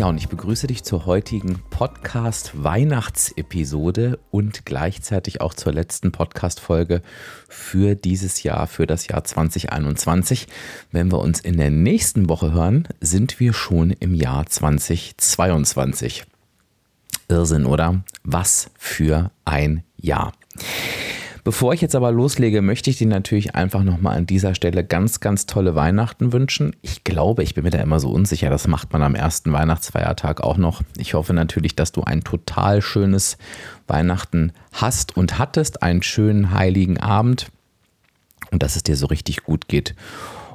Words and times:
Ja, 0.00 0.08
und 0.08 0.16
ich 0.16 0.30
begrüße 0.30 0.66
dich 0.66 0.82
zur 0.82 1.04
heutigen 1.04 1.60
Podcast-Weihnachtsepisode 1.68 4.18
und 4.30 4.64
gleichzeitig 4.64 5.42
auch 5.42 5.52
zur 5.52 5.74
letzten 5.74 6.10
Podcast-Folge 6.10 7.02
für 7.50 7.96
dieses 7.96 8.42
Jahr, 8.42 8.66
für 8.66 8.86
das 8.86 9.08
Jahr 9.08 9.24
2021. 9.24 10.46
Wenn 10.90 11.12
wir 11.12 11.18
uns 11.18 11.40
in 11.40 11.58
der 11.58 11.68
nächsten 11.68 12.30
Woche 12.30 12.52
hören, 12.52 12.88
sind 13.02 13.40
wir 13.40 13.52
schon 13.52 13.90
im 13.90 14.14
Jahr 14.14 14.46
2022. 14.46 16.24
Irrsinn, 17.28 17.66
oder? 17.66 18.02
Was 18.24 18.70
für 18.78 19.30
ein 19.44 19.84
Jahr. 19.98 20.32
Bevor 21.50 21.74
ich 21.74 21.80
jetzt 21.80 21.96
aber 21.96 22.12
loslege, 22.12 22.62
möchte 22.62 22.90
ich 22.90 22.98
dir 22.98 23.08
natürlich 23.08 23.56
einfach 23.56 23.82
nochmal 23.82 24.16
an 24.16 24.24
dieser 24.24 24.54
Stelle 24.54 24.84
ganz, 24.84 25.18
ganz 25.18 25.46
tolle 25.46 25.74
Weihnachten 25.74 26.32
wünschen. 26.32 26.76
Ich 26.80 27.02
glaube, 27.02 27.42
ich 27.42 27.56
bin 27.56 27.64
mir 27.64 27.70
da 27.70 27.80
immer 27.80 27.98
so 27.98 28.08
unsicher, 28.08 28.50
das 28.50 28.68
macht 28.68 28.92
man 28.92 29.02
am 29.02 29.16
ersten 29.16 29.52
Weihnachtsfeiertag 29.52 30.42
auch 30.42 30.58
noch. 30.58 30.82
Ich 30.96 31.14
hoffe 31.14 31.34
natürlich, 31.34 31.74
dass 31.74 31.90
du 31.90 32.04
ein 32.04 32.22
total 32.22 32.82
schönes 32.82 33.36
Weihnachten 33.88 34.52
hast 34.74 35.16
und 35.16 35.40
hattest, 35.40 35.82
einen 35.82 36.04
schönen 36.04 36.54
heiligen 36.54 36.98
Abend 36.98 37.50
und 38.52 38.62
dass 38.62 38.76
es 38.76 38.84
dir 38.84 38.94
so 38.94 39.06
richtig 39.06 39.42
gut 39.42 39.66
geht 39.66 39.96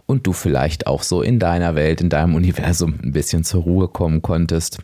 und 0.05 0.25
du 0.25 0.31
vielleicht 0.31 0.87
auch 0.87 1.03
so 1.03 1.21
in 1.21 1.39
deiner 1.39 1.75
Welt, 1.75 1.99
in 1.99 2.09
deinem 2.09 2.35
Universum 2.35 2.97
ein 3.03 3.11
bisschen 3.11 3.43
zur 3.43 3.63
Ruhe 3.63 3.89
kommen 3.89 4.21
konntest 4.21 4.77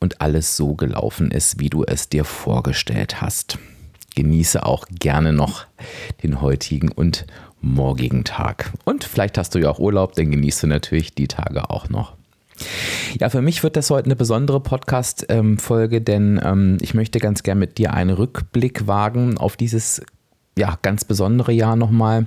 und 0.00 0.22
alles 0.22 0.56
so 0.56 0.76
gelaufen 0.76 1.30
ist, 1.30 1.60
wie 1.60 1.68
du 1.68 1.84
es 1.84 2.08
dir 2.08 2.24
vorgestellt 2.24 3.20
hast 3.20 3.58
genieße 4.18 4.66
auch 4.66 4.84
gerne 4.90 5.32
noch 5.32 5.64
den 6.24 6.40
heutigen 6.40 6.90
und 6.90 7.24
morgigen 7.60 8.24
Tag. 8.24 8.72
Und 8.84 9.04
vielleicht 9.04 9.38
hast 9.38 9.54
du 9.54 9.60
ja 9.60 9.70
auch 9.70 9.78
Urlaub, 9.78 10.14
dann 10.14 10.32
genießt 10.32 10.64
du 10.64 10.66
natürlich 10.66 11.14
die 11.14 11.28
Tage 11.28 11.70
auch 11.70 11.88
noch. 11.88 12.16
Ja, 13.20 13.30
für 13.30 13.42
mich 13.42 13.62
wird 13.62 13.76
das 13.76 13.90
heute 13.90 14.06
eine 14.06 14.16
besondere 14.16 14.58
Podcast-Folge, 14.58 16.00
denn 16.00 16.40
ähm, 16.42 16.78
ich 16.80 16.94
möchte 16.94 17.20
ganz 17.20 17.44
gern 17.44 17.60
mit 17.60 17.78
dir 17.78 17.94
einen 17.94 18.10
Rückblick 18.10 18.88
wagen 18.88 19.38
auf 19.38 19.56
dieses 19.56 20.02
ja, 20.58 20.76
ganz 20.82 21.04
besondere 21.04 21.52
Jahr 21.52 21.76
nochmal. 21.76 22.26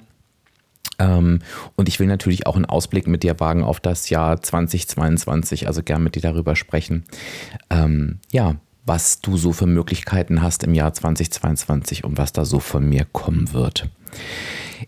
Ähm, 0.97 1.39
und 1.75 1.89
ich 1.89 1.99
will 1.99 2.07
natürlich 2.07 2.47
auch 2.47 2.55
einen 2.55 2.63
Ausblick 2.63 3.05
mit 3.05 3.23
dir 3.23 3.37
wagen 3.41 3.65
auf 3.65 3.81
das 3.81 4.09
Jahr 4.09 4.41
2022, 4.41 5.67
also 5.67 5.83
gern 5.83 6.03
mit 6.03 6.15
dir 6.15 6.21
darüber 6.21 6.55
sprechen. 6.55 7.03
Ähm, 7.69 8.19
ja, 8.31 8.55
was 8.85 9.21
du 9.21 9.37
so 9.37 9.53
für 9.53 9.67
Möglichkeiten 9.67 10.41
hast 10.41 10.63
im 10.63 10.73
Jahr 10.73 10.93
2022 10.93 12.03
und 12.03 12.17
was 12.17 12.33
da 12.33 12.45
so 12.45 12.59
von 12.59 12.87
mir 12.87 13.05
kommen 13.11 13.53
wird. 13.53 13.89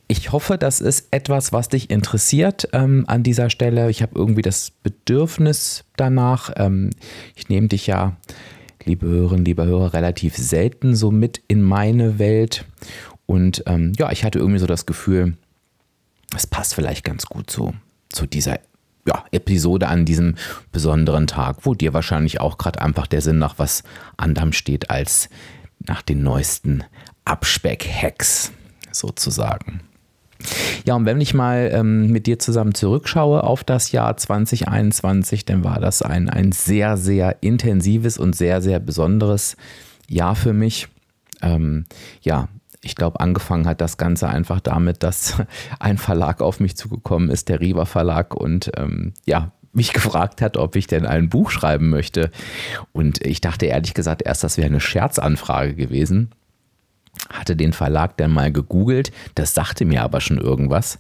Ich 0.07 0.31
hoffe, 0.31 0.57
das 0.57 0.81
ist 0.81 1.07
etwas, 1.11 1.53
was 1.53 1.69
dich 1.69 1.89
interessiert 1.89 2.67
ähm, 2.73 3.05
an 3.07 3.23
dieser 3.23 3.49
Stelle. 3.49 3.89
Ich 3.89 4.01
habe 4.01 4.13
irgendwie 4.15 4.41
das 4.41 4.71
Bedürfnis 4.71 5.85
danach. 5.95 6.51
Ähm, 6.55 6.89
ich 7.35 7.49
nehme 7.49 7.67
dich 7.67 7.87
ja, 7.87 8.17
liebe 8.83 9.05
Hörerinnen, 9.05 9.45
liebe 9.45 9.65
Hörer, 9.65 9.93
relativ 9.93 10.35
selten 10.35 10.95
so 10.95 11.11
mit 11.11 11.41
in 11.47 11.61
meine 11.61 12.19
Welt. 12.19 12.65
Und 13.25 13.63
ähm, 13.67 13.93
ja, 13.97 14.11
ich 14.11 14.23
hatte 14.23 14.39
irgendwie 14.39 14.59
so 14.59 14.67
das 14.67 14.85
Gefühl, 14.85 15.37
es 16.35 16.47
passt 16.47 16.75
vielleicht 16.75 17.03
ganz 17.03 17.25
gut 17.27 17.49
so 17.49 17.73
zu 18.09 18.25
dieser 18.25 18.59
ja, 19.07 19.25
Episode 19.31 19.87
an 19.87 20.05
diesem 20.05 20.35
besonderen 20.71 21.27
Tag, 21.27 21.57
wo 21.63 21.73
dir 21.73 21.93
wahrscheinlich 21.93 22.39
auch 22.39 22.57
gerade 22.57 22.81
einfach 22.81 23.07
der 23.07 23.21
Sinn 23.21 23.39
nach 23.39 23.59
was 23.59 23.83
anderem 24.17 24.53
steht 24.53 24.89
als 24.89 25.29
nach 25.79 26.01
den 26.01 26.23
neuesten 26.23 26.83
Abspeck-Hacks 27.25 28.51
sozusagen. 28.91 29.81
Ja, 30.85 30.95
und 30.95 31.05
wenn 31.05 31.21
ich 31.21 31.33
mal 31.33 31.71
ähm, 31.73 32.11
mit 32.11 32.27
dir 32.27 32.39
zusammen 32.39 32.73
zurückschaue 32.73 33.43
auf 33.43 33.63
das 33.63 33.91
Jahr 33.91 34.17
2021, 34.17 35.45
dann 35.45 35.63
war 35.63 35.79
das 35.79 36.01
ein, 36.01 36.29
ein 36.29 36.51
sehr, 36.51 36.97
sehr 36.97 37.37
intensives 37.41 38.17
und 38.17 38.35
sehr, 38.35 38.61
sehr 38.61 38.79
besonderes 38.79 39.55
Jahr 40.09 40.35
für 40.35 40.53
mich. 40.53 40.87
Ähm, 41.41 41.85
ja, 42.21 42.49
ich 42.83 42.95
glaube, 42.95 43.19
angefangen 43.19 43.65
hat 43.65 43.81
das 43.81 43.97
Ganze 43.97 44.27
einfach 44.27 44.59
damit, 44.59 45.03
dass 45.03 45.41
ein 45.79 45.97
Verlag 45.97 46.41
auf 46.41 46.59
mich 46.59 46.75
zugekommen 46.77 47.29
ist, 47.29 47.49
der 47.49 47.59
Riva 47.59 47.85
Verlag, 47.85 48.35
und 48.35 48.71
ähm, 48.77 49.13
ja, 49.25 49.51
mich 49.71 49.93
gefragt 49.93 50.41
hat, 50.41 50.57
ob 50.57 50.75
ich 50.75 50.87
denn 50.87 51.05
ein 51.05 51.29
Buch 51.29 51.49
schreiben 51.49 51.89
möchte. 51.89 52.29
Und 52.91 53.25
ich 53.25 53.41
dachte 53.41 53.65
ehrlich 53.65 53.93
gesagt 53.93 54.21
erst, 54.23 54.43
das 54.43 54.57
wäre 54.57 54.67
eine 54.67 54.81
Scherzanfrage 54.81 55.73
gewesen. 55.73 56.31
Hatte 57.29 57.55
den 57.55 57.73
Verlag 57.73 58.17
dann 58.17 58.31
mal 58.31 58.51
gegoogelt, 58.51 59.11
das 59.35 59.53
sagte 59.53 59.85
mir 59.85 60.01
aber 60.03 60.19
schon 60.19 60.39
irgendwas. 60.39 60.99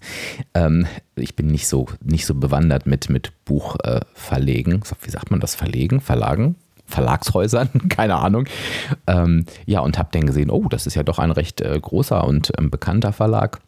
Ähm, 0.53 0.85
ich 1.15 1.35
bin 1.35 1.47
nicht 1.47 1.67
so, 1.67 1.87
nicht 2.03 2.25
so 2.25 2.35
bewandert 2.35 2.85
mit, 2.85 3.09
mit 3.09 3.33
Buchverlegen. 3.45 4.75
Äh, 4.75 4.95
Wie 5.01 5.09
sagt 5.09 5.31
man 5.31 5.39
das? 5.39 5.55
Verlegen? 5.55 6.01
Verlagen? 6.01 6.55
Verlagshäusern, 6.93 7.69
keine 7.89 8.15
Ahnung. 8.15 8.45
Ähm, 9.07 9.45
ja, 9.65 9.81
und 9.81 9.97
habe 9.97 10.09
dann 10.11 10.25
gesehen, 10.25 10.49
oh, 10.49 10.67
das 10.69 10.87
ist 10.87 10.95
ja 10.95 11.03
doch 11.03 11.19
ein 11.19 11.31
recht 11.31 11.61
äh, 11.61 11.77
großer 11.79 12.23
und 12.25 12.51
ähm, 12.57 12.69
bekannter 12.69 13.13
Verlag. 13.13 13.59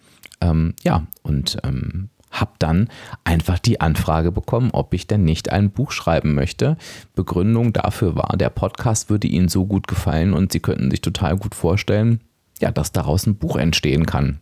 Ähm, 0.41 0.75
ja, 0.83 1.07
und 1.23 1.57
ähm, 1.63 2.09
habe 2.31 2.51
dann 2.59 2.89
einfach 3.23 3.59
die 3.59 3.81
Anfrage 3.81 4.31
bekommen, 4.31 4.69
ob 4.73 4.93
ich 4.93 5.07
denn 5.07 5.23
nicht 5.23 5.51
ein 5.51 5.71
Buch 5.71 5.91
schreiben 5.91 6.35
möchte. 6.35 6.77
Begründung 7.15 7.73
dafür 7.73 8.15
war, 8.15 8.35
der 8.37 8.49
Podcast 8.49 9.09
würde 9.09 9.27
Ihnen 9.27 9.47
so 9.47 9.65
gut 9.65 9.87
gefallen 9.87 10.33
und 10.33 10.51
Sie 10.51 10.59
könnten 10.59 10.91
sich 10.91 11.01
total 11.01 11.37
gut 11.37 11.55
vorstellen, 11.55 12.19
ja, 12.59 12.71
dass 12.71 12.91
daraus 12.91 13.25
ein 13.25 13.37
Buch 13.37 13.55
entstehen 13.55 14.05
kann. 14.05 14.39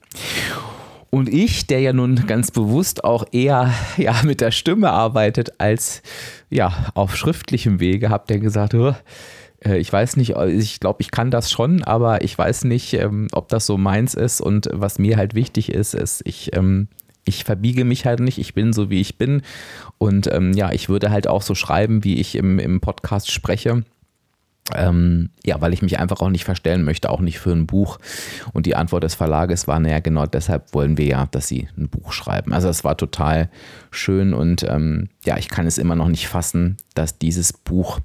Und 1.14 1.30
ich, 1.30 1.68
der 1.68 1.80
ja 1.80 1.94
nun 1.94 2.16
ganz 2.26 2.50
bewusst 2.50 3.04
auch 3.04 3.24
eher 3.32 3.72
ja, 3.98 4.16
mit 4.24 4.42
der 4.42 4.50
Stimme 4.50 4.90
arbeitet 4.90 5.60
als 5.60 6.02
ja, 6.50 6.88
auf 6.96 7.16
schriftlichem 7.16 7.80
Wege, 7.80 8.10
habe 8.10 8.24
dann 8.26 8.40
gesagt, 8.40 8.74
äh, 8.74 9.78
ich 9.78 9.94
weiß 9.94 10.18
nicht, 10.18 10.32
ich 10.32 10.80
glaube, 10.80 11.04
ich 11.04 11.12
kann 11.12 11.30
das 11.30 11.52
schon, 11.52 11.84
aber 11.84 12.24
ich 12.24 12.36
weiß 12.36 12.64
nicht, 12.64 12.96
ähm, 12.96 13.28
ob 13.32 13.48
das 13.50 13.68
so 13.68 13.78
meins 13.78 14.16
ist. 14.16 14.42
Und 14.42 14.70
was 14.74 14.98
mir 14.98 15.18
halt 15.18 15.36
wichtig 15.36 15.72
ist, 15.72 15.94
ist, 15.94 16.24
ich, 16.26 16.56
ähm, 16.56 16.88
ich 17.26 17.44
verbiege 17.44 17.86
mich 17.86 18.08
halt 18.08 18.20
nicht, 18.20 18.40
ich 18.40 18.56
bin 18.56 18.74
so, 18.74 18.90
wie 18.90 19.00
ich 19.00 19.20
bin. 19.20 19.44
Und 20.00 20.26
ähm, 20.34 20.54
ja, 20.54 20.72
ich 20.72 20.90
würde 20.90 21.12
halt 21.12 21.28
auch 21.28 21.44
so 21.44 21.54
schreiben, 21.54 22.04
wie 22.04 22.20
ich 22.20 22.34
im, 22.34 22.58
im 22.58 22.82
Podcast 22.82 23.30
spreche. 23.30 23.84
Ähm, 24.74 25.30
ja, 25.44 25.60
weil 25.60 25.74
ich 25.74 25.82
mich 25.82 26.00
einfach 26.00 26.22
auch 26.22 26.30
nicht 26.30 26.46
verstellen 26.46 26.84
möchte, 26.84 27.10
auch 27.10 27.20
nicht 27.20 27.38
für 27.38 27.52
ein 27.52 27.68
Buch. 27.68 28.00
Und 28.54 28.66
die 28.66 28.78
Antwort 28.78 29.04
des 29.04 29.14
Verlages 29.14 29.68
war, 29.68 29.80
naja, 29.80 30.00
genau 30.00 30.26
deshalb 30.26 30.74
wollen 30.74 30.98
wir 30.98 31.06
ja, 31.06 31.26
dass 31.32 31.48
sie 31.50 31.68
ein 31.78 31.90
Buch 31.90 32.14
schreiben. 32.14 32.54
Also 32.54 32.70
es 32.70 32.86
war 32.86 32.96
total 32.96 33.50
schön 33.92 34.34
und 34.34 34.64
ähm, 34.64 35.10
ja, 35.26 35.38
ich 35.38 35.50
kann 35.50 35.68
es 35.68 35.78
immer 35.78 35.96
noch 35.96 36.08
nicht 36.08 36.30
fassen, 36.30 36.78
dass 36.96 37.20
dieses 37.20 37.52
Buch 37.52 38.00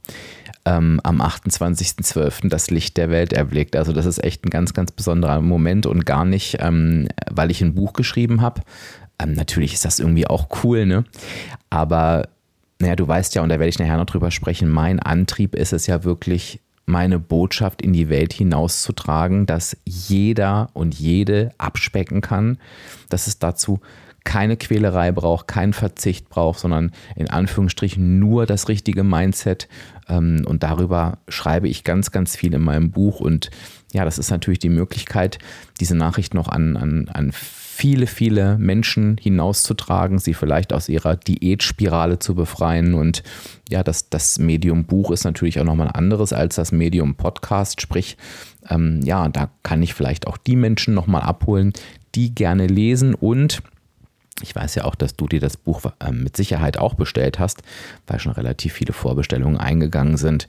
ähm, 0.65 1.01
am 1.05 1.21
28.12. 1.21 2.49
das 2.49 2.71
Licht 2.71 2.97
der 2.97 3.11
Welt 3.11 3.33
erblickt. 3.33 3.77
Also 3.77 3.93
das 3.93 4.07
ist 4.07 4.23
echt 4.23 4.45
ein 4.45 4.51
ganz, 4.51 4.75
ganz 4.75 4.91
besonderer 4.91 5.41
Moment 5.41 5.87
und 5.87 6.05
gar 6.07 6.25
nicht, 6.25 6.59
ähm, 6.61 7.09
weil 7.31 7.53
ich 7.53 7.63
ein 7.63 7.75
Buch 7.75 7.93
geschrieben 7.93 8.41
habe. 8.41 8.63
Ähm, 9.21 9.33
natürlich 9.33 9.75
ist 9.75 9.85
das 9.85 10.01
irgendwie 10.01 10.27
auch 10.27 10.49
cool, 10.63 10.87
ne? 10.87 11.05
Aber 11.71 12.29
naja, 12.81 12.97
du 12.97 13.07
weißt 13.07 13.35
ja, 13.35 13.43
und 13.43 13.49
da 13.49 13.59
werde 13.59 13.69
ich 13.69 13.79
nachher 13.79 13.97
noch 13.97 14.07
drüber 14.07 14.31
sprechen, 14.31 14.69
mein 14.69 15.01
Antrieb 15.01 15.55
ist 15.55 15.73
es 15.73 15.87
ja 15.87 16.05
wirklich, 16.05 16.61
meine 16.87 17.19
Botschaft 17.19 17.83
in 17.83 17.93
die 17.93 18.09
Welt 18.09 18.33
hinauszutragen, 18.33 19.45
dass 19.47 19.77
jeder 19.85 20.71
und 20.73 20.95
jede 20.95 21.51
abspecken 21.59 22.23
kann, 22.23 22.59
dass 23.11 23.27
es 23.27 23.39
dazu 23.39 23.81
keine 24.25 24.57
Quälerei 24.57 25.13
braucht, 25.13 25.49
keinen 25.49 25.73
Verzicht 25.73 26.29
braucht, 26.29 26.59
sondern 26.61 26.93
in 27.17 27.31
Anführungsstrichen 27.31 28.19
nur 28.19 28.47
das 28.47 28.69
richtige 28.69 29.05
Mindset. 29.05 29.69
Ähm, 30.09 30.45
und 30.47 30.63
darüber 30.63 31.19
schreibe 31.29 31.69
ich 31.69 31.85
ganz, 31.85 32.11
ganz 32.11 32.37
viel 32.37 32.55
in 32.55 32.63
meinem 32.63 32.91
Buch. 32.91 33.21
Und 33.21 33.51
ja, 33.93 34.05
das 34.05 34.19
ist 34.19 34.31
natürlich 34.31 34.59
die 34.59 34.69
Möglichkeit, 34.69 35.39
diese 35.81 35.95
Nachricht 35.95 36.35
noch 36.35 36.49
an, 36.49 36.77
an, 36.77 37.09
an 37.09 37.33
viele, 37.79 38.09
viele 38.09 38.59
Menschen 38.59 39.19
hinauszutragen, 39.21 40.19
sie 40.19 40.35
vielleicht 40.35 40.73
aus 40.73 40.89
ihrer 40.89 41.15
Diätspirale 41.15 42.19
zu 42.19 42.35
befreien. 42.35 42.95
Und 42.95 43.23
ja, 43.69 43.85
das, 43.85 44.11
das 44.11 44.41
Medium 44.41 44.85
Buch 44.85 45.13
ist 45.13 45.23
natürlich 45.23 45.61
auch 45.61 45.65
nochmal 45.65 45.89
anderes 45.95 46.33
als 46.33 46.57
das 46.57 46.73
Medium 46.73 47.15
Podcast. 47.15 47.81
Sprich, 47.81 48.17
ähm, 48.69 49.01
ja, 49.05 49.29
da 49.29 49.51
kann 49.63 49.81
ich 49.81 49.95
vielleicht 49.95 50.27
auch 50.27 50.39
die 50.39 50.57
Menschen 50.57 50.93
nochmal 50.93 51.23
abholen, 51.23 51.73
die 52.17 52.35
gerne 52.35 52.67
lesen 52.67 53.15
und 53.15 53.63
Ich 54.43 54.55
weiß 54.55 54.77
ja 54.77 54.85
auch, 54.85 54.95
dass 54.95 55.17
du 55.17 55.27
dir 55.27 55.41
das 55.41 55.57
Buch 55.57 55.83
äh, 55.99 56.13
mit 56.13 56.37
Sicherheit 56.37 56.79
auch 56.79 56.95
bestellt 56.95 57.39
hast, 57.39 57.63
weil 58.07 58.21
schon 58.21 58.33
relativ 58.33 58.73
viele 58.75 58.93
Vorbestellungen 58.93 59.59
eingegangen 59.59 60.17
sind. 60.17 60.47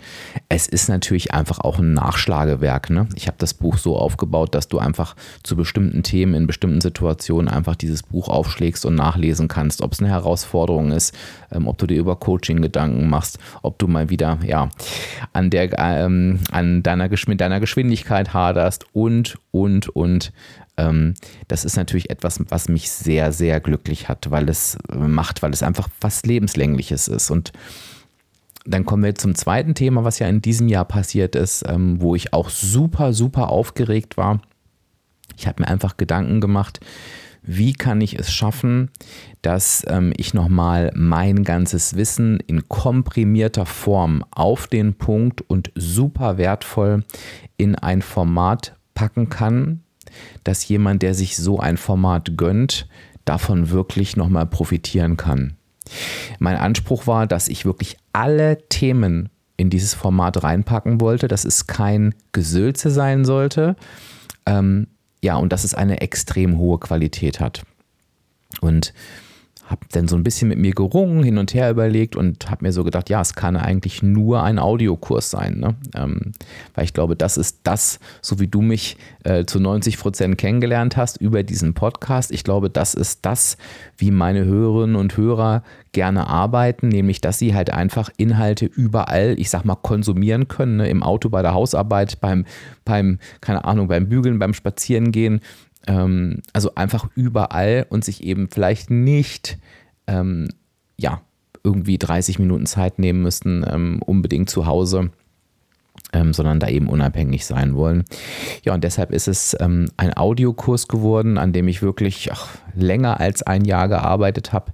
Es 0.47 0.68
ist 0.68 0.89
natürlich 0.89 1.33
einfach 1.33 1.59
auch 1.59 1.80
ein 1.80 1.94
Nachschlagewerk. 1.94 2.89
Ne? 2.91 3.07
Ich 3.15 3.27
habe 3.27 3.38
das 3.39 3.53
Buch 3.53 3.77
so 3.77 3.97
aufgebaut, 3.97 4.53
dass 4.53 4.68
du 4.68 4.77
einfach 4.77 5.15
zu 5.44 5.56
bestimmten 5.56 6.03
Themen 6.03 6.36
in 6.36 6.47
bestimmten 6.47 6.81
Situationen 6.81 7.47
einfach 7.47 7.75
dieses 7.75 8.03
Buch 8.03 8.30
aufschlägst 8.30 8.86
und 8.86 8.95
nachlesen 8.95 9.47
kannst, 9.47 9.81
ob 9.81 9.94
es 9.94 10.00
eine 10.00 10.09
Herausforderung 10.09 10.91
ist, 10.91 11.18
ähm, 11.51 11.68
ob 11.68 11.77
du 11.80 11.88
dir 11.88 11.97
über 11.97 12.15
Coaching 12.15 12.62
Gedanken 12.62 13.09
machst, 13.09 13.39
ob 13.63 13.80
du 13.80 13.88
mal 13.88 14.09
wieder 14.09 14.38
ja, 14.45 14.69
an, 15.33 15.50
der, 15.50 15.77
ähm, 15.80 16.39
an 16.51 16.83
deiner, 16.83 17.09
Geschwind 17.09 17.41
deiner 17.41 17.59
Geschwindigkeit 17.59 18.33
haderst 18.33 18.86
und, 18.94 19.38
und, 19.51 19.89
und 19.89 20.31
ähm, 20.80 21.14
das 21.48 21.66
ist 21.66 21.78
natürlich 21.78 22.10
etwas, 22.10 22.40
was 22.50 22.70
mich 22.70 22.92
sehr, 22.92 23.31
sehr 23.31 23.60
glücklich 23.60 24.10
hat, 24.10 24.31
weil 24.31 24.50
es 24.50 24.78
äh, 24.92 24.96
macht, 24.96 25.42
weil 25.42 25.52
es 25.52 25.64
einfach 25.64 25.90
was 26.02 26.24
Lebenslängliches 26.24 27.08
ist. 27.08 27.30
Und 27.30 27.52
dann 28.66 28.86
kommen 28.86 29.04
wir 29.04 29.16
zum 29.16 29.36
zweiten 29.36 29.76
Thema, 29.76 30.04
was 30.04 30.20
ja 30.20 30.28
in 30.28 30.42
diesem 30.42 30.68
Jahr 30.68 30.86
passiert 30.86 31.36
ist, 31.36 31.64
ähm, 31.68 32.02
wo 32.02 32.16
ich 32.16 32.34
auch 32.34 32.50
super, 32.50 33.14
super 33.14 33.50
aufgeregt 33.50 34.18
war. 34.18 34.42
Ich 35.38 35.48
habe 35.48 35.62
mir 35.64 35.68
einfach 35.68 35.98
Gedanken 35.98 36.42
gemacht, 36.42 36.80
wie 37.42 37.74
kann 37.74 38.02
ich 38.02 38.20
es 38.20 38.32
schaffen, 38.32 38.92
dass 39.42 39.84
ähm, 39.88 40.14
ich 40.18 40.34
nochmal 40.34 40.92
mein 40.94 41.44
ganzes 41.44 41.96
Wissen 41.96 42.40
in 42.46 42.68
komprimierter 42.68 43.66
Form 43.66 44.25
auf 44.32 44.68
den 44.68 44.96
Punkt 44.96 45.42
und 45.42 45.72
super 45.75 46.38
wertvoll 46.38 47.06
in 47.58 47.75
ein 47.75 48.02
Format 48.02 48.75
packen 48.94 49.30
kann, 49.30 49.82
dass 50.44 50.68
jemand, 50.68 51.02
der 51.02 51.14
sich 51.14 51.38
so 51.38 51.60
ein 51.60 51.78
Format 51.78 52.38
gönnt, 52.38 52.88
davon 53.26 53.70
wirklich 53.70 54.16
nochmal 54.16 54.46
profitieren 54.46 55.18
kann. 55.18 55.56
Mein 56.40 56.58
Anspruch 56.58 57.08
war, 57.08 57.28
dass 57.28 57.48
ich 57.48 57.66
wirklich 57.66 57.98
alle 58.14 58.58
Themen 58.70 59.30
in 59.58 59.70
dieses 59.70 59.94
Format 59.94 60.44
reinpacken 60.44 61.02
wollte, 61.02 61.28
dass 61.28 61.46
es 61.46 61.68
kein 61.68 62.16
Gesülze 62.32 62.92
sein 62.92 63.26
sollte. 63.26 63.76
Ähm, 64.46 64.88
ja, 65.22 65.36
und 65.36 65.52
dass 65.52 65.64
es 65.64 65.74
eine 65.74 66.02
extrem 66.02 66.58
hohe 66.58 66.80
Qualität 66.80 67.40
hat. 67.40 67.64
Und 68.62 68.94
habe 69.69 69.81
dann 69.92 70.07
so 70.07 70.16
ein 70.16 70.24
bisschen 70.24 70.48
mit 70.48 70.57
mir 70.57 70.74
gerungen, 70.74 71.24
hin 71.24 71.38
und 71.38 71.54
her 71.54 71.69
überlegt 71.69 72.16
und 72.16 72.50
habe 72.50 72.66
mir 72.66 72.71
so 72.71 72.83
gedacht, 72.83 73.07
ja, 73.07 73.21
es 73.21 73.36
kann 73.36 73.56
eigentlich 73.56 74.01
nur 74.01 74.42
ein 74.42 74.57
Audiokurs 74.57 75.30
sein. 75.30 75.60
Ne? 75.60 75.75
Ähm, 75.95 76.31
weil 76.74 76.86
ich 76.86 76.94
glaube, 76.94 77.16
das 77.16 77.38
ist 77.38 77.60
das, 77.63 78.00
so 78.21 78.39
wie 78.39 78.48
du 78.48 78.63
mich 78.63 78.98
äh, 79.24 79.45
zu 79.45 79.60
90 79.60 80.00
Prozent 80.00 80.39
kennengelernt 80.39 80.98
hast 80.98 81.18
über 81.18 81.44
diesen 81.44 81.75
Podcast. 81.75 82.31
Ich 82.31 82.44
glaube, 82.44 82.71
das 82.71 82.95
ist 82.95 83.27
das, 83.27 83.57
wie 83.95 84.10
meine 84.10 84.44
Hörerinnen 84.44 84.95
und 84.95 85.16
Hörer 85.16 85.62
gerne 85.92 86.27
arbeiten, 86.27 86.88
nämlich 86.88 87.22
dass 87.22 87.38
sie 87.38 87.54
halt 87.54 87.72
einfach 87.72 88.10
Inhalte 88.18 88.65
überall, 88.65 89.36
ich 89.38 89.51
sag 89.51 89.65
mal, 89.65 89.75
konsumieren 89.75 90.48
können. 90.48 90.77
Ne? 90.77 90.89
Im 90.89 91.04
Auto, 91.04 91.30
bei 91.30 91.44
der 91.44 91.54
Hausarbeit, 91.54 92.19
beim, 92.19 92.45
beim, 92.86 93.19
keine 93.39 93.65
Ahnung, 93.65 93.88
beim 93.88 94.10
Bügeln, 94.10 94.39
beim 94.39 94.54
Spazierengehen 94.54 95.42
ähm, 95.88 96.42
also 96.54 96.76
einfach 96.76 97.08
überall 97.16 97.86
und 97.90 98.04
sich 98.04 98.24
eben 98.24 98.50
vielleicht 98.50 98.90
nicht, 98.90 99.58
ähm, 100.08 100.50
ja, 100.98 101.22
irgendwie 101.64 101.98
30 101.98 102.40
Minuten 102.40 102.66
Zeit 102.66 103.00
nehmen 103.00 103.22
müssten, 103.22 103.66
ähm, 103.70 104.02
unbedingt 104.06 104.50
zu 104.50 104.66
Hause. 104.66 105.12
Ähm, 106.14 106.34
sondern 106.34 106.60
da 106.60 106.70
eben 106.70 106.88
unabhängig 106.88 107.46
sein 107.46 107.76
wollen. 107.76 108.06
Ja, 108.64 108.74
und 108.74 108.84
deshalb 108.84 109.12
ist 109.12 109.28
es 109.28 109.56
ähm, 109.60 109.90
ein 109.98 110.16
Audiokurs 110.16 110.88
geworden, 110.88 111.38
an 111.38 111.52
dem 111.52 111.68
ich 111.68 111.82
wirklich 111.84 112.32
ach, 112.32 112.48
länger 112.74 113.20
als 113.20 113.44
ein 113.44 113.66
Jahr 113.66 113.90
gearbeitet 113.90 114.54
habe. 114.54 114.72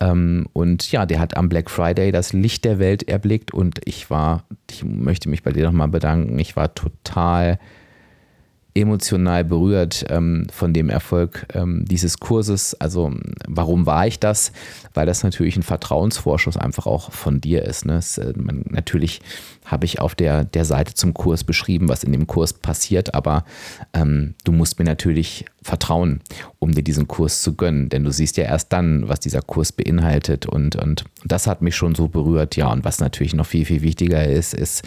Ähm, 0.00 0.46
und 0.52 0.90
ja, 0.90 1.06
der 1.06 1.20
hat 1.20 1.36
am 1.36 1.48
Black 1.48 1.70
Friday 1.70 2.10
das 2.10 2.32
Licht 2.32 2.64
der 2.64 2.80
Welt 2.80 3.08
erblickt 3.08 3.54
und 3.54 3.80
ich 3.84 4.10
war, 4.10 4.44
ich 4.70 4.82
möchte 4.82 5.28
mich 5.28 5.44
bei 5.44 5.52
dir 5.52 5.64
nochmal 5.64 5.88
bedanken, 5.88 6.38
ich 6.38 6.56
war 6.56 6.74
total 6.74 7.60
emotional 8.74 9.44
berührt 9.44 10.06
ähm, 10.08 10.46
von 10.50 10.72
dem 10.72 10.88
Erfolg 10.88 11.46
ähm, 11.54 11.84
dieses 11.84 12.18
Kurses. 12.18 12.74
Also 12.74 13.12
warum 13.46 13.84
war 13.84 14.06
ich 14.06 14.18
das? 14.18 14.52
Weil 14.94 15.04
das 15.04 15.22
natürlich 15.22 15.56
ein 15.56 15.62
Vertrauensvorschuss 15.62 16.56
einfach 16.56 16.86
auch 16.86 17.12
von 17.12 17.40
dir 17.40 17.64
ist. 17.64 17.84
Ne? 17.84 17.96
Es, 17.96 18.16
äh, 18.16 18.32
man, 18.36 18.64
natürlich 18.70 19.20
habe 19.66 19.84
ich 19.84 20.00
auf 20.00 20.14
der, 20.14 20.44
der 20.44 20.64
Seite 20.64 20.94
zum 20.94 21.14
Kurs 21.14 21.44
beschrieben, 21.44 21.88
was 21.88 22.02
in 22.02 22.12
dem 22.12 22.26
Kurs 22.26 22.52
passiert, 22.52 23.14
aber 23.14 23.44
ähm, 23.92 24.34
du 24.44 24.52
musst 24.52 24.78
mir 24.78 24.84
natürlich 24.84 25.44
vertrauen, 25.62 26.20
um 26.58 26.72
dir 26.72 26.82
diesen 26.82 27.06
Kurs 27.06 27.42
zu 27.42 27.54
gönnen, 27.54 27.88
denn 27.88 28.04
du 28.04 28.10
siehst 28.10 28.36
ja 28.38 28.44
erst 28.44 28.72
dann, 28.72 29.08
was 29.08 29.20
dieser 29.20 29.40
Kurs 29.40 29.70
beinhaltet 29.70 30.46
und, 30.46 30.76
und 30.76 31.04
das 31.24 31.46
hat 31.46 31.62
mich 31.62 31.76
schon 31.76 31.94
so 31.94 32.08
berührt, 32.08 32.56
ja, 32.56 32.72
und 32.72 32.84
was 32.84 33.00
natürlich 33.00 33.34
noch 33.34 33.46
viel, 33.46 33.64
viel 33.64 33.82
wichtiger 33.82 34.26
ist, 34.26 34.52
ist, 34.52 34.82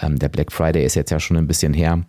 ähm, 0.00 0.18
der 0.18 0.28
Black 0.28 0.52
Friday 0.52 0.84
ist 0.84 0.94
jetzt 0.94 1.10
ja 1.10 1.18
schon 1.18 1.36
ein 1.36 1.48
bisschen 1.48 1.74
her 1.74 2.02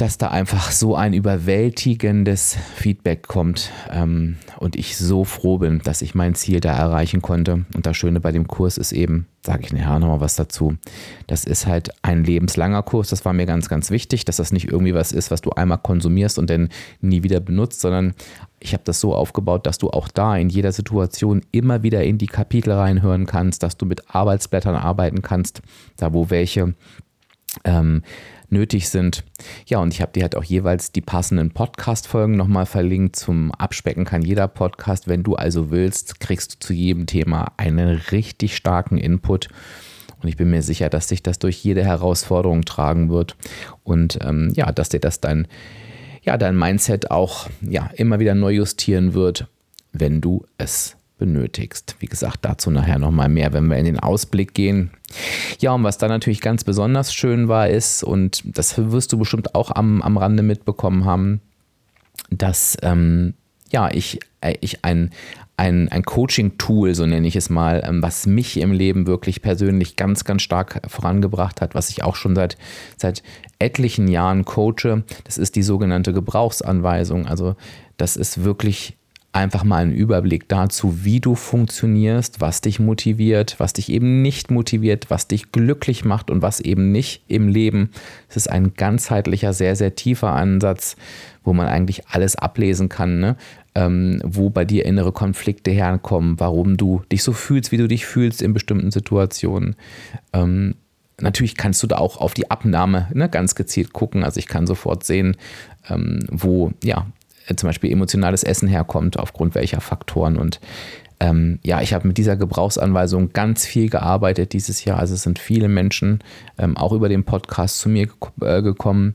dass 0.00 0.16
da 0.16 0.28
einfach 0.28 0.70
so 0.70 0.96
ein 0.96 1.12
überwältigendes 1.12 2.56
Feedback 2.74 3.28
kommt 3.28 3.70
ähm, 3.90 4.36
und 4.58 4.74
ich 4.76 4.96
so 4.96 5.24
froh 5.24 5.58
bin, 5.58 5.80
dass 5.80 6.00
ich 6.00 6.14
mein 6.14 6.34
Ziel 6.34 6.60
da 6.60 6.74
erreichen 6.74 7.20
konnte. 7.20 7.66
Und 7.74 7.84
das 7.84 7.98
Schöne 7.98 8.18
bei 8.18 8.32
dem 8.32 8.48
Kurs 8.48 8.78
ist 8.78 8.92
eben, 8.92 9.26
sage 9.44 9.64
ich 9.64 9.74
nachher 9.74 9.98
nochmal 9.98 10.22
was 10.22 10.36
dazu, 10.36 10.78
das 11.26 11.44
ist 11.44 11.66
halt 11.66 11.90
ein 12.00 12.24
lebenslanger 12.24 12.82
Kurs. 12.82 13.10
Das 13.10 13.26
war 13.26 13.34
mir 13.34 13.44
ganz, 13.44 13.68
ganz 13.68 13.90
wichtig, 13.90 14.24
dass 14.24 14.36
das 14.36 14.52
nicht 14.52 14.68
irgendwie 14.68 14.94
was 14.94 15.12
ist, 15.12 15.30
was 15.30 15.42
du 15.42 15.50
einmal 15.50 15.78
konsumierst 15.78 16.38
und 16.38 16.48
dann 16.48 16.70
nie 17.02 17.22
wieder 17.22 17.40
benutzt, 17.40 17.82
sondern 17.82 18.14
ich 18.58 18.72
habe 18.72 18.84
das 18.86 19.00
so 19.00 19.14
aufgebaut, 19.14 19.66
dass 19.66 19.76
du 19.76 19.90
auch 19.90 20.08
da 20.08 20.34
in 20.34 20.48
jeder 20.48 20.72
Situation 20.72 21.42
immer 21.52 21.82
wieder 21.82 22.02
in 22.04 22.16
die 22.16 22.26
Kapitel 22.26 22.72
reinhören 22.72 23.26
kannst, 23.26 23.62
dass 23.62 23.76
du 23.76 23.84
mit 23.84 24.14
Arbeitsblättern 24.14 24.76
arbeiten 24.76 25.20
kannst, 25.20 25.60
da 25.98 26.14
wo 26.14 26.30
welche 26.30 26.74
ähm, 27.64 28.02
nötig 28.50 28.88
sind. 28.88 29.24
Ja, 29.66 29.78
und 29.78 29.92
ich 29.92 30.00
habe 30.00 30.12
dir 30.12 30.22
halt 30.22 30.36
auch 30.36 30.44
jeweils 30.44 30.92
die 30.92 31.00
passenden 31.00 31.50
Podcast-Folgen 31.50 32.36
nochmal 32.36 32.66
verlinkt. 32.66 33.16
Zum 33.16 33.52
Abspecken 33.52 34.04
kann 34.04 34.22
jeder 34.22 34.48
Podcast. 34.48 35.08
Wenn 35.08 35.22
du 35.22 35.34
also 35.34 35.70
willst, 35.70 36.20
kriegst 36.20 36.54
du 36.54 36.66
zu 36.66 36.72
jedem 36.72 37.06
Thema 37.06 37.52
einen 37.56 38.00
richtig 38.10 38.56
starken 38.56 38.98
Input. 38.98 39.48
Und 40.22 40.28
ich 40.28 40.36
bin 40.36 40.50
mir 40.50 40.62
sicher, 40.62 40.90
dass 40.90 41.06
dich 41.06 41.22
das 41.22 41.38
durch 41.38 41.62
jede 41.64 41.84
Herausforderung 41.84 42.64
tragen 42.64 43.08
wird. 43.08 43.36
Und 43.84 44.18
ähm, 44.22 44.52
ja, 44.54 44.70
dass 44.72 44.90
dir 44.90 45.00
das 45.00 45.20
dein, 45.20 45.46
ja, 46.22 46.36
dein 46.36 46.58
Mindset 46.58 47.10
auch 47.10 47.48
ja, 47.62 47.90
immer 47.94 48.18
wieder 48.20 48.34
neu 48.34 48.52
justieren 48.52 49.14
wird, 49.14 49.46
wenn 49.92 50.20
du 50.20 50.44
es 50.58 50.96
benötigst. 51.20 51.94
Wie 52.00 52.06
gesagt, 52.06 52.38
dazu 52.42 52.72
nachher 52.72 52.98
nochmal 52.98 53.28
mehr, 53.28 53.52
wenn 53.52 53.68
wir 53.68 53.76
in 53.76 53.84
den 53.84 54.00
Ausblick 54.00 54.54
gehen. 54.54 54.90
Ja, 55.60 55.72
und 55.72 55.84
was 55.84 55.98
dann 55.98 56.08
natürlich 56.08 56.40
ganz 56.40 56.64
besonders 56.64 57.14
schön 57.14 57.46
war, 57.46 57.68
ist, 57.68 58.02
und 58.02 58.42
das 58.44 58.76
wirst 58.76 59.12
du 59.12 59.18
bestimmt 59.18 59.54
auch 59.54 59.70
am, 59.70 60.02
am 60.02 60.16
Rande 60.16 60.42
mitbekommen 60.42 61.04
haben, 61.04 61.40
dass 62.30 62.76
ähm, 62.82 63.34
ja, 63.70 63.88
ich, 63.92 64.18
äh, 64.40 64.54
ich 64.60 64.84
ein, 64.84 65.10
ein, 65.56 65.88
ein 65.90 66.02
Coaching-Tool, 66.02 66.94
so 66.94 67.06
nenne 67.06 67.28
ich 67.28 67.36
es 67.36 67.50
mal, 67.50 67.82
ähm, 67.84 68.02
was 68.02 68.26
mich 68.26 68.56
im 68.56 68.72
Leben 68.72 69.06
wirklich 69.06 69.42
persönlich 69.42 69.96
ganz, 69.96 70.24
ganz 70.24 70.42
stark 70.42 70.80
vorangebracht 70.90 71.60
hat, 71.60 71.74
was 71.74 71.90
ich 71.90 72.02
auch 72.02 72.16
schon 72.16 72.34
seit, 72.34 72.56
seit 72.96 73.22
etlichen 73.58 74.08
Jahren 74.08 74.44
coache. 74.44 75.04
Das 75.24 75.38
ist 75.38 75.56
die 75.56 75.62
sogenannte 75.62 76.12
Gebrauchsanweisung. 76.12 77.26
Also 77.26 77.56
das 77.98 78.16
ist 78.16 78.42
wirklich 78.42 78.96
einfach 79.32 79.62
mal 79.62 79.82
einen 79.82 79.92
Überblick 79.92 80.48
dazu, 80.48 81.04
wie 81.04 81.20
du 81.20 81.36
funktionierst, 81.36 82.40
was 82.40 82.62
dich 82.62 82.80
motiviert, 82.80 83.56
was 83.58 83.72
dich 83.72 83.88
eben 83.88 84.22
nicht 84.22 84.50
motiviert, 84.50 85.08
was 85.08 85.28
dich 85.28 85.52
glücklich 85.52 86.04
macht 86.04 86.30
und 86.30 86.42
was 86.42 86.58
eben 86.60 86.90
nicht 86.90 87.22
im 87.28 87.48
Leben. 87.48 87.90
Es 88.28 88.36
ist 88.36 88.50
ein 88.50 88.74
ganzheitlicher, 88.74 89.52
sehr, 89.52 89.76
sehr 89.76 89.94
tiefer 89.94 90.32
Ansatz, 90.32 90.96
wo 91.44 91.52
man 91.52 91.68
eigentlich 91.68 92.08
alles 92.08 92.34
ablesen 92.34 92.88
kann, 92.88 93.20
ne? 93.20 93.36
ähm, 93.76 94.20
wo 94.24 94.50
bei 94.50 94.64
dir 94.64 94.84
innere 94.84 95.12
Konflikte 95.12 95.70
herkommen, 95.70 96.40
warum 96.40 96.76
du 96.76 97.02
dich 97.12 97.22
so 97.22 97.32
fühlst, 97.32 97.70
wie 97.70 97.76
du 97.76 97.86
dich 97.86 98.06
fühlst 98.06 98.42
in 98.42 98.52
bestimmten 98.52 98.90
Situationen. 98.90 99.76
Ähm, 100.32 100.74
Natürlich 101.22 101.56
kannst 101.56 101.82
du 101.82 101.86
da 101.86 101.98
auch 101.98 102.16
auf 102.16 102.32
die 102.32 102.50
Abnahme 102.50 103.08
ne, 103.12 103.28
ganz 103.28 103.54
gezielt 103.54 103.92
gucken. 103.92 104.24
Also 104.24 104.38
ich 104.38 104.48
kann 104.48 104.66
sofort 104.66 105.04
sehen, 105.04 105.36
ähm, 105.90 106.20
wo 106.30 106.72
ja 106.82 107.06
zum 107.56 107.68
Beispiel 107.68 107.92
emotionales 107.92 108.42
Essen 108.42 108.68
herkommt, 108.68 109.18
aufgrund 109.18 109.54
welcher 109.54 109.80
Faktoren. 109.80 110.36
Und 110.36 110.60
ähm, 111.22 111.58
ja, 111.62 111.82
ich 111.82 111.92
habe 111.92 112.08
mit 112.08 112.16
dieser 112.16 112.36
Gebrauchsanweisung 112.36 113.34
ganz 113.34 113.66
viel 113.66 113.90
gearbeitet 113.90 114.54
dieses 114.54 114.84
Jahr. 114.86 114.98
Also 114.98 115.14
es 115.14 115.22
sind 115.22 115.38
viele 115.38 115.68
Menschen 115.68 116.20
ähm, 116.58 116.78
auch 116.78 116.92
über 116.92 117.10
den 117.10 117.24
Podcast 117.24 117.78
zu 117.78 117.90
mir 117.90 118.08
äh, 118.40 118.62
gekommen, 118.62 119.14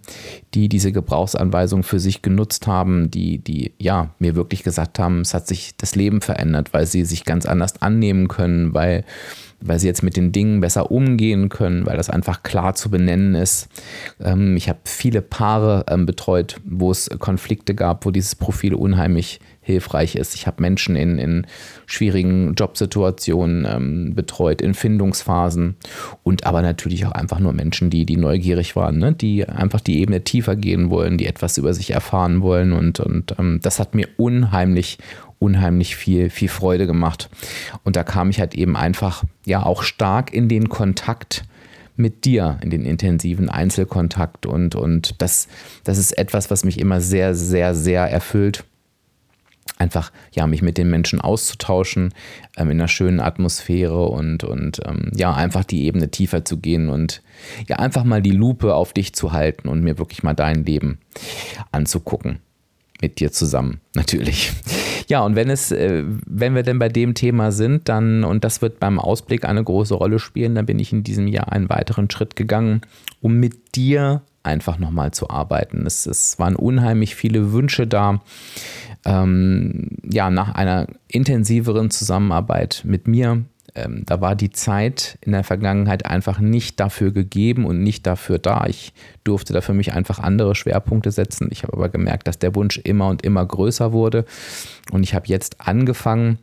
die 0.54 0.70
diese 0.70 0.92
Gebrauchsanweisung 0.92 1.82
für 1.82 2.00
sich 2.00 2.22
genutzt 2.22 2.68
haben, 2.68 3.10
die, 3.10 3.40
die 3.40 3.74
ja 3.80 4.12
mir 4.20 4.36
wirklich 4.36 4.64
gesagt 4.64 5.00
haben, 5.00 5.22
es 5.22 5.34
hat 5.34 5.48
sich 5.48 5.76
das 5.78 5.96
Leben 5.96 6.22
verändert, 6.22 6.74
weil 6.74 6.86
sie 6.86 7.06
sich 7.06 7.26
ganz 7.26 7.48
anders 7.48 7.82
annehmen 7.82 8.28
können, 8.28 8.76
weil 8.76 9.04
weil 9.66 9.80
sie 9.80 9.88
jetzt 9.88 10.04
mit 10.04 10.16
den 10.18 10.32
Dingen 10.32 10.62
besser 10.62 10.92
umgehen 10.92 11.50
können, 11.50 11.86
weil 11.86 11.98
das 11.98 12.10
einfach 12.10 12.44
klar 12.44 12.76
zu 12.76 12.90
benennen 12.90 13.36
ist. 13.36 13.68
Ähm, 14.24 14.56
ich 14.56 14.70
habe 14.70 14.80
viele 14.86 15.22
Paare 15.22 15.86
ähm, 15.90 16.06
betreut, 16.06 16.58
wo 16.64 16.92
es 16.92 17.10
Konflikte 17.20 17.76
gab, 17.76 18.06
wo 18.06 18.12
dieses 18.12 18.36
Profil 18.36 18.74
unheimlich 18.74 19.40
hilfreich 19.66 20.16
ist. 20.16 20.36
Ich 20.36 20.46
habe 20.46 20.62
Menschen 20.62 20.96
in, 20.96 21.18
in 21.18 21.48
schwierigen 21.88 22.54
Jobsituationen 22.54 23.66
ähm, 23.68 24.14
betreut, 24.14 24.62
in 24.62 24.76
Findungsphasen 24.76 25.76
und 26.22 26.46
aber 26.46 26.62
natürlich 26.62 27.08
auch 27.08 27.12
einfach 27.12 27.40
nur 27.40 27.52
Menschen, 27.52 27.90
die, 27.90 28.06
die 28.06 28.18
neugierig 28.18 28.76
waren, 28.76 29.00
ne? 29.00 29.12
die 29.12 29.48
einfach 29.50 29.82
die 29.82 30.00
Ebene 30.00 30.24
tiefer 30.24 30.56
gehen 30.56 30.92
wollen, 30.92 31.18
die 31.18 31.26
etwas 31.26 31.58
über 31.58 31.74
sich 31.74 31.92
erfahren 31.92 32.44
wollen 32.44 32.74
und, 32.74 33.00
und 33.00 33.36
das 33.64 33.80
hat 33.80 33.96
mir 33.96 34.08
unheimlich, 34.18 35.00
unheimlich 35.40 35.96
viel, 35.96 36.30
viel 36.30 36.50
Freude 36.50 36.88
gemacht. 36.88 37.30
Und 37.84 37.96
da 37.96 38.04
kam 38.04 38.30
ich 38.30 38.40
halt 38.40 38.56
eben 38.56 38.76
einfach 38.76 39.24
ja 39.46 39.64
auch 39.64 39.84
stark 39.84 40.34
in 40.34 40.48
den 40.50 40.70
Kontakt 40.70 41.44
mit 41.98 42.26
dir, 42.26 42.58
in 42.62 42.70
den 42.70 42.86
intensiven 42.86 43.50
Einzelkontakt. 43.50 44.46
Und, 44.46 44.76
und 44.76 45.22
das, 45.22 45.48
das 45.84 45.98
ist 45.98 46.18
etwas, 46.18 46.52
was 46.52 46.66
mich 46.66 46.80
immer 46.80 47.02
sehr, 47.02 47.36
sehr, 47.36 47.76
sehr 47.76 48.04
erfüllt. 48.04 48.64
Einfach 49.78 50.12
ja 50.32 50.48
mich 50.48 50.62
mit 50.62 50.78
den 50.78 50.90
Menschen 50.90 51.20
auszutauschen 51.20 52.14
ähm, 52.56 52.72
in 52.72 52.80
einer 52.80 52.88
schönen 52.88 53.20
Atmosphäre 53.20 54.06
und 54.06 54.46
und 54.46 54.80
ähm, 54.86 55.12
ja 55.14 55.34
einfach 55.34 55.66
die 55.66 55.84
Ebene 55.84 56.10
tiefer 56.10 56.46
zu 56.46 56.58
gehen 56.58 56.88
und 56.88 57.22
ja 57.68 57.78
einfach 57.78 58.06
mal 58.06 58.22
die 58.22 58.32
Lupe 58.32 58.74
auf 58.74 58.94
dich 58.94 59.14
zu 59.14 59.34
halten 59.34 59.68
und 59.68 59.82
mir 59.82 59.98
wirklich 59.98 60.24
mal 60.24 60.34
dein 60.34 60.64
Leben 60.64 61.00
anzugucken. 61.74 62.40
Mit 63.02 63.20
dir 63.20 63.34
zusammen 63.34 63.82
natürlich 63.94 64.54
ja 65.08 65.22
und 65.22 65.36
wenn 65.36 65.50
es 65.50 65.72
äh, 65.72 66.04
wenn 66.26 66.56
wir 66.56 66.64
denn 66.64 66.80
bei 66.80 66.90
dem 66.90 67.14
Thema 67.14 67.52
sind 67.52 67.90
dann 67.90 68.24
und 68.24 68.44
das 68.44 68.62
wird 68.62 68.80
beim 68.80 69.00
Ausblick 69.00 69.46
eine 69.46 69.64
große 69.64 69.94
Rolle 69.94 70.20
spielen 70.20 70.56
dann 70.56 70.66
bin 70.66 70.80
ich 70.80 70.92
in 70.92 71.04
diesem 71.04 71.28
Jahr 71.28 71.52
einen 71.52 71.70
weiteren 71.70 72.10
Schritt 72.10 72.36
gegangen 72.36 72.82
um 73.22 73.40
mit 73.40 73.76
dir 73.76 74.22
einfach 74.46 74.78
nochmal 74.78 75.12
zu 75.12 75.30
arbeiten. 75.30 75.86
Es, 75.86 76.06
es 76.06 76.40
waren 76.40 76.56
unheimlich 76.56 77.16
viele 77.16 77.52
Wünsche 77.52 77.88
da 77.88 78.22
ähm, 79.06 79.90
ja, 80.04 80.30
nach 80.30 80.54
einer 80.56 80.88
intensiveren 81.08 81.90
Zusammenarbeit 81.90 82.84
mit 82.86 83.08
mir, 83.08 83.44
ähm, 83.76 84.04
da 84.06 84.22
war 84.22 84.36
die 84.36 84.52
Zeit 84.52 85.18
in 85.22 85.34
der 85.34 85.44
Vergangenheit 85.44 86.06
einfach 86.06 86.40
nicht 86.40 86.80
dafür 86.80 87.12
gegeben 87.12 87.66
und 87.66 87.84
nicht 87.84 88.08
dafür 88.08 88.40
da. 88.40 88.66
Ich 88.68 88.94
durfte 89.24 89.54
da 89.54 89.62
für 89.62 89.74
mich 89.74 89.94
einfach 89.94 90.20
andere 90.20 90.56
Schwerpunkte 90.56 91.12
setzen. 91.12 91.50
Ich 91.52 91.64
habe 91.64 91.74
aber 91.74 91.90
gemerkt, 91.90 92.28
dass 92.28 92.40
der 92.40 92.56
Wunsch 92.56 92.78
immer 92.78 93.10
und 93.10 93.24
immer 93.24 93.46
größer 93.46 93.92
wurde. 93.92 94.26
Und 94.92 95.04
ich 95.04 95.14
habe 95.14 95.28
jetzt 95.28 95.60
angefangen, 95.60 96.40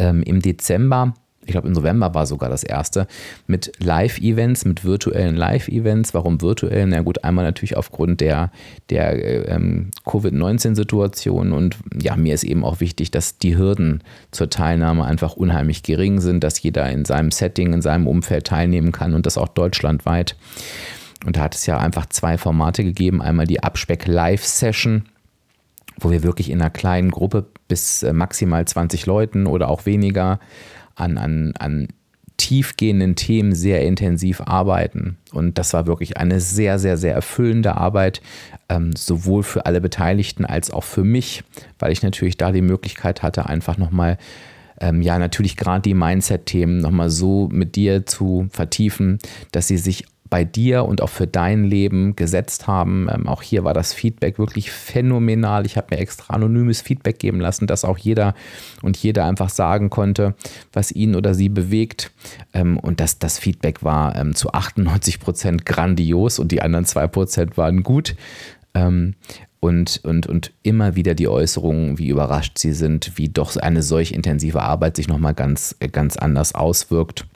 ähm, 0.00 0.22
im 0.22 0.40
Dezember 0.40 1.14
ich 1.42 1.52
glaube 1.52 1.68
im 1.68 1.72
November 1.72 2.14
war 2.14 2.26
sogar 2.26 2.50
das 2.50 2.62
erste, 2.62 3.06
mit 3.46 3.72
Live-Events, 3.78 4.66
mit 4.66 4.84
virtuellen 4.84 5.36
Live-Events. 5.36 6.12
Warum 6.12 6.42
virtuell? 6.42 6.86
Na 6.86 7.00
gut, 7.00 7.24
einmal 7.24 7.44
natürlich 7.46 7.76
aufgrund 7.78 8.20
der, 8.20 8.52
der 8.90 9.48
ähm, 9.48 9.90
Covid-19-Situation 10.04 11.52
und 11.52 11.78
ja, 11.98 12.16
mir 12.16 12.34
ist 12.34 12.44
eben 12.44 12.62
auch 12.62 12.80
wichtig, 12.80 13.10
dass 13.10 13.38
die 13.38 13.56
Hürden 13.56 14.02
zur 14.32 14.50
Teilnahme 14.50 15.04
einfach 15.04 15.34
unheimlich 15.34 15.82
gering 15.82 16.20
sind, 16.20 16.44
dass 16.44 16.62
jeder 16.62 16.90
in 16.90 17.06
seinem 17.06 17.30
Setting, 17.30 17.72
in 17.72 17.82
seinem 17.82 18.06
Umfeld 18.06 18.46
teilnehmen 18.46 18.92
kann 18.92 19.14
und 19.14 19.24
das 19.24 19.38
auch 19.38 19.48
deutschlandweit. 19.48 20.36
Und 21.24 21.36
da 21.36 21.42
hat 21.42 21.54
es 21.54 21.66
ja 21.66 21.78
einfach 21.78 22.06
zwei 22.06 22.38
Formate 22.38 22.84
gegeben. 22.84 23.22
Einmal 23.22 23.46
die 23.46 23.62
Abspeck 23.62 24.06
Live-Session, 24.06 25.04
wo 25.98 26.10
wir 26.10 26.22
wirklich 26.22 26.50
in 26.50 26.60
einer 26.60 26.70
kleinen 26.70 27.10
Gruppe 27.10 27.46
bis 27.66 28.02
äh, 28.02 28.12
maximal 28.12 28.66
20 28.66 29.06
Leuten 29.06 29.46
oder 29.46 29.68
auch 29.68 29.86
weniger 29.86 30.38
an, 30.94 31.18
an, 31.18 31.54
an 31.58 31.88
tiefgehenden 32.40 33.16
Themen 33.16 33.54
sehr 33.54 33.82
intensiv 33.82 34.40
arbeiten. 34.40 35.18
Und 35.32 35.58
das 35.58 35.74
war 35.74 35.86
wirklich 35.86 36.16
eine 36.16 36.40
sehr, 36.40 36.78
sehr, 36.78 36.96
sehr 36.96 37.14
erfüllende 37.14 37.76
Arbeit, 37.76 38.22
ähm, 38.70 38.96
sowohl 38.96 39.42
für 39.42 39.66
alle 39.66 39.82
Beteiligten 39.82 40.46
als 40.46 40.70
auch 40.70 40.84
für 40.84 41.04
mich, 41.04 41.44
weil 41.78 41.92
ich 41.92 42.02
natürlich 42.02 42.38
da 42.38 42.50
die 42.50 42.62
Möglichkeit 42.62 43.22
hatte, 43.22 43.46
einfach 43.46 43.76
nochmal, 43.76 44.16
ähm, 44.80 45.02
ja, 45.02 45.18
natürlich 45.18 45.56
gerade 45.58 45.82
die 45.82 45.92
Mindset-Themen 45.92 46.78
nochmal 46.78 47.10
so 47.10 47.50
mit 47.52 47.76
dir 47.76 48.06
zu 48.06 48.48
vertiefen, 48.50 49.18
dass 49.52 49.68
sie 49.68 49.76
sich 49.76 50.06
bei 50.30 50.44
dir 50.44 50.84
und 50.84 51.02
auch 51.02 51.08
für 51.08 51.26
dein 51.26 51.64
Leben 51.64 52.14
gesetzt 52.16 52.68
haben. 52.68 53.08
Ähm, 53.12 53.28
auch 53.28 53.42
hier 53.42 53.64
war 53.64 53.74
das 53.74 53.92
Feedback 53.92 54.38
wirklich 54.38 54.70
phänomenal. 54.70 55.66
Ich 55.66 55.76
habe 55.76 55.88
mir 55.90 56.00
extra 56.00 56.32
anonymes 56.34 56.80
Feedback 56.80 57.18
geben 57.18 57.40
lassen, 57.40 57.66
dass 57.66 57.84
auch 57.84 57.98
jeder 57.98 58.34
und 58.80 58.96
jeder 58.96 59.26
einfach 59.26 59.50
sagen 59.50 59.90
konnte, 59.90 60.34
was 60.72 60.92
ihn 60.92 61.16
oder 61.16 61.34
sie 61.34 61.48
bewegt. 61.48 62.12
Ähm, 62.54 62.78
und 62.78 63.00
das, 63.00 63.18
das 63.18 63.38
Feedback 63.38 63.82
war 63.82 64.16
ähm, 64.16 64.34
zu 64.34 64.52
98 64.52 65.18
Prozent 65.20 65.66
grandios 65.66 66.38
und 66.38 66.52
die 66.52 66.62
anderen 66.62 66.84
zwei 66.84 67.08
Prozent 67.08 67.58
waren 67.58 67.82
gut. 67.82 68.14
Ähm, 68.74 69.16
und, 69.58 70.00
und, 70.04 70.26
und 70.26 70.52
immer 70.62 70.96
wieder 70.96 71.14
die 71.14 71.28
Äußerungen, 71.28 71.98
wie 71.98 72.08
überrascht 72.08 72.56
sie 72.58 72.72
sind, 72.72 73.18
wie 73.18 73.28
doch 73.28 73.56
eine 73.56 73.82
solch 73.82 74.12
intensive 74.12 74.62
Arbeit 74.62 74.96
sich 74.96 75.06
nochmal 75.06 75.34
ganz, 75.34 75.76
ganz 75.92 76.16
anders 76.16 76.54
auswirkt. 76.54 77.26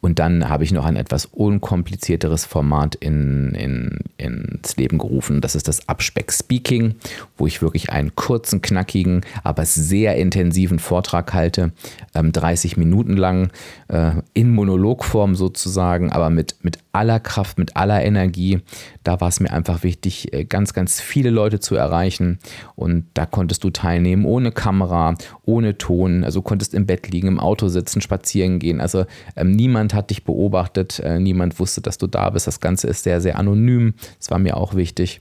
Und 0.00 0.18
dann 0.18 0.48
habe 0.48 0.64
ich 0.64 0.72
noch 0.72 0.84
ein 0.84 0.96
etwas 0.96 1.26
unkomplizierteres 1.26 2.44
Format 2.44 2.94
in, 2.96 3.54
in, 3.54 3.98
ins 4.16 4.76
Leben 4.76 4.98
gerufen. 4.98 5.40
Das 5.40 5.54
ist 5.54 5.68
das 5.68 5.88
Abspeck 5.88 6.32
Speaking, 6.32 6.96
wo 7.36 7.46
ich 7.46 7.62
wirklich 7.62 7.90
einen 7.90 8.14
kurzen, 8.14 8.60
knackigen, 8.60 9.22
aber 9.44 9.64
sehr 9.64 10.16
intensiven 10.16 10.78
Vortrag 10.78 11.32
halte, 11.34 11.72
ähm, 12.14 12.32
30 12.32 12.76
Minuten 12.76 13.16
lang, 13.16 13.50
äh, 13.88 14.12
in 14.34 14.52
Monologform 14.52 15.34
sozusagen, 15.34 16.12
aber 16.12 16.30
mit, 16.30 16.56
mit 16.62 16.78
aller 16.92 17.20
Kraft, 17.20 17.58
mit 17.58 17.76
aller 17.76 18.04
Energie. 18.04 18.60
Da 19.04 19.20
war 19.20 19.28
es 19.28 19.40
mir 19.40 19.52
einfach 19.52 19.82
wichtig, 19.82 20.32
äh, 20.32 20.44
ganz, 20.44 20.74
ganz 20.74 21.00
viele 21.00 21.30
Leute 21.30 21.60
zu 21.60 21.76
erreichen. 21.76 22.38
Und 22.74 23.06
da 23.14 23.24
konntest 23.24 23.64
du 23.64 23.70
teilnehmen, 23.70 24.24
ohne 24.24 24.52
Kamera, 24.52 25.14
ohne 25.44 25.78
Ton. 25.78 26.24
Also 26.24 26.42
konntest 26.42 26.74
im 26.74 26.86
Bett 26.86 27.08
liegen, 27.08 27.28
im 27.28 27.40
Auto 27.40 27.68
sitzen, 27.68 28.00
spazieren 28.00 28.58
gehen. 28.58 28.80
Also 28.80 29.06
ähm, 29.38 29.52
niemand 29.52 29.94
hat 29.94 30.10
dich 30.10 30.24
beobachtet, 30.24 31.00
äh, 31.00 31.18
niemand 31.18 31.58
wusste, 31.58 31.80
dass 31.80 31.98
du 31.98 32.06
da 32.06 32.30
bist. 32.30 32.46
Das 32.46 32.60
Ganze 32.60 32.88
ist 32.88 33.04
sehr, 33.04 33.20
sehr 33.20 33.38
anonym. 33.38 33.94
Das 34.18 34.30
war 34.30 34.38
mir 34.38 34.56
auch 34.56 34.74
wichtig. 34.74 35.20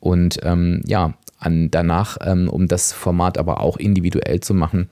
Und 0.00 0.38
ähm, 0.42 0.82
ja, 0.86 1.14
an, 1.38 1.70
danach, 1.70 2.18
ähm, 2.22 2.48
um 2.48 2.68
das 2.68 2.92
Format 2.92 3.38
aber 3.38 3.60
auch 3.60 3.76
individuell 3.76 4.40
zu 4.40 4.54
machen, 4.54 4.88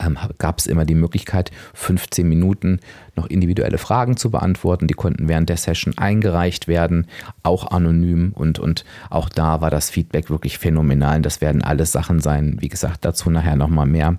ähm, 0.00 0.18
gab 0.38 0.58
es 0.58 0.66
immer 0.66 0.84
die 0.84 0.94
Möglichkeit, 0.94 1.50
15 1.74 2.28
Minuten 2.28 2.80
noch 3.14 3.26
individuelle 3.26 3.78
Fragen 3.78 4.16
zu 4.16 4.30
beantworten. 4.30 4.88
Die 4.88 4.94
konnten 4.94 5.28
während 5.28 5.48
der 5.48 5.56
Session 5.56 5.96
eingereicht 5.96 6.66
werden, 6.66 7.06
auch 7.42 7.70
anonym. 7.70 8.32
Und, 8.34 8.58
und 8.58 8.84
auch 9.10 9.28
da 9.28 9.60
war 9.60 9.70
das 9.70 9.90
Feedback 9.90 10.30
wirklich 10.30 10.58
phänomenal. 10.58 11.22
Das 11.22 11.40
werden 11.40 11.62
alles 11.62 11.92
Sachen 11.92 12.20
sein, 12.20 12.56
wie 12.60 12.68
gesagt, 12.68 13.04
dazu 13.04 13.30
nachher 13.30 13.56
nochmal 13.56 13.86
mehr, 13.86 14.18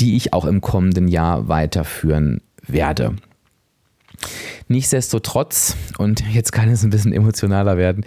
die 0.00 0.16
ich 0.16 0.32
auch 0.32 0.44
im 0.44 0.60
kommenden 0.60 1.08
Jahr 1.08 1.48
weiterführen 1.48 2.40
werde. 2.66 3.16
Nichtsdestotrotz, 4.68 5.76
und 5.98 6.22
jetzt 6.32 6.50
kann 6.52 6.68
es 6.68 6.82
ein 6.82 6.90
bisschen 6.90 7.12
emotionaler 7.12 7.76
werden, 7.76 8.04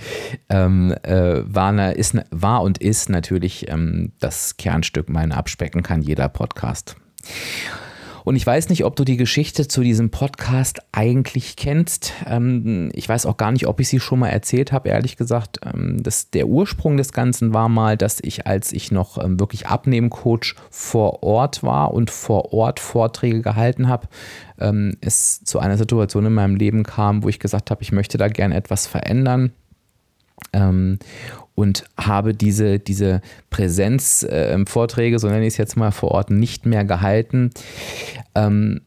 ähm, 0.49 0.93
äh, 1.03 1.41
war, 1.45 1.95
ist, 1.95 2.17
war 2.31 2.63
und 2.63 2.79
ist 2.79 3.09
natürlich 3.09 3.69
ähm, 3.69 4.11
das 4.19 4.57
Kernstück 4.57 5.09
Mein 5.09 5.31
Abspecken 5.31 5.83
kann 5.83 6.01
jeder 6.01 6.27
Podcast. 6.27 6.97
Und 8.29 8.35
ich 8.35 8.45
weiß 8.45 8.69
nicht, 8.69 8.85
ob 8.85 8.95
du 8.95 9.05
die 9.05 9.17
Geschichte 9.17 9.67
zu 9.67 9.81
diesem 9.81 10.11
Podcast 10.11 10.83
eigentlich 10.91 11.55
kennst. 11.55 12.13
Ähm, 12.27 12.91
ich 12.93 13.09
weiß 13.09 13.25
auch 13.25 13.37
gar 13.37 13.51
nicht, 13.51 13.65
ob 13.65 13.79
ich 13.79 13.89
sie 13.89 13.99
schon 13.99 14.19
mal 14.19 14.27
erzählt 14.27 14.71
habe, 14.71 14.89
ehrlich 14.89 15.17
gesagt. 15.17 15.61
Ähm, 15.65 16.03
das, 16.03 16.29
der 16.29 16.47
Ursprung 16.47 16.95
des 16.95 17.11
Ganzen 17.11 17.55
war 17.55 17.69
mal, 17.69 17.97
dass 17.97 18.19
ich, 18.21 18.45
als 18.45 18.71
ich 18.71 18.91
noch 18.91 19.17
ähm, 19.17 19.39
wirklich 19.39 19.65
Abnehmcoach 19.65 20.53
vor 20.69 21.23
Ort 21.23 21.63
war 21.63 21.91
und 21.91 22.11
vor 22.11 22.53
Ort 22.53 22.79
Vorträge 22.79 23.41
gehalten 23.41 23.87
habe, 23.87 24.07
es 24.99 25.41
zu 25.45 25.59
einer 25.59 25.77
Situation 25.77 26.25
in 26.25 26.33
meinem 26.33 26.57
Leben 26.57 26.83
kam, 26.83 27.23
wo 27.23 27.29
ich 27.29 27.39
gesagt 27.39 27.71
habe, 27.71 27.81
ich 27.81 27.93
möchte 27.93 28.17
da 28.17 28.27
gerne 28.27 28.55
etwas 28.55 28.87
verändern 28.87 29.53
und 31.59 31.83
habe 31.99 32.33
diese, 32.33 32.79
diese 32.79 33.19
Präsenzvorträge, 33.49 35.17
äh, 35.17 35.19
so 35.19 35.27
nenne 35.27 35.41
ich 35.41 35.55
es 35.55 35.57
jetzt 35.57 35.75
mal 35.75 35.91
vor 35.91 36.11
Ort, 36.11 36.29
nicht 36.29 36.65
mehr 36.65 36.85
gehalten. 36.85 37.49
Ähm, 38.33 38.79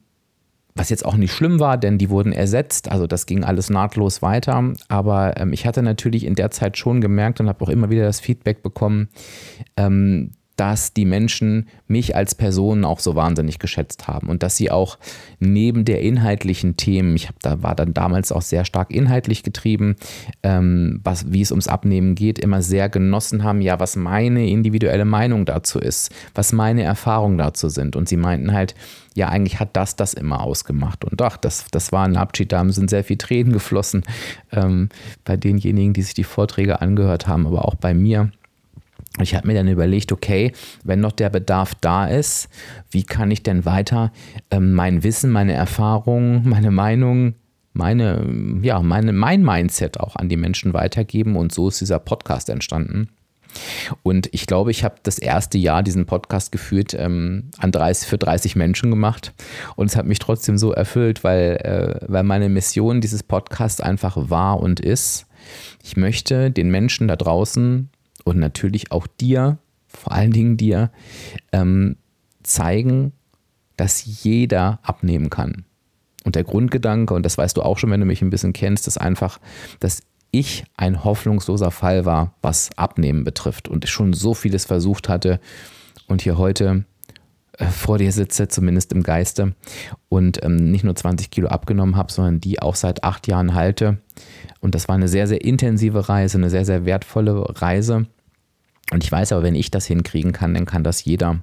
was 0.75 0.89
jetzt 0.89 1.05
auch 1.05 1.17
nicht 1.17 1.35
schlimm 1.35 1.61
war, 1.61 1.77
denn 1.77 1.99
die 1.99 2.09
wurden 2.09 2.33
ersetzt, 2.33 2.91
also 2.91 3.07
das 3.07 3.27
ging 3.27 3.45
alles 3.45 3.69
nahtlos 3.69 4.23
weiter. 4.23 4.73
Aber 4.89 5.39
ähm, 5.39 5.53
ich 5.53 5.67
hatte 5.67 5.83
natürlich 5.83 6.25
in 6.25 6.35
der 6.35 6.51
Zeit 6.51 6.79
schon 6.79 7.03
gemerkt 7.03 7.41
und 7.41 7.49
habe 7.51 7.63
auch 7.63 7.69
immer 7.69 7.91
wieder 7.91 8.05
das 8.05 8.21
Feedback 8.21 8.63
bekommen, 8.63 9.11
ähm, 9.77 10.31
dass 10.57 10.93
die 10.93 11.05
Menschen 11.05 11.69
mich 11.87 12.15
als 12.15 12.35
Person 12.35 12.85
auch 12.85 13.01
so 13.01 13.17
wahnsinnig 13.17 13.59
geschätzt 13.59 14.07
haben 14.07 14.29
und 14.29 14.43
dass 14.43 14.57
sie 14.57 14.71
auch 14.71 14.99
neben 15.39 15.85
der 15.85 16.03
inhaltlichen 16.03 16.77
Themen, 16.77 17.17
ich 17.17 17.29
habe 17.29 17.39
da 17.43 17.63
war 17.63 17.75
dann 17.75 17.95
damals 17.95 18.33
auch 18.33 18.43
sehr 18.43 18.65
stark 18.65 18.91
inhaltlich 18.91 19.43
getrieben, 19.43 19.97
ähm, 20.43 21.01
was, 21.05 21.33
wie 21.33 21.41
es 21.41 21.51
ums 21.51 21.69
Abnehmen 21.69 22.15
geht, 22.15 22.39
immer 22.39 22.63
sehr 22.63 22.89
genossen 22.89 23.45
haben, 23.45 23.61
ja, 23.61 23.81
was 23.81 23.97
meine 23.97 24.49
individuelle 24.49 25.05
Meinung 25.05 25.47
dazu 25.47 25.79
ist, 25.79 26.13
was 26.35 26.53
meine 26.53 26.83
Erfahrungen 26.83 27.39
dazu 27.39 27.69
sind. 27.69 27.97
Und 27.97 28.09
sie 28.09 28.17
meinten 28.17 28.53
halt, 28.53 28.75
ja, 29.15 29.29
eigentlich 29.29 29.61
hat 29.61 29.71
das 29.77 29.97
das 29.97 30.15
immer 30.15 30.43
ausgemacht. 30.43 31.05
Und 31.05 31.21
ach, 31.23 31.37
das, 31.37 31.67
das 31.71 31.93
war 31.93 32.05
ein 32.05 32.17
Abschied, 32.17 32.53
da 32.53 32.67
sind 32.71 32.91
sehr 32.91 33.05
viel 33.05 33.17
Tränen 33.17 33.53
geflossen 33.53 34.03
ähm, 34.53 34.89
bei 35.25 35.37
denjenigen, 35.37 35.93
die 35.93 36.03
sich 36.03 36.15
die 36.15 36.25
Vorträge 36.25 36.81
angehört 36.81 37.27
haben, 37.27 37.47
aber 37.47 37.65
auch 37.65 37.75
bei 37.75 37.95
mir. 37.95 38.31
Ich 39.21 39.35
habe 39.35 39.47
mir 39.47 39.55
dann 39.55 39.69
überlegt, 39.69 40.11
okay, 40.13 40.53
wenn 40.85 41.01
noch 41.01 41.13
der 41.13 41.29
Bedarf 41.29 41.75
da 41.81 42.07
ist, 42.07 42.49
wie 42.91 43.03
kann 43.03 43.31
ich 43.31 43.43
denn 43.43 43.65
weiter 43.65 44.13
ähm, 44.51 44.73
mein 44.73 45.03
Wissen, 45.03 45.31
meine 45.31 45.53
Erfahrungen, 45.53 46.43
meine 46.49 46.71
Meinung, 46.71 47.35
meine, 47.75 48.61
ja, 48.63 48.81
meine, 48.81 49.13
mein 49.13 49.43
Mindset 49.43 50.01
auch 50.01 50.17
an 50.17 50.29
die 50.29 50.37
Menschen 50.37 50.73
weitergeben? 50.73 51.37
Und 51.37 51.53
so 51.53 51.69
ist 51.69 51.81
dieser 51.81 51.99
Podcast 51.99 52.49
entstanden. 52.49 53.09
Und 54.03 54.29
ich 54.33 54.47
glaube, 54.47 54.71
ich 54.71 54.85
habe 54.85 54.95
das 55.03 55.19
erste 55.19 55.59
Jahr 55.59 55.83
diesen 55.83 56.07
Podcast 56.07 56.53
geführt 56.53 56.95
ähm, 56.99 57.51
an 57.59 57.73
30, 57.73 58.09
für 58.09 58.19
30 58.19 58.57
Menschen 58.57 58.91
gemacht. 58.91 59.35
Und 59.77 59.87
es 59.87 59.97
hat 59.97 60.07
mich 60.07 60.19
trotzdem 60.19 60.57
so 60.57 60.73
erfüllt, 60.73 61.23
weil, 61.25 61.57
äh, 61.57 62.07
weil 62.11 62.23
meine 62.23 62.49
Mission 62.49 63.01
dieses 63.01 63.23
Podcasts 63.23 63.81
einfach 63.81 64.17
war 64.31 64.61
und 64.61 64.81
ist. 64.81 65.27
Ich 65.83 65.97
möchte 65.97 66.51
den 66.51 66.71
Menschen 66.71 67.09
da 67.09 67.17
draußen 67.17 67.91
und 68.25 68.39
natürlich 68.39 68.93
auch 68.93 69.07
dir, 69.07 69.59
vor 69.87 70.13
allen 70.13 70.33
Dingen 70.33 70.57
dir, 70.57 70.91
ähm, 71.53 71.97
zeigen, 72.43 73.13
dass 73.77 74.23
jeder 74.23 74.81
abnehmen 74.83 75.31
kann. 75.31 75.65
Und 76.25 76.37
der 76.37 76.45
Grundgedanke, 76.45 77.15
und 77.15 77.25
das 77.25 77.39
weißt 77.39 77.57
du 77.57 77.63
auch 77.63 77.79
schon, 77.79 77.91
wenn 77.91 78.01
du 78.01 78.07
mich 78.07 78.23
ein 78.23 78.31
bisschen 78.31 78.53
kennst, 78.53 78.87
ist 78.87 78.99
einfach, 78.99 79.41
dass 79.81 80.03
ich 80.31 80.65
ein 80.77 81.05
hoffnungsloser 81.05 81.71
Fall 81.71 82.05
war, 82.05 82.35
was 82.43 82.71
Abnehmen 82.77 83.25
betrifft 83.25 83.69
und 83.69 83.85
ich 83.85 83.91
schon 83.91 84.13
so 84.13 84.35
vieles 84.35 84.65
versucht 84.65 85.09
hatte 85.09 85.41
und 86.07 86.23
hier 86.23 86.39
heute 86.39 86.85
vor 87.59 87.99
dir 87.99 88.13
sitze, 88.13 88.49
zumindest 88.49 88.93
im 88.93 89.03
Geiste, 89.03 89.55
und 90.09 90.43
ähm, 90.43 90.71
nicht 90.71 90.85
nur 90.85 90.97
20 90.97 91.31
Kilo 91.31 91.49
abgenommen 91.49 91.97
habe, 91.97 92.13
sondern 92.13 92.41
die 92.41 92.61
auch 92.63 92.75
seit 92.75 93.05
acht 93.05 93.27
Jahren 93.27 93.55
halte. 93.55 93.99
Und 94.61 94.75
das 94.75 94.89
war 94.89 94.95
eine 94.95 95.09
sehr, 95.09 95.27
sehr 95.27 95.45
intensive 95.45 96.09
Reise, 96.09 96.39
eine 96.39 96.51
sehr, 96.51 96.65
sehr 96.65 96.87
wertvolle 96.87 97.61
Reise. 97.61 98.07
Und 98.91 99.05
ich 99.05 99.13
weiß 99.13 99.33
aber, 99.33 99.43
wenn 99.43 99.55
ich 99.55 99.71
das 99.71 99.87
hinkriegen 99.87 100.33
kann, 100.33 100.55
dann 100.55 100.67
kann 100.67 100.85
das 100.85 101.05
jeder. 101.05 101.41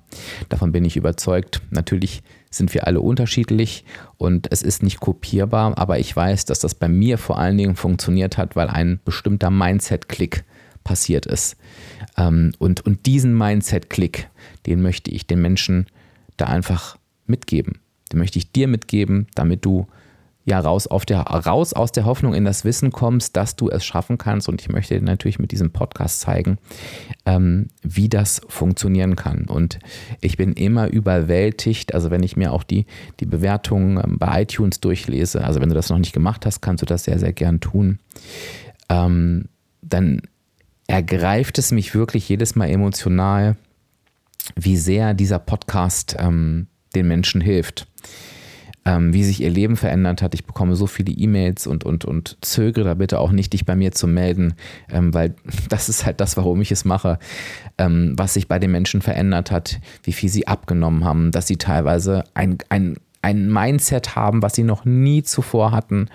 Davon 0.50 0.72
bin 0.72 0.86
ich 0.86 0.98
überzeugt. 0.98 1.62
Natürlich 1.72 2.22
sind 2.52 2.74
wir 2.74 2.86
alle 2.86 3.02
unterschiedlich 3.02 3.86
und 4.18 4.52
es 4.52 4.62
ist 4.62 4.84
nicht 4.84 5.00
kopierbar, 5.00 5.78
aber 5.78 6.00
ich 6.00 6.16
weiß, 6.16 6.46
dass 6.46 6.60
das 6.60 6.76
bei 6.76 6.88
mir 6.88 7.18
vor 7.18 7.40
allen 7.40 7.58
Dingen 7.58 7.76
funktioniert 7.76 8.38
hat, 8.38 8.56
weil 8.56 8.68
ein 8.68 9.00
bestimmter 9.04 9.50
Mindset-Klick 9.50 10.44
passiert 10.84 11.26
ist. 11.26 11.58
Ähm, 12.18 12.54
und, 12.58 12.86
und 12.86 13.06
diesen 13.06 13.38
Mindset-Klick, 13.38 14.30
den 14.66 14.82
möchte 14.82 15.12
ich 15.12 15.28
den 15.28 15.42
Menschen 15.42 15.88
da 16.42 16.46
einfach 16.46 16.98
mitgeben. 17.26 17.80
Den 18.12 18.20
möchte 18.20 18.40
ich 18.40 18.52
dir 18.52 18.68
mitgeben, 18.68 19.28
damit 19.36 19.66
du 19.66 19.88
ja 20.46 20.60
raus, 20.60 20.88
auf 20.88 21.06
der, 21.06 21.20
raus 21.20 21.74
aus 21.74 21.92
der 21.92 22.06
Hoffnung 22.06 22.34
in 22.34 22.44
das 22.44 22.66
Wissen 22.66 22.92
kommst, 22.92 23.38
dass 23.38 23.56
du 23.56 23.70
es 23.70 23.86
schaffen 23.86 24.18
kannst. 24.18 24.50
Und 24.50 24.62
ich 24.62 24.70
möchte 24.70 24.96
dir 24.96 25.06
natürlich 25.06 25.40
mit 25.40 25.52
diesem 25.52 25.72
Podcast 25.72 26.22
zeigen, 26.22 26.58
ähm, 27.26 27.68
wie 27.84 28.10
das 28.10 28.42
funktionieren 28.48 29.16
kann. 29.16 29.46
Und 29.46 29.80
ich 30.22 30.38
bin 30.38 30.54
immer 30.54 30.88
überwältigt, 30.88 31.94
also 31.94 32.10
wenn 32.10 32.24
ich 32.24 32.36
mir 32.36 32.52
auch 32.52 32.64
die, 32.64 32.86
die 33.20 33.26
Bewertungen 33.26 33.98
ähm, 33.98 34.18
bei 34.18 34.42
iTunes 34.42 34.80
durchlese, 34.80 35.44
also 35.44 35.62
wenn 35.62 35.70
du 35.70 35.76
das 35.76 35.90
noch 35.90 36.00
nicht 36.00 36.14
gemacht 36.14 36.46
hast, 36.46 36.62
kannst 36.62 36.82
du 36.82 36.86
das 36.86 37.04
sehr, 37.04 37.20
sehr 37.20 37.34
gern 37.34 37.60
tun. 37.60 38.00
Ähm, 38.90 39.46
dann 39.82 40.22
ergreift 40.88 41.60
es 41.60 41.72
mich 41.72 41.94
wirklich 41.94 42.28
jedes 42.28 42.56
Mal 42.56 42.70
emotional, 42.70 43.56
wie 44.56 44.78
sehr 44.78 45.14
dieser 45.14 45.40
Podcast 45.40 46.16
ähm, 46.20 46.68
den 46.96 47.08
Menschen 47.08 47.42
hilft 47.42 47.88
ähm, 48.90 49.14
wie 49.14 49.24
sich 49.24 49.42
ihr 49.42 49.50
Leben 49.50 49.76
verändert 49.76 50.22
hat. 50.22 50.34
Ich 50.34 50.46
bekomme 50.46 50.76
so 50.76 50.88
viele 50.88 51.12
E-Mails 51.12 51.68
und, 51.68 51.84
und, 51.84 52.06
und 52.06 52.38
zögere 52.42 52.86
da 52.86 52.94
bitte 52.94 53.20
auch 53.20 53.32
nicht, 53.32 53.54
dich 53.54 53.66
bei 53.66 53.76
mir 53.76 53.92
zu 53.92 54.08
melden, 54.08 54.54
ähm, 54.90 55.14
weil 55.14 55.36
das 55.70 55.90
ist 55.90 56.06
halt 56.06 56.20
das, 56.20 56.38
warum 56.38 56.62
ich 56.62 56.72
es 56.72 56.86
mache, 56.86 57.20
ähm, 57.78 58.14
was 58.18 58.34
sich 58.34 58.48
bei 58.48 58.60
den 58.60 58.72
Menschen 58.72 59.02
verändert 59.02 59.52
hat, 59.52 59.80
wie 60.04 60.14
viel 60.14 60.30
sie 60.30 60.48
abgenommen 60.48 61.04
haben, 61.04 61.32
dass 61.32 61.48
sie 61.48 61.58
teilweise 61.58 62.24
ein, 62.34 62.58
ein, 62.70 62.98
ein 63.22 63.52
Mindset 63.52 64.16
haben, 64.16 64.42
was 64.42 64.56
sie 64.56 64.64
noch 64.64 64.86
nie 64.86 65.24
zuvor 65.24 65.72
hatten. 65.72 66.08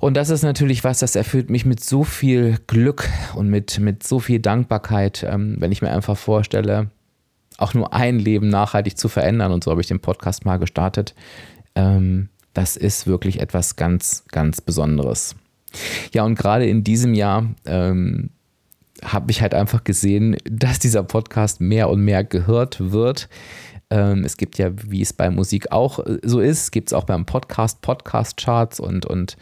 Und 0.00 0.14
das 0.16 0.30
ist 0.30 0.42
natürlich 0.42 0.82
was, 0.82 0.98
das 0.98 1.14
erfüllt 1.14 1.50
mich 1.50 1.66
mit 1.66 1.84
so 1.84 2.04
viel 2.04 2.58
Glück 2.66 3.08
und 3.34 3.48
mit, 3.48 3.78
mit 3.78 4.02
so 4.02 4.18
viel 4.18 4.40
Dankbarkeit, 4.40 5.26
ähm, 5.28 5.56
wenn 5.58 5.72
ich 5.72 5.82
mir 5.82 5.90
einfach 5.90 6.16
vorstelle, 6.16 6.90
auch 7.58 7.74
nur 7.74 7.92
ein 7.92 8.18
Leben 8.18 8.48
nachhaltig 8.48 8.96
zu 8.96 9.08
verändern. 9.08 9.52
Und 9.52 9.62
so 9.62 9.70
habe 9.70 9.82
ich 9.82 9.88
den 9.88 10.00
Podcast 10.00 10.46
mal 10.46 10.58
gestartet. 10.58 11.14
Ähm, 11.74 12.30
das 12.54 12.76
ist 12.76 13.06
wirklich 13.06 13.40
etwas 13.40 13.76
ganz, 13.76 14.24
ganz 14.28 14.62
Besonderes. 14.62 15.36
Ja, 16.12 16.24
und 16.24 16.34
gerade 16.34 16.66
in 16.66 16.82
diesem 16.82 17.12
Jahr 17.12 17.46
ähm, 17.66 18.30
habe 19.04 19.30
ich 19.30 19.42
halt 19.42 19.54
einfach 19.54 19.84
gesehen, 19.84 20.36
dass 20.44 20.78
dieser 20.78 21.02
Podcast 21.02 21.60
mehr 21.60 21.90
und 21.90 22.00
mehr 22.00 22.24
gehört 22.24 22.92
wird. 22.92 23.28
Ähm, 23.90 24.24
es 24.24 24.36
gibt 24.36 24.58
ja, 24.58 24.70
wie 24.88 25.02
es 25.02 25.12
bei 25.12 25.30
Musik 25.30 25.72
auch 25.72 25.98
äh, 26.00 26.18
so 26.22 26.40
ist, 26.40 26.70
gibt 26.70 26.88
es 26.88 26.92
auch 26.92 27.04
beim 27.04 27.26
Podcast 27.26 27.82
Podcast-Charts 27.82 28.80
und, 28.80 29.06
und 29.06 29.36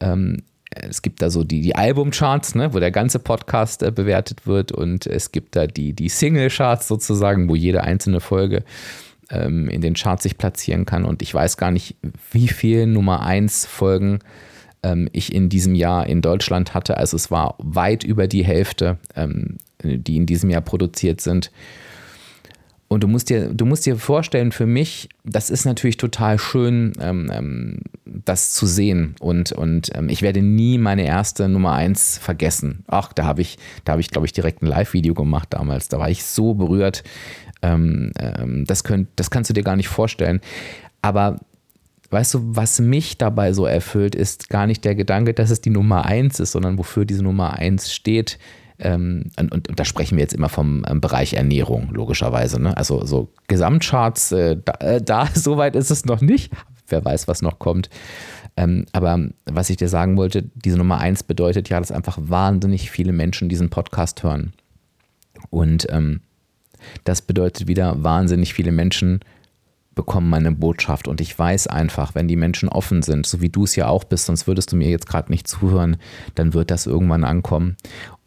ähm, 0.00 0.42
es 0.70 1.02
gibt 1.02 1.22
da 1.22 1.30
so 1.30 1.44
die, 1.44 1.60
die 1.60 1.74
Albumcharts, 1.74 2.54
ne, 2.54 2.72
wo 2.74 2.78
der 2.78 2.90
ganze 2.90 3.18
Podcast 3.18 3.82
äh, 3.82 3.90
bewertet 3.90 4.46
wird 4.46 4.70
und 4.72 5.06
es 5.06 5.32
gibt 5.32 5.56
da 5.56 5.66
die, 5.66 5.92
die 5.92 6.08
Single-Charts 6.08 6.88
sozusagen, 6.88 7.48
wo 7.48 7.54
jede 7.54 7.82
einzelne 7.82 8.20
Folge 8.20 8.64
ähm, 9.30 9.68
in 9.68 9.80
den 9.80 9.94
Charts 9.94 10.22
sich 10.22 10.38
platzieren 10.38 10.84
kann. 10.84 11.04
Und 11.04 11.22
ich 11.22 11.32
weiß 11.34 11.56
gar 11.56 11.70
nicht, 11.70 11.96
wie 12.30 12.48
viele 12.48 12.86
Nummer 12.86 13.22
1 13.24 13.66
Folgen 13.66 14.20
ähm, 14.82 15.08
ich 15.12 15.34
in 15.34 15.48
diesem 15.48 15.74
Jahr 15.74 16.06
in 16.06 16.22
Deutschland 16.22 16.74
hatte. 16.74 16.96
Also 16.96 17.16
es 17.16 17.30
war 17.30 17.56
weit 17.58 18.04
über 18.04 18.26
die 18.26 18.44
Hälfte, 18.44 18.98
ähm, 19.16 19.58
die 19.82 20.16
in 20.16 20.26
diesem 20.26 20.50
Jahr 20.50 20.62
produziert 20.62 21.20
sind. 21.20 21.50
Und 22.88 23.02
du 23.02 23.08
musst 23.08 23.28
dir, 23.28 23.52
du 23.52 23.66
musst 23.66 23.84
dir 23.84 23.96
vorstellen, 23.96 24.50
für 24.50 24.64
mich, 24.64 25.10
das 25.22 25.50
ist 25.50 25.66
natürlich 25.66 25.98
total 25.98 26.38
schön, 26.38 26.94
ähm, 27.00 27.30
ähm, 27.32 27.78
das 28.06 28.54
zu 28.54 28.66
sehen. 28.66 29.14
Und, 29.20 29.52
und 29.52 29.90
ähm, 29.94 30.08
ich 30.08 30.22
werde 30.22 30.40
nie 30.40 30.78
meine 30.78 31.04
erste 31.04 31.48
Nummer 31.50 31.74
eins 31.74 32.16
vergessen. 32.16 32.84
Ach, 32.86 33.12
da 33.12 33.24
habe 33.24 33.42
ich, 33.42 33.58
da 33.84 33.98
ich, 33.98 34.08
glaube 34.08 34.26
ich, 34.26 34.32
direkt 34.32 34.62
ein 34.62 34.66
Live-Video 34.66 35.12
gemacht 35.12 35.48
damals. 35.50 35.88
Da 35.88 35.98
war 35.98 36.08
ich 36.08 36.24
so 36.24 36.54
berührt. 36.54 37.04
Ähm, 37.60 38.12
ähm, 38.18 38.64
das, 38.66 38.84
könnt, 38.84 39.08
das 39.16 39.30
kannst 39.30 39.50
du 39.50 39.54
dir 39.54 39.64
gar 39.64 39.76
nicht 39.76 39.88
vorstellen. 39.88 40.40
Aber 41.02 41.36
weißt 42.08 42.34
du, 42.34 42.40
was 42.56 42.80
mich 42.80 43.18
dabei 43.18 43.52
so 43.52 43.66
erfüllt, 43.66 44.14
ist 44.14 44.48
gar 44.48 44.66
nicht 44.66 44.86
der 44.86 44.94
Gedanke, 44.94 45.34
dass 45.34 45.50
es 45.50 45.60
die 45.60 45.70
Nummer 45.70 46.06
eins 46.06 46.40
ist, 46.40 46.52
sondern 46.52 46.78
wofür 46.78 47.04
diese 47.04 47.22
Nummer 47.22 47.52
eins 47.52 47.92
steht 47.92 48.38
ähm, 48.80 49.30
und, 49.38 49.52
und, 49.52 49.78
da 49.78 49.84
sprechen 49.84 50.16
wir 50.16 50.22
jetzt 50.22 50.34
immer 50.34 50.48
vom 50.48 50.84
ähm, 50.88 51.00
Bereich 51.00 51.34
Ernährung, 51.34 51.90
logischerweise. 51.92 52.60
Ne? 52.60 52.76
Also 52.76 53.04
so 53.04 53.32
Gesamtcharts, 53.48 54.32
äh, 54.32 54.56
da, 54.64 54.72
äh, 54.80 55.02
da 55.02 55.28
soweit 55.34 55.74
ist 55.74 55.90
es 55.90 56.04
noch 56.04 56.20
nicht. 56.20 56.52
Wer 56.86 57.04
weiß, 57.04 57.28
was 57.28 57.42
noch 57.42 57.58
kommt. 57.58 57.90
Ähm, 58.56 58.86
aber 58.92 59.28
was 59.46 59.70
ich 59.70 59.76
dir 59.76 59.88
sagen 59.88 60.16
wollte, 60.16 60.44
diese 60.54 60.78
Nummer 60.78 60.98
eins 60.98 61.22
bedeutet 61.22 61.68
ja, 61.68 61.78
dass 61.78 61.92
einfach 61.92 62.18
wahnsinnig 62.20 62.90
viele 62.90 63.12
Menschen 63.12 63.48
diesen 63.48 63.68
Podcast 63.68 64.22
hören. 64.22 64.52
Und 65.50 65.86
ähm, 65.90 66.20
das 67.04 67.22
bedeutet 67.22 67.68
wieder, 67.68 68.02
wahnsinnig 68.02 68.54
viele 68.54 68.72
Menschen 68.72 69.20
bekommen 69.98 70.30
meine 70.30 70.52
Botschaft. 70.52 71.08
Und 71.08 71.20
ich 71.20 71.36
weiß 71.36 71.66
einfach, 71.66 72.14
wenn 72.14 72.28
die 72.28 72.36
Menschen 72.36 72.68
offen 72.68 73.02
sind, 73.02 73.26
so 73.26 73.40
wie 73.40 73.48
du 73.48 73.64
es 73.64 73.74
ja 73.74 73.88
auch 73.88 74.04
bist, 74.04 74.26
sonst 74.26 74.46
würdest 74.46 74.70
du 74.70 74.76
mir 74.76 74.88
jetzt 74.88 75.08
gerade 75.08 75.32
nicht 75.32 75.48
zuhören, 75.48 75.96
dann 76.36 76.54
wird 76.54 76.70
das 76.70 76.86
irgendwann 76.86 77.24
ankommen 77.24 77.76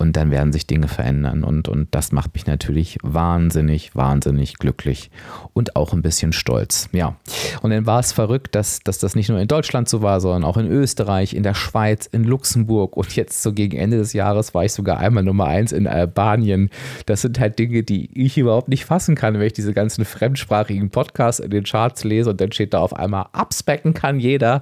und 0.01 0.17
dann 0.17 0.31
werden 0.31 0.51
sich 0.51 0.67
Dinge 0.67 0.89
verändern. 0.89 1.45
Und, 1.45 1.69
und 1.69 1.87
das 1.91 2.11
macht 2.11 2.33
mich 2.33 2.45
natürlich 2.45 2.97
wahnsinnig, 3.03 3.95
wahnsinnig 3.95 4.55
glücklich 4.55 5.11
und 5.53 5.77
auch 5.77 5.93
ein 5.93 6.01
bisschen 6.01 6.33
stolz. 6.33 6.89
Ja. 6.91 7.15
Und 7.61 7.71
dann 7.71 7.85
war 7.85 7.99
es 7.99 8.11
verrückt, 8.11 8.53
dass, 8.55 8.79
dass 8.79 8.97
das 8.97 9.15
nicht 9.15 9.29
nur 9.29 9.39
in 9.39 9.47
Deutschland 9.47 9.87
so 9.87 10.01
war, 10.01 10.19
sondern 10.19 10.43
auch 10.43 10.57
in 10.57 10.67
Österreich, 10.67 11.33
in 11.33 11.43
der 11.43 11.53
Schweiz, 11.53 12.05
in 12.07 12.25
Luxemburg 12.25 12.97
und 12.97 13.15
jetzt 13.15 13.41
so 13.43 13.53
gegen 13.53 13.77
Ende 13.77 13.97
des 13.97 14.11
Jahres 14.11 14.53
war 14.53 14.65
ich 14.65 14.73
sogar 14.73 14.97
einmal 14.97 15.23
Nummer 15.23 15.45
eins 15.45 15.71
in 15.71 15.87
Albanien. 15.87 16.69
Das 17.05 17.21
sind 17.21 17.39
halt 17.39 17.59
Dinge, 17.59 17.83
die 17.83 18.09
ich 18.13 18.37
überhaupt 18.37 18.67
nicht 18.67 18.85
fassen 18.85 19.15
kann, 19.15 19.35
wenn 19.35 19.47
ich 19.47 19.53
diese 19.53 19.73
ganzen 19.73 20.03
fremdsprachigen 20.03 20.89
Podcasts 20.89 21.39
in 21.39 21.51
den 21.51 21.60
Charts 21.63 22.03
lese 22.03 22.29
und 22.29 22.41
dann 22.41 22.51
steht 22.51 22.73
da 22.73 22.79
auf 22.79 22.93
einmal, 22.93 23.27
abspecken 23.33 23.93
kann 23.93 24.19
jeder. 24.19 24.61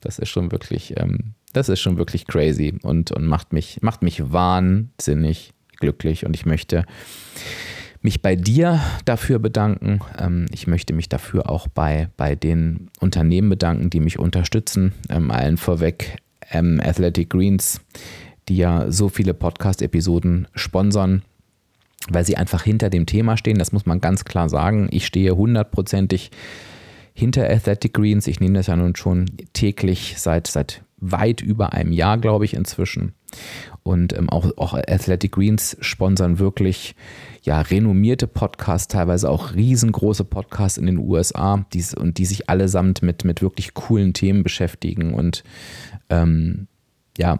Das 0.00 0.18
ist 0.18 0.28
schon 0.28 0.52
wirklich 0.52 0.94
ähm, 0.96 1.34
das 1.52 1.68
ist 1.68 1.80
schon 1.80 1.98
wirklich 1.98 2.26
crazy 2.26 2.74
und, 2.82 3.10
und 3.10 3.26
macht, 3.26 3.52
mich, 3.52 3.78
macht 3.82 4.02
mich 4.02 4.32
wahnsinnig 4.32 5.52
glücklich. 5.78 6.26
Und 6.26 6.34
ich 6.34 6.46
möchte 6.46 6.84
mich 8.00 8.22
bei 8.22 8.36
dir 8.36 8.80
dafür 9.04 9.38
bedanken. 9.38 10.00
Ähm, 10.18 10.46
ich 10.52 10.66
möchte 10.66 10.92
mich 10.92 11.08
dafür 11.08 11.48
auch 11.50 11.68
bei, 11.68 12.10
bei 12.16 12.34
den 12.34 12.90
Unternehmen 13.00 13.48
bedanken, 13.48 13.90
die 13.90 14.00
mich 14.00 14.18
unterstützen. 14.18 14.92
Ähm, 15.08 15.30
allen 15.30 15.56
vorweg 15.56 16.18
ähm, 16.50 16.80
Athletic 16.82 17.30
Greens, 17.30 17.80
die 18.48 18.58
ja 18.58 18.90
so 18.90 19.08
viele 19.08 19.34
Podcast-Episoden 19.34 20.48
sponsern, 20.54 21.22
weil 22.10 22.24
sie 22.24 22.36
einfach 22.36 22.62
hinter 22.62 22.90
dem 22.90 23.06
Thema 23.06 23.36
stehen. 23.36 23.58
Das 23.58 23.72
muss 23.72 23.86
man 23.86 24.00
ganz 24.00 24.24
klar 24.24 24.48
sagen. 24.48 24.88
Ich 24.90 25.06
stehe 25.06 25.36
hundertprozentig 25.36 26.30
hinter 27.12 27.50
Athletic 27.50 27.94
Greens. 27.94 28.26
Ich 28.26 28.40
nehme 28.40 28.54
das 28.54 28.68
ja 28.68 28.76
nun 28.76 28.94
schon 28.94 29.26
täglich 29.52 30.14
seit, 30.18 30.46
seit 30.46 30.82
weit 31.00 31.40
über 31.40 31.72
einem 31.72 31.92
Jahr, 31.92 32.18
glaube 32.18 32.44
ich, 32.44 32.54
inzwischen. 32.54 33.14
Und 33.82 34.16
ähm, 34.16 34.28
auch, 34.28 34.50
auch 34.56 34.74
Athletic 34.74 35.32
Greens 35.32 35.76
sponsern 35.80 36.38
wirklich 36.38 36.94
ja, 37.42 37.60
renommierte 37.60 38.26
Podcasts, 38.26 38.88
teilweise 38.88 39.30
auch 39.30 39.54
riesengroße 39.54 40.24
Podcasts 40.24 40.78
in 40.78 40.86
den 40.86 40.98
USA, 40.98 41.64
die, 41.72 41.84
und 41.96 42.18
die 42.18 42.26
sich 42.26 42.48
allesamt 42.48 43.02
mit, 43.02 43.24
mit 43.24 43.42
wirklich 43.42 43.74
coolen 43.74 44.12
Themen 44.12 44.42
beschäftigen. 44.42 45.14
Und 45.14 45.44
ähm, 46.10 46.68
ja, 47.16 47.36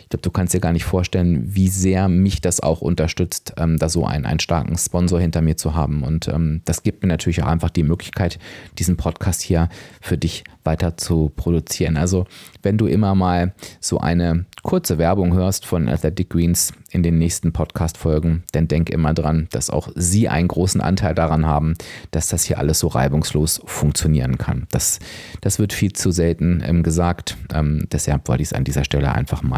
ich 0.00 0.08
glaube, 0.08 0.22
du 0.22 0.30
kannst 0.30 0.54
dir 0.54 0.60
gar 0.60 0.72
nicht 0.72 0.84
vorstellen, 0.84 1.54
wie 1.54 1.68
sehr 1.68 2.08
mich 2.08 2.40
das 2.40 2.60
auch 2.60 2.80
unterstützt, 2.80 3.54
ähm, 3.56 3.78
da 3.78 3.88
so 3.88 4.06
einen, 4.06 4.24
einen 4.24 4.40
starken 4.40 4.76
Sponsor 4.78 5.20
hinter 5.20 5.42
mir 5.42 5.56
zu 5.56 5.74
haben. 5.74 6.02
Und 6.02 6.28
ähm, 6.28 6.62
das 6.64 6.82
gibt 6.82 7.02
mir 7.02 7.08
natürlich 7.08 7.42
auch 7.42 7.48
einfach 7.48 7.70
die 7.70 7.82
Möglichkeit, 7.82 8.38
diesen 8.78 8.96
Podcast 8.96 9.42
hier 9.42 9.68
für 10.00 10.16
dich 10.16 10.44
weiter 10.64 10.96
zu 10.96 11.32
produzieren. 11.34 11.96
Also, 11.96 12.26
wenn 12.62 12.78
du 12.78 12.86
immer 12.86 13.14
mal 13.14 13.54
so 13.80 13.98
eine 13.98 14.44
kurze 14.62 14.98
Werbung 14.98 15.32
hörst 15.34 15.64
von 15.64 15.88
Athletic 15.88 16.30
Greens 16.30 16.72
in 16.90 17.02
den 17.02 17.18
nächsten 17.18 17.52
Podcast-Folgen, 17.52 18.42
dann 18.52 18.66
denk 18.66 18.90
immer 18.90 19.14
dran, 19.14 19.46
dass 19.50 19.70
auch 19.70 19.88
sie 19.94 20.28
einen 20.28 20.48
großen 20.48 20.80
Anteil 20.80 21.14
daran 21.14 21.46
haben, 21.46 21.74
dass 22.10 22.28
das 22.28 22.44
hier 22.44 22.58
alles 22.58 22.80
so 22.80 22.88
reibungslos 22.88 23.60
funktionieren 23.64 24.38
kann. 24.38 24.66
Das, 24.72 24.98
das 25.40 25.58
wird 25.58 25.72
viel 25.72 25.92
zu 25.92 26.10
selten 26.10 26.62
ähm, 26.66 26.82
gesagt. 26.82 27.36
Ähm, 27.54 27.86
deshalb 27.92 28.28
wollte 28.28 28.42
ich 28.42 28.48
es 28.48 28.52
an 28.52 28.64
dieser 28.64 28.84
Stelle 28.84 29.12
einfach 29.12 29.42
mal, 29.42 29.55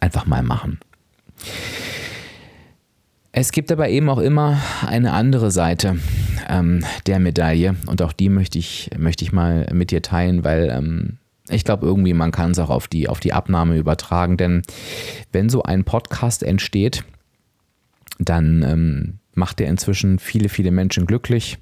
einfach 0.00 0.26
mal 0.26 0.42
machen. 0.42 0.78
Es 3.38 3.52
gibt 3.52 3.70
aber 3.70 3.90
eben 3.90 4.08
auch 4.08 4.18
immer 4.18 4.58
eine 4.86 5.12
andere 5.12 5.50
Seite 5.50 5.98
ähm, 6.48 6.84
der 7.06 7.18
Medaille 7.18 7.76
und 7.86 8.00
auch 8.00 8.12
die 8.12 8.30
möchte 8.30 8.58
ich, 8.58 8.90
möchte 8.96 9.24
ich 9.24 9.32
mal 9.32 9.68
mit 9.72 9.90
dir 9.90 10.00
teilen, 10.00 10.42
weil 10.42 10.70
ähm, 10.70 11.18
ich 11.50 11.64
glaube 11.64 11.86
irgendwie, 11.86 12.14
man 12.14 12.32
kann 12.32 12.52
es 12.52 12.58
auch 12.58 12.70
auf 12.70 12.88
die, 12.88 13.08
auf 13.08 13.20
die 13.20 13.34
Abnahme 13.34 13.76
übertragen, 13.76 14.38
denn 14.38 14.62
wenn 15.32 15.50
so 15.50 15.62
ein 15.62 15.84
Podcast 15.84 16.42
entsteht, 16.42 17.04
dann 18.18 18.62
ähm, 18.62 19.18
macht 19.34 19.60
er 19.60 19.68
inzwischen 19.68 20.18
viele, 20.18 20.48
viele 20.48 20.70
Menschen 20.70 21.06
glücklich 21.06 21.58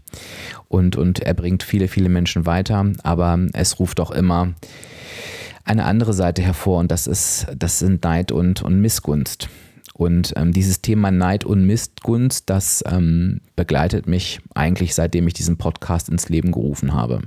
und, 0.68 0.96
und 0.96 1.18
er 1.20 1.34
bringt 1.34 1.64
viele, 1.64 1.88
viele 1.88 2.08
Menschen 2.08 2.46
weiter, 2.46 2.92
aber 3.02 3.38
es 3.52 3.80
ruft 3.80 3.98
auch 3.98 4.12
immer 4.12 4.54
eine 5.64 5.84
andere 5.84 6.12
Seite 6.12 6.42
hervor 6.42 6.80
und 6.80 6.90
das 6.90 7.06
ist, 7.06 7.46
das 7.56 7.78
sind 7.78 8.04
Neid 8.04 8.32
und, 8.32 8.62
und 8.62 8.80
Missgunst. 8.80 9.48
Und 9.94 10.32
ähm, 10.36 10.52
dieses 10.52 10.82
Thema 10.82 11.10
Neid 11.10 11.44
und 11.44 11.66
Missgunst, 11.66 12.50
das 12.50 12.82
ähm, 12.86 13.40
begleitet 13.54 14.08
mich 14.08 14.40
eigentlich 14.54 14.94
seitdem 14.94 15.26
ich 15.28 15.34
diesen 15.34 15.56
Podcast 15.56 16.08
ins 16.08 16.28
Leben 16.28 16.50
gerufen 16.50 16.92
habe. 16.92 17.22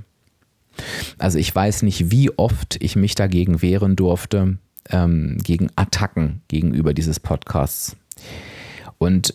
Also 1.16 1.38
ich 1.38 1.52
weiß 1.54 1.82
nicht, 1.82 2.10
wie 2.10 2.30
oft 2.36 2.76
ich 2.80 2.94
mich 2.94 3.14
dagegen 3.14 3.62
wehren 3.62 3.96
durfte, 3.96 4.58
ähm, 4.90 5.38
gegen 5.42 5.68
Attacken 5.76 6.42
gegenüber 6.48 6.94
dieses 6.94 7.18
Podcasts. 7.20 7.96
Und 8.98 9.34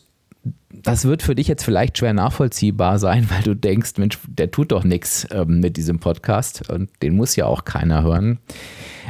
das 0.83 1.05
wird 1.05 1.23
für 1.23 1.33
dich 1.33 1.47
jetzt 1.47 1.63
vielleicht 1.63 1.97
schwer 1.97 2.13
nachvollziehbar 2.13 2.99
sein, 2.99 3.29
weil 3.29 3.43
du 3.43 3.55
denkst, 3.55 3.93
Mensch, 3.97 4.19
der 4.27 4.51
tut 4.51 4.71
doch 4.71 4.83
nichts 4.83 5.27
ähm, 5.31 5.59
mit 5.59 5.77
diesem 5.77 5.99
Podcast 5.99 6.69
und 6.69 6.89
den 7.01 7.15
muss 7.15 7.35
ja 7.35 7.45
auch 7.45 7.65
keiner 7.65 8.03
hören. 8.03 8.39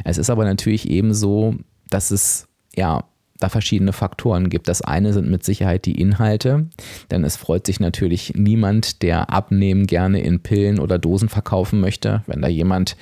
Es 0.04 0.18
ist 0.18 0.30
aber 0.30 0.46
natürlich 0.46 0.90
eben 0.90 1.14
so, 1.14 1.56
dass 1.90 2.12
es 2.12 2.48
ja 2.76 3.04
da 3.40 3.50
verschiedene 3.50 3.92
Faktoren 3.92 4.50
gibt. 4.50 4.70
Das 4.70 4.82
eine 4.82 5.12
sind 5.12 5.30
mit 5.30 5.44
Sicherheit 5.44 5.86
die 5.86 6.00
Inhalte, 6.00 6.68
denn 7.12 7.26
es 7.26 7.36
freut 7.36 7.66
sich 7.66 7.80
natürlich 7.80 8.34
niemand, 8.36 9.02
der 9.02 9.32
Abnehmen 9.32 9.86
gerne 9.86 10.22
in 10.22 10.40
Pillen 10.40 10.80
oder 10.80 10.98
Dosen 10.98 11.28
verkaufen 11.28 11.82
möchte. 11.82 12.24
Wenn 12.26 12.42
da 12.42 12.48
jemand 12.48 12.96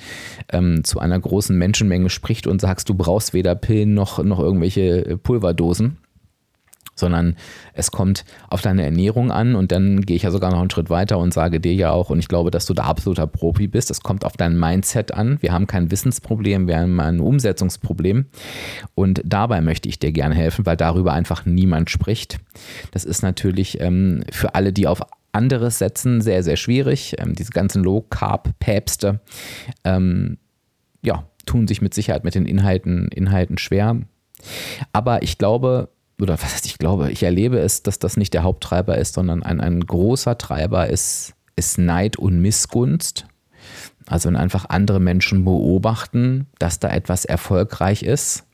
ähm, 0.50 0.82
zu 0.82 0.98
einer 0.98 1.20
großen 1.20 1.56
Menschenmenge 1.56 2.10
spricht 2.10 2.48
und 2.48 2.60
sagst, 2.60 2.88
du 2.88 2.94
brauchst 2.94 3.34
weder 3.34 3.54
Pillen 3.54 3.94
noch, 3.94 4.22
noch 4.24 4.40
irgendwelche 4.40 5.16
Pulverdosen, 5.22 5.98
sondern 7.02 7.36
es 7.74 7.90
kommt 7.90 8.24
auf 8.48 8.62
deine 8.62 8.84
Ernährung 8.84 9.32
an 9.32 9.56
und 9.56 9.72
dann 9.72 10.02
gehe 10.02 10.16
ich 10.16 10.22
ja 10.22 10.30
sogar 10.30 10.52
noch 10.52 10.60
einen 10.60 10.70
Schritt 10.70 10.88
weiter 10.88 11.18
und 11.18 11.34
sage 11.34 11.58
dir 11.60 11.74
ja 11.74 11.90
auch, 11.90 12.10
und 12.10 12.20
ich 12.20 12.28
glaube, 12.28 12.52
dass 12.52 12.64
du 12.64 12.74
da 12.74 12.84
absoluter 12.84 13.26
Profi 13.26 13.66
bist, 13.66 13.90
es 13.90 14.00
kommt 14.00 14.24
auf 14.24 14.36
dein 14.36 14.58
Mindset 14.58 15.12
an. 15.12 15.38
Wir 15.40 15.52
haben 15.52 15.66
kein 15.66 15.90
Wissensproblem, 15.90 16.68
wir 16.68 16.78
haben 16.78 17.00
ein 17.00 17.20
Umsetzungsproblem 17.20 18.26
und 18.94 19.20
dabei 19.24 19.60
möchte 19.60 19.88
ich 19.88 19.98
dir 19.98 20.12
gerne 20.12 20.36
helfen, 20.36 20.64
weil 20.64 20.76
darüber 20.76 21.12
einfach 21.12 21.44
niemand 21.44 21.90
spricht. 21.90 22.38
Das 22.92 23.04
ist 23.04 23.22
natürlich 23.22 23.80
ähm, 23.80 24.22
für 24.30 24.54
alle, 24.54 24.72
die 24.72 24.86
auf 24.86 25.02
anderes 25.32 25.78
setzen, 25.78 26.20
sehr, 26.20 26.42
sehr 26.42 26.56
schwierig. 26.56 27.16
Ähm, 27.18 27.34
diese 27.34 27.50
ganzen 27.50 27.82
Low-Carb-Päpste, 27.82 29.20
ähm, 29.84 30.38
ja, 31.02 31.24
tun 31.46 31.66
sich 31.66 31.82
mit 31.82 31.94
Sicherheit 31.94 32.22
mit 32.22 32.34
den 32.34 32.46
Inhalten, 32.46 33.08
Inhalten 33.08 33.58
schwer. 33.58 33.96
Aber 34.92 35.22
ich 35.22 35.38
glaube, 35.38 35.88
oder 36.22 36.34
was 36.34 36.54
heißt, 36.54 36.66
ich 36.66 36.78
glaube, 36.78 37.10
ich 37.10 37.22
erlebe 37.22 37.58
es, 37.58 37.82
dass 37.82 37.98
das 37.98 38.16
nicht 38.16 38.34
der 38.34 38.42
Haupttreiber 38.42 38.96
ist, 38.98 39.14
sondern 39.14 39.42
ein, 39.42 39.60
ein 39.60 39.80
großer 39.80 40.38
Treiber 40.38 40.88
ist, 40.88 41.34
ist 41.56 41.78
Neid 41.78 42.16
und 42.16 42.40
Missgunst. 42.40 43.26
Also 44.06 44.28
wenn 44.28 44.36
einfach 44.36 44.66
andere 44.68 45.00
Menschen 45.00 45.44
beobachten, 45.44 46.46
dass 46.58 46.78
da 46.78 46.88
etwas 46.88 47.24
erfolgreich 47.24 48.02
ist, 48.02 48.44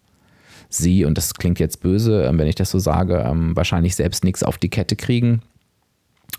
sie, 0.68 1.04
und 1.04 1.16
das 1.16 1.34
klingt 1.34 1.58
jetzt 1.58 1.80
böse, 1.80 2.24
ähm, 2.24 2.38
wenn 2.38 2.48
ich 2.48 2.54
das 2.54 2.70
so 2.70 2.78
sage, 2.78 3.24
ähm, 3.26 3.56
wahrscheinlich 3.56 3.96
selbst 3.96 4.24
nichts 4.24 4.42
auf 4.42 4.58
die 4.58 4.68
Kette 4.68 4.96
kriegen 4.96 5.42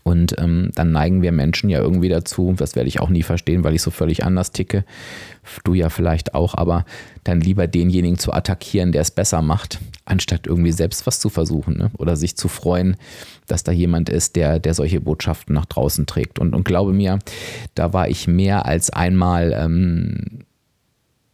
und 0.09 0.35
ähm, 0.39 0.71
dann 0.73 0.91
neigen 0.91 1.21
wir 1.21 1.31
Menschen 1.31 1.69
ja 1.69 1.79
irgendwie 1.79 2.09
dazu, 2.09 2.55
das 2.57 2.75
werde 2.75 2.89
ich 2.89 2.99
auch 2.99 3.09
nie 3.09 3.21
verstehen, 3.21 3.63
weil 3.63 3.75
ich 3.75 3.83
so 3.83 3.91
völlig 3.91 4.25
anders 4.25 4.51
ticke, 4.51 4.83
du 5.63 5.75
ja 5.75 5.89
vielleicht 5.89 6.33
auch, 6.33 6.55
aber 6.55 6.83
dann 7.23 7.41
lieber 7.41 7.67
denjenigen 7.67 8.17
zu 8.17 8.33
attackieren, 8.33 8.91
der 8.91 9.03
es 9.03 9.11
besser 9.11 9.43
macht, 9.43 9.77
anstatt 10.05 10.47
irgendwie 10.47 10.71
selbst 10.71 11.05
was 11.05 11.19
zu 11.19 11.29
versuchen 11.29 11.77
ne? 11.77 11.91
oder 11.99 12.15
sich 12.15 12.35
zu 12.35 12.47
freuen, 12.47 12.97
dass 13.45 13.63
da 13.63 13.71
jemand 13.71 14.09
ist, 14.09 14.35
der, 14.35 14.57
der 14.57 14.73
solche 14.73 14.99
Botschaften 14.99 15.53
nach 15.53 15.67
draußen 15.67 16.07
trägt. 16.07 16.39
Und, 16.39 16.55
und 16.55 16.63
glaube 16.63 16.91
mir, 16.91 17.19
da 17.75 17.93
war 17.93 18.09
ich 18.09 18.27
mehr 18.27 18.65
als 18.65 18.89
einmal 18.89 19.53
ähm, 19.55 20.43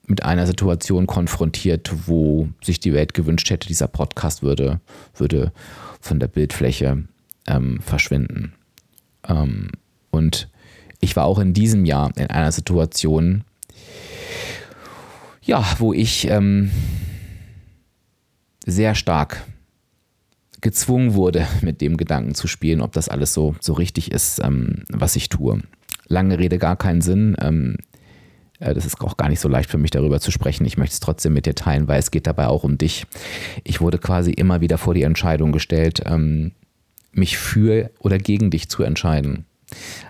mit 0.05 0.23
einer 0.23 0.47
Situation 0.47 1.07
konfrontiert, 1.07 1.93
wo 2.07 2.49
sich 2.61 2.81
die 2.81 2.93
Welt 2.93 3.13
gewünscht 3.13 3.49
hätte, 3.49 3.69
dieser 3.69 3.88
Podcast 3.88 4.43
würde, 4.43 4.81
würde 5.15 5.53
von 6.01 6.19
der 6.19 6.27
Bildfläche 6.27 7.05
ähm, 7.47 7.79
verschwinden. 7.81 8.53
Ähm, 9.27 9.69
und 10.11 10.49
ich 10.99 11.15
war 11.15 11.25
auch 11.25 11.39
in 11.39 11.53
diesem 11.53 11.85
Jahr 11.85 12.11
in 12.17 12.27
einer 12.27 12.51
Situation, 12.51 13.43
ja, 15.41 15.63
wo 15.77 15.93
ich 15.93 16.27
ähm, 16.27 16.71
sehr 18.65 18.95
stark 18.95 19.45
gezwungen 20.61 21.13
wurde, 21.13 21.47
mit 21.61 21.81
dem 21.81 21.97
Gedanken 21.97 22.33
zu 22.33 22.47
spielen, 22.47 22.81
ob 22.81 22.91
das 22.93 23.09
alles 23.09 23.33
so, 23.33 23.55
so 23.59 23.73
richtig 23.73 24.11
ist, 24.11 24.39
ähm, 24.43 24.83
was 24.89 25.15
ich 25.15 25.29
tue. 25.29 25.61
Lange 26.07 26.39
Rede, 26.39 26.57
gar 26.57 26.75
keinen 26.75 27.01
Sinn. 27.01 27.35
Ähm, 27.39 27.77
äh, 28.59 28.73
das 28.73 28.85
ist 28.85 28.99
auch 29.01 29.17
gar 29.17 29.29
nicht 29.29 29.39
so 29.39 29.47
leicht 29.47 29.69
für 29.69 29.77
mich 29.77 29.91
darüber 29.91 30.19
zu 30.19 30.31
sprechen. 30.31 30.65
Ich 30.65 30.77
möchte 30.77 30.93
es 30.93 30.99
trotzdem 30.99 31.33
mit 31.33 31.45
dir 31.45 31.55
teilen, 31.55 31.88
weil 31.88 31.99
es 31.99 32.09
geht 32.09 32.25
dabei 32.25 32.47
auch 32.47 32.63
um 32.63 32.77
dich. 32.77 33.05
Ich 33.63 33.81
wurde 33.81 33.99
quasi 33.99 34.31
immer 34.31 34.61
wieder 34.61 34.77
vor 34.77 34.95
die 34.95 35.03
Entscheidung 35.03 35.51
gestellt, 35.51 36.01
ähm, 36.05 36.51
mich 37.17 37.38
für 37.38 37.91
oder 37.99 38.17
gegen 38.17 38.49
dich 38.49 38.69
zu 38.69 38.84
entscheiden. 38.84 39.45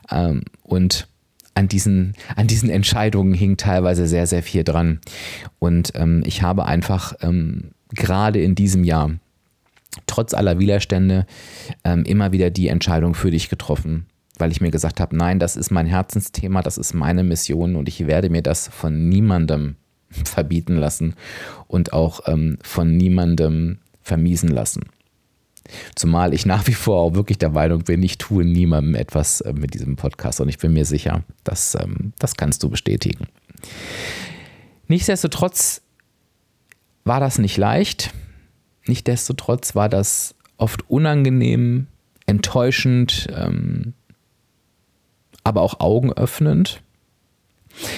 Ähm, 0.09 0.43
und 0.63 1.07
an 1.55 1.67
diesen, 1.69 2.13
an 2.35 2.47
diesen 2.47 2.69
Entscheidungen 2.69 3.33
hing 3.33 3.57
teilweise 3.57 4.07
sehr, 4.07 4.27
sehr 4.27 4.43
viel 4.43 4.63
dran. 4.63 4.99
Und 5.57 5.93
ähm, 5.95 6.21
ich 6.25 6.41
habe 6.41 6.65
einfach 6.65 7.13
ähm, 7.21 7.71
gerade 7.89 8.41
in 8.41 8.55
diesem 8.55 8.83
Jahr, 8.83 9.11
trotz 10.05 10.33
aller 10.33 10.59
Widerstände, 10.59 11.25
ähm, 11.85 12.03
immer 12.03 12.33
wieder 12.33 12.49
die 12.49 12.67
Entscheidung 12.67 13.15
für 13.15 13.31
dich 13.31 13.49
getroffen, 13.49 14.05
weil 14.37 14.51
ich 14.51 14.59
mir 14.59 14.71
gesagt 14.71 14.99
habe, 14.99 15.15
nein, 15.15 15.39
das 15.39 15.55
ist 15.55 15.71
mein 15.71 15.85
Herzensthema, 15.85 16.61
das 16.61 16.77
ist 16.77 16.93
meine 16.93 17.23
Mission 17.23 17.77
und 17.77 17.87
ich 17.87 18.05
werde 18.05 18.29
mir 18.29 18.41
das 18.41 18.67
von 18.67 19.07
niemandem 19.07 19.75
verbieten 20.09 20.75
lassen 20.75 21.15
und 21.67 21.93
auch 21.93 22.21
ähm, 22.27 22.57
von 22.61 22.97
niemandem 22.97 23.77
vermiesen 24.01 24.49
lassen. 24.49 24.83
Zumal 25.95 26.33
ich 26.33 26.45
nach 26.45 26.67
wie 26.67 26.73
vor 26.73 27.01
auch 27.01 27.13
wirklich 27.15 27.37
der 27.37 27.49
Meinung 27.49 27.83
bin, 27.83 28.03
ich 28.03 28.17
tue 28.17 28.45
niemandem 28.45 28.95
etwas 28.95 29.41
äh, 29.41 29.53
mit 29.53 29.73
diesem 29.73 29.95
Podcast 29.95 30.41
und 30.41 30.49
ich 30.49 30.57
bin 30.57 30.73
mir 30.73 30.85
sicher, 30.85 31.23
dass, 31.43 31.75
ähm, 31.75 32.13
das 32.19 32.35
kannst 32.35 32.63
du 32.63 32.69
bestätigen. 32.69 33.27
Nichtsdestotrotz 34.87 35.81
war 37.03 37.19
das 37.19 37.37
nicht 37.39 37.57
leicht. 37.57 38.13
Nichtsdestotrotz 38.87 39.75
war 39.75 39.89
das 39.89 40.35
oft 40.57 40.89
unangenehm, 40.89 41.87
enttäuschend, 42.25 43.27
ähm, 43.35 43.93
aber 45.43 45.61
auch 45.61 45.79
augenöffnend. 45.79 46.81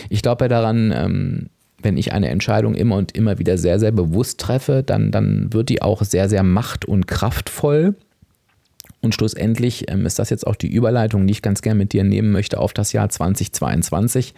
Ich 0.09 0.21
glaube 0.21 0.47
daran, 0.47 0.91
ähm, 0.93 1.49
wenn 1.87 1.95
ich 1.95 2.11
eine 2.11 2.27
Entscheidung 2.27 2.75
immer 2.75 2.97
und 2.97 3.15
immer 3.15 3.39
wieder 3.39 3.57
sehr, 3.57 3.79
sehr 3.79 3.93
bewusst 3.93 4.41
treffe, 4.41 4.83
dann, 4.83 5.09
dann 5.09 5.53
wird 5.53 5.69
die 5.69 5.81
auch 5.81 6.03
sehr, 6.03 6.27
sehr 6.27 6.43
macht- 6.43 6.83
und 6.83 7.07
kraftvoll. 7.07 7.95
Und 8.99 9.15
schlussendlich 9.15 9.89
ähm, 9.89 10.05
ist 10.05 10.19
das 10.19 10.29
jetzt 10.29 10.45
auch 10.45 10.57
die 10.57 10.67
Überleitung, 10.67 11.25
die 11.25 11.31
ich 11.31 11.41
ganz 11.41 11.61
gerne 11.61 11.77
mit 11.77 11.93
dir 11.93 12.03
nehmen 12.03 12.33
möchte 12.33 12.59
auf 12.59 12.73
das 12.73 12.91
Jahr 12.91 13.07
2022. 13.07 14.33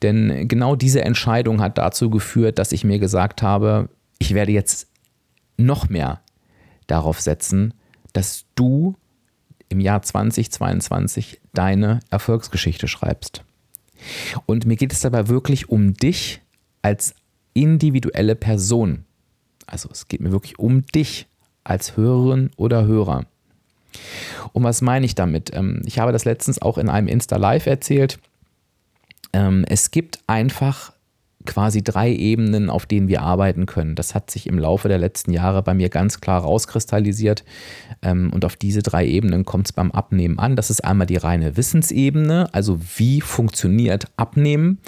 Denn 0.00 0.48
genau 0.48 0.76
diese 0.76 1.02
Entscheidung 1.04 1.60
hat 1.60 1.76
dazu 1.76 2.08
geführt, 2.08 2.58
dass 2.58 2.72
ich 2.72 2.84
mir 2.84 2.98
gesagt 2.98 3.42
habe, 3.42 3.90
ich 4.18 4.32
werde 4.32 4.52
jetzt 4.52 4.88
noch 5.58 5.90
mehr 5.90 6.22
darauf 6.86 7.20
setzen, 7.20 7.74
dass 8.14 8.46
du 8.54 8.94
im 9.68 9.80
Jahr 9.80 10.00
2022 10.00 11.42
deine 11.52 12.00
Erfolgsgeschichte 12.08 12.88
schreibst. 12.88 13.44
Und 14.46 14.64
mir 14.64 14.76
geht 14.76 14.94
es 14.94 15.00
dabei 15.00 15.28
wirklich 15.28 15.68
um 15.68 15.92
dich 15.92 16.40
als 16.82 17.14
individuelle 17.54 18.34
Person. 18.34 19.04
Also 19.66 19.88
es 19.92 20.08
geht 20.08 20.20
mir 20.20 20.32
wirklich 20.32 20.58
um 20.58 20.86
dich 20.86 21.26
als 21.64 21.96
Hörerin 21.96 22.50
oder 22.56 22.86
Hörer. 22.86 23.26
Und 24.52 24.64
was 24.64 24.80
meine 24.80 25.06
ich 25.06 25.14
damit? 25.14 25.54
Ähm, 25.54 25.82
ich 25.84 25.98
habe 25.98 26.12
das 26.12 26.24
letztens 26.24 26.60
auch 26.62 26.78
in 26.78 26.88
einem 26.88 27.08
Insta 27.08 27.36
Live 27.36 27.66
erzählt. 27.66 28.18
Ähm, 29.32 29.64
es 29.68 29.90
gibt 29.90 30.20
einfach 30.26 30.92
quasi 31.48 31.82
drei 31.82 32.12
Ebenen, 32.12 32.68
auf 32.68 32.84
denen 32.84 33.08
wir 33.08 33.22
arbeiten 33.22 33.64
können. 33.64 33.94
Das 33.94 34.14
hat 34.14 34.30
sich 34.30 34.46
im 34.46 34.58
Laufe 34.58 34.88
der 34.88 34.98
letzten 34.98 35.32
Jahre 35.32 35.62
bei 35.62 35.72
mir 35.72 35.88
ganz 35.88 36.20
klar 36.20 36.42
rauskristallisiert. 36.42 37.42
Ähm, 38.02 38.30
und 38.32 38.44
auf 38.44 38.54
diese 38.54 38.82
drei 38.82 39.06
Ebenen 39.06 39.46
kommt 39.46 39.66
es 39.66 39.72
beim 39.72 39.90
Abnehmen 39.90 40.38
an. 40.38 40.56
Das 40.56 40.68
ist 40.68 40.84
einmal 40.84 41.06
die 41.06 41.16
reine 41.16 41.56
Wissensebene, 41.56 42.48
also 42.52 42.78
wie 42.96 43.22
funktioniert 43.22 44.08
Abnehmen. 44.18 44.78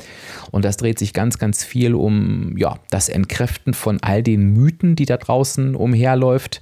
Und 0.50 0.66
das 0.66 0.76
dreht 0.76 0.98
sich 0.98 1.14
ganz, 1.14 1.38
ganz 1.38 1.64
viel 1.64 1.94
um 1.94 2.56
ja, 2.58 2.76
das 2.90 3.08
Entkräften 3.08 3.72
von 3.72 3.98
all 4.02 4.22
den 4.22 4.52
Mythen, 4.52 4.96
die 4.96 5.06
da 5.06 5.16
draußen 5.16 5.74
umherläuft. 5.74 6.60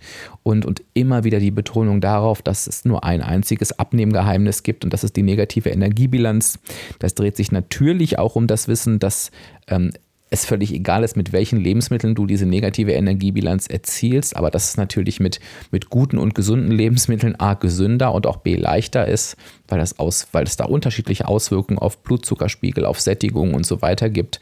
Und, 0.49 0.65
und 0.65 0.83
immer 0.95 1.25
wieder 1.25 1.41
die 1.41 1.51
Betonung 1.51 2.01
darauf, 2.01 2.41
dass 2.41 2.67
es 2.67 2.87
nur 2.87 3.05
ein 3.05 3.21
einziges 3.21 3.79
Abnehmgeheimnis 3.79 4.63
gibt 4.63 4.83
und 4.83 4.95
das 4.95 5.05
ist 5.05 5.15
die 5.15 5.23
negative 5.23 5.69
Energiebilanz. 5.69 6.59
Das 7.01 7.15
dreht 7.15 7.37
sich 7.37 7.53
natürlich 7.53 8.19
auch 8.19 8.35
um 8.35 8.47
das 8.47 8.67
Wissen, 8.67 8.99
dass 8.99 9.31
ähm, 9.67 9.93
es 10.31 10.47
völlig 10.47 10.73
egal 10.73 11.05
ist, 11.05 11.19
mit 11.19 11.33
welchen 11.33 11.59
Lebensmitteln 11.61 12.15
du 12.15 12.25
diese 12.25 12.47
negative 12.47 12.93
Energiebilanz 12.93 13.67
erzielst, 13.67 14.37
aber 14.37 14.51
dass 14.51 14.71
es 14.71 14.79
natürlich 14.79 15.21
mit, 15.21 15.39
mit 15.71 15.91
guten 15.91 16.17
und 16.17 16.35
gesunden 16.35 16.73
Lebensmitteln 16.73 17.39
A 17.39 17.53
gesünder 17.53 18.15
und 18.15 18.27
auch 18.27 18.39
B 18.39 18.57
leichter 18.57 19.07
ist, 19.07 19.37
weil, 19.69 19.79
das 19.79 19.99
aus, 19.99 20.29
weil 20.33 20.45
es 20.45 20.57
da 20.57 20.65
unterschiedliche 20.65 21.29
Auswirkungen 21.29 21.79
auf 21.79 21.99
Blutzuckerspiegel, 21.99 22.87
auf 22.87 23.03
Sättigung 23.03 23.53
und 23.53 23.67
so 23.67 23.83
weiter 23.83 24.09
gibt. 24.09 24.41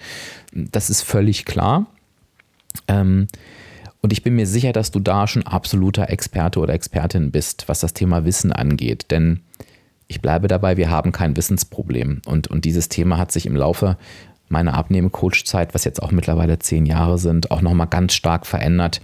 Das 0.53 0.89
ist 0.89 1.03
völlig 1.03 1.47
klar. 1.47 1.87
Ähm, 2.87 3.27
und 4.03 4.13
ich 4.13 4.23
bin 4.23 4.37
mir 4.37 4.47
sicher, 4.47 4.73
dass 4.73 4.91
du 4.91 5.01
da 5.01 5.27
schon 5.27 5.47
absoluter 5.47 6.11
Experte 6.11 6.61
oder 6.61 6.75
Expertin 6.75 7.31
bist, 7.31 7.69
was 7.69 7.81
das 7.81 7.95
Thema 7.95 8.25
Wissen 8.25 8.53
angeht. 8.53 9.11
Denn 9.11 9.41
ich 10.07 10.21
bleibe 10.21 10.49
dabei, 10.49 10.77
wir 10.77 10.91
haben 10.91 11.13
kein 11.13 11.37
Wissensproblem. 11.37 12.23
Und, 12.27 12.49
und 12.49 12.65
dieses 12.65 12.89
Thema 12.89 13.19
hat 13.19 13.33
sich 13.33 13.47
im 13.47 13.57
Laufe 13.57 13.97
meine 14.49 14.75
Abnehme-Coach-Zeit, 14.75 15.75
was 15.75 15.85
jetzt 15.85 16.03
auch 16.03 16.13
mittlerweile 16.13 16.59
zehn 16.59 16.87
Jahre 16.87 17.19
sind, 17.19 17.51
auch 17.51 17.63
nochmal 17.63 17.89
ganz 17.89 18.15
stark 18.15 18.47
verändert, 18.47 19.01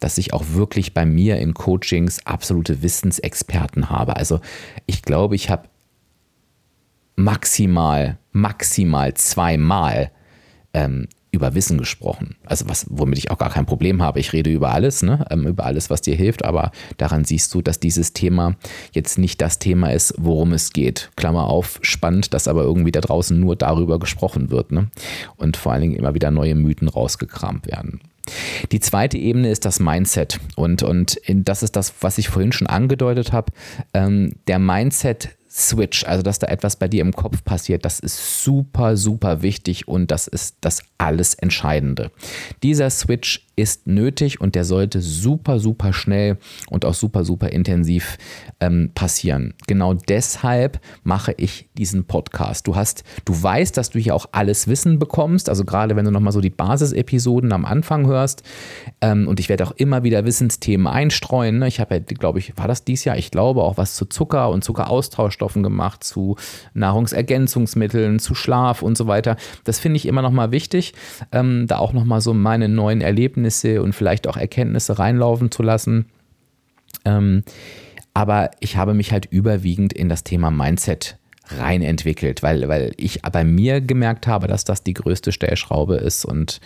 dass 0.00 0.18
ich 0.18 0.32
auch 0.32 0.44
wirklich 0.52 0.94
bei 0.94 1.04
mir 1.04 1.36
in 1.36 1.54
Coachings 1.54 2.26
absolute 2.26 2.82
Wissensexperten 2.82 3.90
habe. 3.90 4.16
Also 4.16 4.40
ich 4.86 5.02
glaube, 5.02 5.36
ich 5.36 5.50
habe 5.50 5.68
maximal, 7.14 8.18
maximal 8.32 9.14
zweimal 9.14 10.10
ähm, 10.72 11.06
über 11.32 11.54
Wissen 11.54 11.78
gesprochen. 11.78 12.36
Also 12.44 12.68
was, 12.68 12.86
womit 12.88 13.18
ich 13.18 13.30
auch 13.30 13.38
gar 13.38 13.50
kein 13.50 13.66
Problem 13.66 14.02
habe. 14.02 14.20
Ich 14.20 14.32
rede 14.32 14.50
über 14.50 14.72
alles, 14.72 15.02
ne? 15.02 15.24
Ähm, 15.30 15.46
über 15.46 15.64
alles, 15.64 15.90
was 15.90 16.00
dir 16.00 16.14
hilft, 16.14 16.44
aber 16.44 16.72
daran 16.96 17.24
siehst 17.24 17.54
du, 17.54 17.62
dass 17.62 17.80
dieses 17.80 18.12
Thema 18.12 18.56
jetzt 18.92 19.18
nicht 19.18 19.40
das 19.40 19.58
Thema 19.58 19.92
ist, 19.92 20.14
worum 20.18 20.52
es 20.52 20.72
geht. 20.72 21.10
Klammer 21.16 21.44
auf, 21.44 21.78
spannend, 21.82 22.34
dass 22.34 22.48
aber 22.48 22.62
irgendwie 22.62 22.92
da 22.92 23.00
draußen 23.00 23.38
nur 23.38 23.56
darüber 23.56 23.98
gesprochen 23.98 24.50
wird. 24.50 24.72
Ne? 24.72 24.90
Und 25.36 25.56
vor 25.56 25.72
allen 25.72 25.82
Dingen 25.82 25.96
immer 25.96 26.14
wieder 26.14 26.30
neue 26.30 26.54
Mythen 26.54 26.88
rausgekramt 26.88 27.66
werden. 27.66 28.00
Die 28.70 28.80
zweite 28.80 29.18
Ebene 29.18 29.50
ist 29.50 29.64
das 29.64 29.80
Mindset. 29.80 30.40
Und, 30.56 30.82
und 30.82 31.20
das 31.26 31.62
ist 31.62 31.76
das, 31.76 31.94
was 32.00 32.18
ich 32.18 32.28
vorhin 32.28 32.52
schon 32.52 32.66
angedeutet 32.66 33.32
habe. 33.32 33.52
Ähm, 33.94 34.34
der 34.46 34.58
Mindset 34.58 35.30
Switch, 35.50 36.04
also 36.04 36.22
dass 36.22 36.38
da 36.38 36.46
etwas 36.46 36.76
bei 36.76 36.86
dir 36.86 37.00
im 37.00 37.12
Kopf 37.12 37.42
passiert, 37.42 37.84
das 37.84 37.98
ist 37.98 38.44
super, 38.44 38.96
super 38.96 39.42
wichtig 39.42 39.88
und 39.88 40.12
das 40.12 40.28
ist 40.28 40.58
das 40.60 40.82
alles 41.00 41.34
Entscheidende. 41.34 42.10
Dieser 42.62 42.90
Switch 42.90 43.46
ist 43.56 43.86
nötig 43.86 44.40
und 44.40 44.54
der 44.54 44.64
sollte 44.64 45.00
super, 45.00 45.58
super 45.58 45.92
schnell 45.92 46.38
und 46.68 46.84
auch 46.84 46.94
super, 46.94 47.24
super 47.24 47.50
intensiv 47.50 48.16
ähm, 48.60 48.90
passieren. 48.94 49.54
Genau 49.66 49.94
deshalb 49.94 50.80
mache 51.02 51.34
ich 51.36 51.68
diesen 51.76 52.04
Podcast. 52.04 52.66
Du 52.66 52.76
hast, 52.76 53.04
du 53.24 53.42
weißt, 53.42 53.76
dass 53.76 53.90
du 53.90 53.98
hier 53.98 54.14
auch 54.14 54.26
alles 54.32 54.68
Wissen 54.68 54.98
bekommst, 54.98 55.48
also 55.48 55.64
gerade 55.64 55.96
wenn 55.96 56.04
du 56.04 56.10
nochmal 56.10 56.32
so 56.32 56.40
die 56.40 56.50
Basisepisoden 56.50 57.52
am 57.52 57.64
Anfang 57.64 58.06
hörst 58.06 58.42
ähm, 59.00 59.28
und 59.28 59.40
ich 59.40 59.48
werde 59.48 59.66
auch 59.66 59.72
immer 59.72 60.02
wieder 60.04 60.24
Wissensthemen 60.24 60.86
einstreuen. 60.86 61.58
Ne? 61.58 61.68
Ich 61.68 61.80
habe 61.80 61.94
ja, 61.94 62.00
glaube 62.00 62.38
ich, 62.38 62.56
war 62.56 62.68
das 62.68 62.84
dieses 62.84 63.04
Jahr? 63.04 63.16
Ich 63.16 63.30
glaube 63.30 63.62
auch 63.62 63.76
was 63.76 63.94
zu 63.94 64.06
Zucker 64.06 64.50
und 64.50 64.64
Zuckeraustauschstoffen 64.64 65.62
gemacht, 65.62 66.04
zu 66.04 66.36
Nahrungsergänzungsmitteln, 66.74 68.18
zu 68.18 68.34
Schlaf 68.34 68.82
und 68.82 68.96
so 68.96 69.06
weiter. 69.06 69.36
Das 69.64 69.78
finde 69.78 69.96
ich 69.96 70.06
immer 70.06 70.22
nochmal 70.22 70.50
wichtig, 70.50 70.89
ähm, 71.32 71.66
da 71.66 71.78
auch 71.78 71.92
nochmal 71.92 72.20
so 72.20 72.34
meine 72.34 72.68
neuen 72.68 73.00
Erlebnisse 73.00 73.82
und 73.82 73.94
vielleicht 73.94 74.26
auch 74.26 74.36
Erkenntnisse 74.36 74.98
reinlaufen 74.98 75.50
zu 75.50 75.62
lassen. 75.62 76.06
Ähm, 77.04 77.42
aber 78.14 78.50
ich 78.60 78.76
habe 78.76 78.94
mich 78.94 79.12
halt 79.12 79.26
überwiegend 79.26 79.92
in 79.92 80.08
das 80.08 80.24
Thema 80.24 80.50
Mindset 80.50 81.16
rein 81.46 81.82
entwickelt, 81.82 82.42
weil, 82.42 82.68
weil 82.68 82.92
ich 82.96 83.22
bei 83.22 83.44
mir 83.44 83.80
gemerkt 83.80 84.26
habe, 84.26 84.46
dass 84.46 84.64
das 84.64 84.82
die 84.82 84.94
größte 84.94 85.32
Stellschraube 85.32 85.96
ist 85.96 86.24
und 86.24 86.60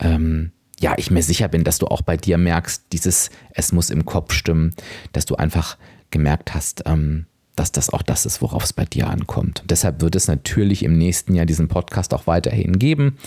ähm, 0.00 0.52
ja, 0.80 0.94
ich 0.96 1.10
mir 1.10 1.22
sicher 1.22 1.48
bin, 1.48 1.64
dass 1.64 1.78
du 1.78 1.86
auch 1.86 2.02
bei 2.02 2.16
dir 2.16 2.38
merkst, 2.38 2.84
dieses, 2.92 3.30
es 3.50 3.72
muss 3.72 3.90
im 3.90 4.04
Kopf 4.04 4.32
stimmen, 4.32 4.74
dass 5.12 5.26
du 5.26 5.34
einfach 5.34 5.76
gemerkt 6.10 6.54
hast, 6.54 6.84
ähm, 6.86 7.26
dass 7.58 7.72
das 7.72 7.90
auch 7.90 8.02
das 8.02 8.24
ist, 8.24 8.40
worauf 8.40 8.64
es 8.64 8.72
bei 8.72 8.84
dir 8.84 9.08
ankommt. 9.08 9.64
Deshalb 9.68 10.00
wird 10.00 10.14
es 10.14 10.28
natürlich 10.28 10.84
im 10.84 10.96
nächsten 10.96 11.34
Jahr 11.34 11.46
diesen 11.46 11.68
Podcast 11.68 12.14
auch 12.14 12.26
weiterhin 12.26 12.78
geben. 12.78 13.18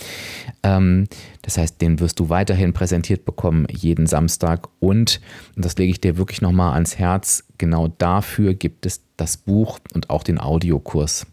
Ähm, 0.62 1.06
das 1.42 1.58
heißt, 1.58 1.80
den 1.80 2.00
wirst 2.00 2.18
du 2.18 2.28
weiterhin 2.28 2.72
präsentiert 2.72 3.24
bekommen, 3.24 3.66
jeden 3.70 4.06
Samstag. 4.06 4.68
Und, 4.80 5.20
und 5.56 5.64
das 5.64 5.76
lege 5.76 5.90
ich 5.90 6.00
dir 6.00 6.16
wirklich 6.16 6.40
nochmal 6.40 6.72
ans 6.74 6.98
Herz, 6.98 7.44
genau 7.58 7.88
dafür 7.88 8.54
gibt 8.54 8.86
es 8.86 9.02
das 9.16 9.36
Buch 9.36 9.78
und 9.92 10.10
auch 10.10 10.22
den 10.22 10.38
Audiokurs. 10.38 11.26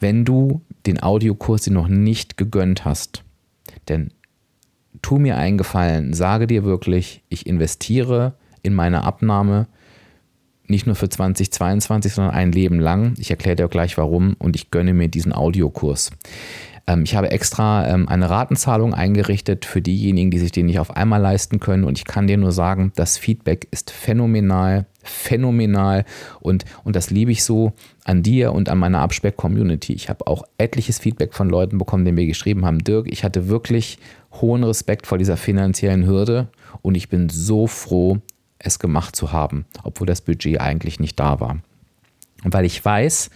Wenn 0.00 0.24
du 0.24 0.62
den 0.86 1.02
Audiokurs 1.02 1.62
dir 1.62 1.72
noch 1.72 1.88
nicht 1.88 2.36
gegönnt 2.36 2.84
hast, 2.84 3.24
denn 3.88 4.12
tu 5.02 5.18
mir 5.18 5.36
einen 5.36 5.58
Gefallen, 5.58 6.14
sage 6.14 6.46
dir 6.46 6.64
wirklich, 6.64 7.22
ich 7.28 7.46
investiere 7.46 8.34
in 8.62 8.74
meine 8.74 9.04
Abnahme 9.04 9.66
nicht 10.68 10.86
nur 10.86 10.94
für 10.94 11.08
2022, 11.08 12.12
sondern 12.12 12.34
ein 12.34 12.52
Leben 12.52 12.80
lang. 12.80 13.14
Ich 13.18 13.30
erkläre 13.30 13.56
dir 13.56 13.68
gleich 13.68 13.98
warum 13.98 14.34
und 14.38 14.56
ich 14.56 14.70
gönne 14.70 14.94
mir 14.94 15.08
diesen 15.08 15.32
Audiokurs. 15.32 16.10
Ähm, 16.88 17.02
ich 17.04 17.14
habe 17.14 17.30
extra 17.30 17.86
ähm, 17.86 18.08
eine 18.08 18.30
Ratenzahlung 18.30 18.94
eingerichtet 18.94 19.64
für 19.64 19.82
diejenigen, 19.82 20.30
die 20.30 20.38
sich 20.38 20.50
den 20.50 20.66
nicht 20.66 20.78
auf 20.78 20.96
einmal 20.96 21.20
leisten 21.20 21.60
können 21.60 21.84
und 21.84 21.98
ich 21.98 22.04
kann 22.04 22.26
dir 22.26 22.38
nur 22.38 22.52
sagen, 22.52 22.92
das 22.96 23.18
Feedback 23.18 23.68
ist 23.70 23.90
phänomenal, 23.90 24.86
phänomenal 25.02 26.04
und, 26.40 26.64
und 26.84 26.96
das 26.96 27.10
liebe 27.10 27.30
ich 27.30 27.44
so 27.44 27.72
an 28.04 28.22
dir 28.22 28.52
und 28.52 28.70
an 28.70 28.78
meiner 28.78 29.00
Abspeck-Community. 29.00 29.92
Ich 29.92 30.08
habe 30.08 30.26
auch 30.26 30.44
etliches 30.56 30.98
Feedback 30.98 31.34
von 31.34 31.50
Leuten 31.50 31.78
bekommen, 31.78 32.04
die 32.06 32.12
mir 32.12 32.26
geschrieben 32.26 32.64
haben, 32.64 32.82
Dirk, 32.82 33.06
ich 33.10 33.22
hatte 33.22 33.48
wirklich 33.48 33.98
hohen 34.40 34.64
Respekt 34.64 35.06
vor 35.06 35.18
dieser 35.18 35.36
finanziellen 35.36 36.06
Hürde 36.06 36.48
und 36.80 36.94
ich 36.94 37.08
bin 37.08 37.28
so 37.28 37.66
froh, 37.66 38.18
es 38.58 38.78
gemacht 38.78 39.16
zu 39.16 39.32
haben, 39.32 39.66
obwohl 39.82 40.06
das 40.06 40.20
Budget 40.20 40.60
eigentlich 40.60 41.00
nicht 41.00 41.18
da 41.18 41.40
war. 41.40 41.58
Und 42.44 42.54
weil 42.54 42.64
ich 42.64 42.84
weiß, 42.84 43.30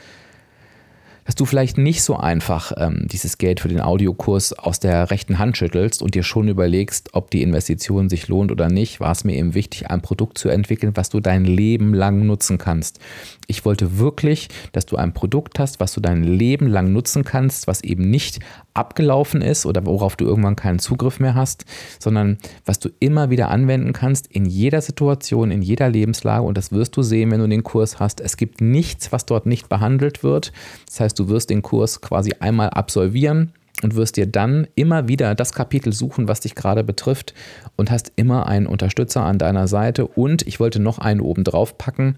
dass 1.24 1.34
du 1.36 1.44
vielleicht 1.44 1.78
nicht 1.78 2.02
so 2.02 2.16
einfach 2.16 2.72
ähm, 2.76 3.06
dieses 3.10 3.38
Geld 3.38 3.60
für 3.60 3.68
den 3.68 3.80
Audiokurs 3.80 4.52
aus 4.52 4.80
der 4.80 5.10
rechten 5.10 5.38
Hand 5.38 5.56
schüttelst 5.56 6.02
und 6.02 6.14
dir 6.14 6.24
schon 6.24 6.48
überlegst, 6.48 7.10
ob 7.12 7.30
die 7.30 7.42
Investition 7.42 8.08
sich 8.08 8.28
lohnt 8.28 8.50
oder 8.50 8.68
nicht, 8.68 8.98
war 9.00 9.12
es 9.12 9.22
mir 9.24 9.36
eben 9.36 9.54
wichtig, 9.54 9.90
ein 9.90 10.02
Produkt 10.02 10.38
zu 10.38 10.48
entwickeln, 10.48 10.92
was 10.96 11.10
du 11.10 11.20
dein 11.20 11.44
Leben 11.44 11.94
lang 11.94 12.26
nutzen 12.26 12.58
kannst. 12.58 12.98
Ich 13.46 13.64
wollte 13.64 13.98
wirklich, 13.98 14.48
dass 14.72 14.86
du 14.86 14.96
ein 14.96 15.12
Produkt 15.12 15.58
hast, 15.58 15.80
was 15.80 15.92
du 15.92 16.00
dein 16.00 16.22
Leben 16.22 16.66
lang 16.66 16.92
nutzen 16.92 17.24
kannst, 17.24 17.66
was 17.66 17.82
eben 17.82 18.10
nicht 18.10 18.40
abgelaufen 18.74 19.42
ist 19.42 19.66
oder 19.66 19.84
worauf 19.84 20.16
du 20.16 20.24
irgendwann 20.24 20.56
keinen 20.56 20.78
Zugriff 20.78 21.20
mehr 21.20 21.34
hast, 21.34 21.64
sondern 21.98 22.38
was 22.64 22.78
du 22.78 22.88
immer 23.00 23.30
wieder 23.30 23.50
anwenden 23.50 23.92
kannst 23.92 24.26
in 24.28 24.46
jeder 24.46 24.80
Situation, 24.80 25.50
in 25.50 25.62
jeder 25.62 25.88
Lebenslage 25.88 26.44
und 26.44 26.56
das 26.56 26.72
wirst 26.72 26.96
du 26.96 27.02
sehen, 27.02 27.30
wenn 27.30 27.40
du 27.40 27.48
den 27.48 27.62
Kurs 27.62 27.98
hast. 27.98 28.20
Es 28.20 28.36
gibt 28.36 28.60
nichts, 28.60 29.12
was 29.12 29.26
dort 29.26 29.46
nicht 29.46 29.68
behandelt 29.68 30.22
wird. 30.22 30.52
Das 30.86 31.00
heißt, 31.00 31.18
du 31.18 31.28
wirst 31.28 31.50
den 31.50 31.62
Kurs 31.62 32.00
quasi 32.00 32.32
einmal 32.40 32.70
absolvieren 32.70 33.52
und 33.82 33.96
wirst 33.96 34.16
dir 34.16 34.26
dann 34.26 34.66
immer 34.74 35.08
wieder 35.08 35.34
das 35.34 35.52
Kapitel 35.52 35.92
suchen, 35.92 36.28
was 36.28 36.40
dich 36.40 36.54
gerade 36.54 36.84
betrifft 36.84 37.34
und 37.76 37.90
hast 37.90 38.12
immer 38.16 38.46
einen 38.46 38.66
Unterstützer 38.66 39.24
an 39.24 39.38
deiner 39.38 39.68
Seite. 39.68 40.06
Und 40.06 40.46
ich 40.46 40.60
wollte 40.60 40.80
noch 40.80 40.98
einen 40.98 41.20
oben 41.20 41.44
drauf 41.44 41.78
packen. 41.78 42.16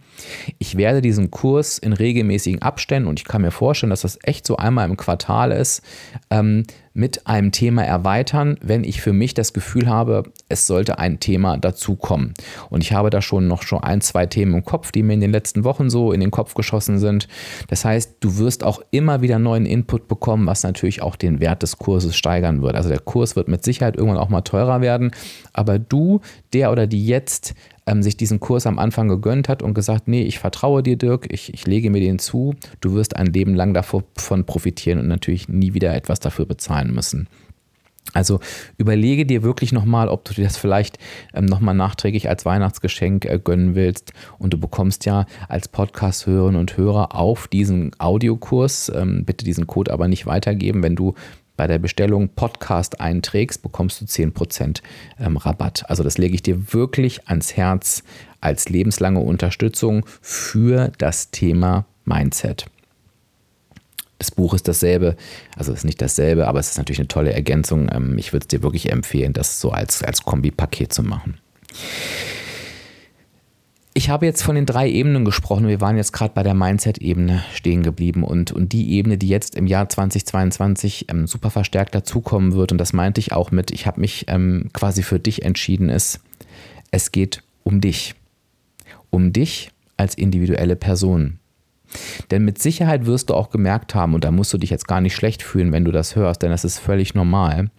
Ich 0.59 0.77
werde 0.77 1.00
diesen 1.00 1.31
Kurs 1.31 1.79
in 1.79 1.92
regelmäßigen 1.92 2.62
Abständen 2.62 3.09
und 3.09 3.20
ich 3.20 3.24
kann 3.24 3.42
mir 3.42 3.50
vorstellen, 3.50 3.90
dass 3.90 4.03
das 4.03 4.18
echt 4.22 4.46
so 4.46 4.57
einmal 4.57 4.88
im 4.88 4.96
Quartal 4.96 5.53
ist, 5.53 5.83
ähm, 6.31 6.64
mit 6.96 7.26
einem 7.26 7.50
Thema 7.50 7.83
erweitern, 7.83 8.57
wenn 8.62 8.85
ich 8.85 9.02
für 9.02 9.12
mich 9.12 9.35
das 9.35 9.52
Gefühl 9.52 9.88
habe, 9.88 10.22
es 10.48 10.68
sollte 10.68 10.98
ein 11.00 11.18
Thema 11.18 11.57
dazukommen. 11.57 12.35
Und 12.70 12.85
ich 12.85 12.92
habe 12.92 13.11
da 13.11 13.20
schon 13.20 13.48
noch 13.48 13.62
schon 13.62 13.83
ein, 13.83 14.00
zwei 14.00 14.26
Themen 14.26 14.54
im 14.54 14.64
Kopf, 14.64 14.92
die 14.92 15.02
mir 15.02 15.14
in 15.14 15.20
den 15.20 15.33
letzten 15.33 15.64
Wochen 15.64 15.90
so 15.90 16.12
in 16.12 16.20
den 16.20 16.30
Kopf 16.30 16.54
geschossen 16.54 17.00
sind. 17.00 17.26
Das 17.68 17.85
heißt, 17.85 18.18
du 18.20 18.38
wirst 18.38 18.62
auch 18.62 18.80
immer 18.92 19.22
wieder 19.22 19.40
neuen 19.40 19.66
Input 19.66 20.07
bekommen, 20.07 20.46
was 20.46 20.62
natürlich 20.62 21.02
auch 21.02 21.16
den 21.16 21.40
Wert 21.40 21.64
des 21.64 21.78
Kurses 21.78 22.14
steigern 22.16 22.62
wird. 22.62 22.76
Also 22.76 22.88
der 22.88 23.00
Kurs 23.00 23.35
wird 23.35 23.48
mit 23.48 23.64
Sicherheit 23.64 23.96
irgendwann 23.96 24.20
auch 24.20 24.28
mal 24.28 24.42
teurer 24.42 24.80
werden, 24.80 25.11
aber 25.52 25.80
du, 25.80 26.20
der 26.52 26.70
oder 26.70 26.87
die 26.87 27.04
jetzt 27.04 27.54
ähm, 27.87 28.03
sich 28.03 28.16
diesen 28.16 28.40
Kurs 28.40 28.66
am 28.66 28.79
Anfang 28.79 29.09
gegönnt 29.09 29.49
hat 29.49 29.62
und 29.62 29.75
gesagt, 29.75 30.09
nee, 30.09 30.23
ich 30.23 30.38
vertraue 30.38 30.83
dir, 30.83 30.97
Dirk, 30.97 31.27
ich, 31.33 31.53
ich 31.53 31.66
lege 31.66 31.90
mir 31.90 32.01
den 32.01 32.18
zu, 32.18 32.55
du 32.81 32.94
wirst 32.94 33.16
ein 33.16 33.27
Leben 33.27 33.55
lang 33.55 33.75
davon 33.75 34.05
profitieren 34.44 34.99
und 34.99 35.09
natürlich 35.09 35.49
nie 35.49 35.75
wieder 35.75 35.94
etwas 35.94 36.20
dafür 36.20 36.47
bezahlen 36.47 36.94
müssen. 36.94 37.29
Also 38.12 38.38
überlege 38.77 39.25
dir 39.25 39.42
wirklich 39.42 39.73
nochmal, 39.73 40.09
ob 40.09 40.25
du 40.25 40.35
dir 40.35 40.44
das 40.44 40.57
vielleicht 40.57 40.99
ähm, 41.33 41.47
nochmal 41.47 41.75
nachträglich 41.75 42.29
als 42.29 42.44
Weihnachtsgeschenk 42.44 43.25
äh, 43.25 43.40
gönnen 43.42 43.75
willst. 43.75 44.12
Und 44.38 44.53
du 44.53 44.59
bekommst 44.59 45.07
ja 45.07 45.27
als 45.49 45.68
Podcast-Hörerinnen 45.68 46.61
und 46.61 46.77
Hörer 46.77 47.14
auf 47.14 47.49
diesen 47.49 47.92
Audiokurs, 47.99 48.92
ähm, 48.94 49.25
bitte 49.25 49.44
diesen 49.44 49.66
Code 49.66 49.92
aber 49.92 50.07
nicht 50.07 50.27
weitergeben, 50.27 50.83
wenn 50.83 50.97
du 50.97 51.14
bei 51.56 51.66
der 51.66 51.78
Bestellung 51.78 52.30
Podcast 52.30 53.00
einträgst, 53.00 53.62
bekommst 53.62 54.00
du 54.00 54.04
10% 54.04 54.82
ähm, 55.20 55.36
Rabatt. 55.36 55.88
Also 55.88 56.02
das 56.02 56.18
lege 56.18 56.34
ich 56.34 56.42
dir 56.42 56.72
wirklich 56.72 57.28
ans 57.28 57.56
Herz 57.56 58.02
als 58.40 58.68
lebenslange 58.68 59.20
Unterstützung 59.20 60.04
für 60.20 60.92
das 60.98 61.30
Thema 61.30 61.86
Mindset. 62.04 62.66
Das 64.18 64.30
Buch 64.30 64.54
ist 64.54 64.68
dasselbe, 64.68 65.16
also 65.56 65.72
es 65.72 65.78
ist 65.78 65.84
nicht 65.84 66.00
dasselbe, 66.00 66.46
aber 66.46 66.58
es 66.58 66.70
ist 66.70 66.78
natürlich 66.78 67.00
eine 67.00 67.08
tolle 67.08 67.32
Ergänzung. 67.32 67.90
Ähm, 67.92 68.18
ich 68.18 68.32
würde 68.32 68.44
es 68.44 68.48
dir 68.48 68.62
wirklich 68.62 68.90
empfehlen, 68.90 69.32
das 69.32 69.60
so 69.60 69.70
als, 69.70 70.02
als 70.02 70.22
Kombipaket 70.22 70.92
zu 70.92 71.02
machen. 71.02 71.38
Ich 73.96 74.11
habe 74.11 74.26
jetzt 74.26 74.42
von 74.42 74.57
den 74.57 74.66
drei 74.66 74.90
Ebenen 74.90 75.24
gesprochen. 75.24 75.68
Wir 75.68 75.80
waren 75.80 75.96
jetzt 75.96 76.12
gerade 76.12 76.35
bei 76.35 76.42
der 76.42 76.54
Mindset-Ebene 76.54 77.44
stehen 77.54 77.85
geblieben 77.85 78.24
und, 78.24 78.50
und 78.50 78.72
die 78.72 78.90
Ebene, 78.94 79.16
die 79.18 79.28
jetzt 79.28 79.54
im 79.54 79.68
Jahr 79.68 79.88
2022 79.88 81.07
ähm, 81.09 81.28
super 81.28 81.48
verstärkt 81.50 81.94
dazukommen 81.94 82.54
wird, 82.54 82.72
und 82.72 82.78
das 82.78 82.92
meinte 82.92 83.20
ich 83.20 83.33
auch 83.33 83.52
mit, 83.52 83.70
ich 83.70 83.87
habe 83.87 84.00
mich 84.00 84.24
ähm, 84.26 84.70
quasi 84.72 85.04
für 85.04 85.20
dich 85.20 85.44
entschieden, 85.44 85.90
ist, 85.90 86.18
es 86.90 87.12
geht 87.12 87.44
um 87.62 87.80
dich. 87.80 88.16
Um 89.11 89.33
dich 89.33 89.70
als 89.96 90.16
individuelle 90.16 90.74
Person. 90.74 91.38
Denn 92.33 92.44
mit 92.44 92.61
Sicherheit 92.61 93.07
wirst 93.07 93.30
du 93.30 93.35
auch 93.35 93.50
gemerkt 93.50 93.94
haben, 93.94 94.14
und 94.14 94.24
da 94.24 94.33
musst 94.33 94.52
du 94.52 94.59
dich 94.59 94.70
jetzt 94.70 94.88
gar 94.88 95.00
nicht 95.00 95.14
schlecht 95.14 95.40
fühlen, 95.40 95.70
wenn 95.70 95.85
du 95.85 95.92
das 95.92 96.16
hörst, 96.16 96.42
denn 96.42 96.50
das 96.50 96.64
ist 96.64 96.80
völlig 96.80 97.14
normal, 97.14 97.70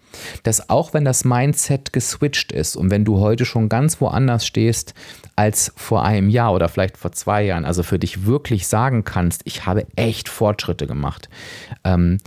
dass 0.43 0.69
auch 0.69 0.93
wenn 0.93 1.05
das 1.05 1.25
Mindset 1.25 1.93
geswitcht 1.93 2.51
ist 2.51 2.75
und 2.75 2.91
wenn 2.91 3.05
du 3.05 3.19
heute 3.19 3.45
schon 3.45 3.69
ganz 3.69 4.01
woanders 4.01 4.45
stehst 4.45 4.93
als 5.35 5.73
vor 5.75 6.03
einem 6.03 6.29
Jahr 6.29 6.53
oder 6.53 6.69
vielleicht 6.69 6.97
vor 6.97 7.11
zwei 7.11 7.43
Jahren, 7.43 7.65
also 7.65 7.83
für 7.83 7.99
dich 7.99 8.25
wirklich 8.25 8.67
sagen 8.67 9.03
kannst, 9.03 9.41
ich 9.45 9.65
habe 9.65 9.85
echt 9.95 10.29
Fortschritte 10.29 10.87
gemacht, 10.87 11.29
ähm, 11.83 12.17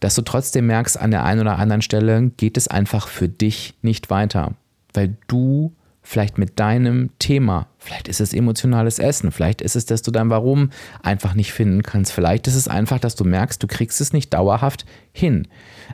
dass 0.00 0.14
du 0.14 0.22
trotzdem 0.22 0.66
merkst, 0.66 0.98
an 0.98 1.10
der 1.10 1.24
einen 1.24 1.40
oder 1.40 1.58
anderen 1.58 1.82
Stelle 1.82 2.30
geht 2.36 2.56
es 2.56 2.68
einfach 2.68 3.08
für 3.08 3.28
dich 3.28 3.74
nicht 3.82 4.10
weiter, 4.10 4.54
weil 4.94 5.16
du 5.28 5.74
vielleicht 6.02 6.38
mit 6.38 6.58
deinem 6.58 7.10
Thema, 7.18 7.66
vielleicht 7.80 8.08
ist 8.08 8.20
es 8.20 8.32
emotionales 8.32 8.98
Essen, 8.98 9.32
vielleicht 9.32 9.62
ist 9.62 9.74
es, 9.74 9.86
dass 9.86 10.02
du 10.02 10.10
dein 10.10 10.30
Warum 10.30 10.70
einfach 11.02 11.34
nicht 11.34 11.52
finden 11.52 11.82
kannst, 11.82 12.12
vielleicht 12.12 12.46
ist 12.46 12.54
es 12.54 12.68
einfach, 12.68 13.00
dass 13.00 13.16
du 13.16 13.24
merkst, 13.24 13.62
du 13.62 13.66
kriegst 13.66 14.00
es 14.00 14.12
nicht 14.12 14.32
dauerhaft 14.32 14.84
hin. 15.12 15.48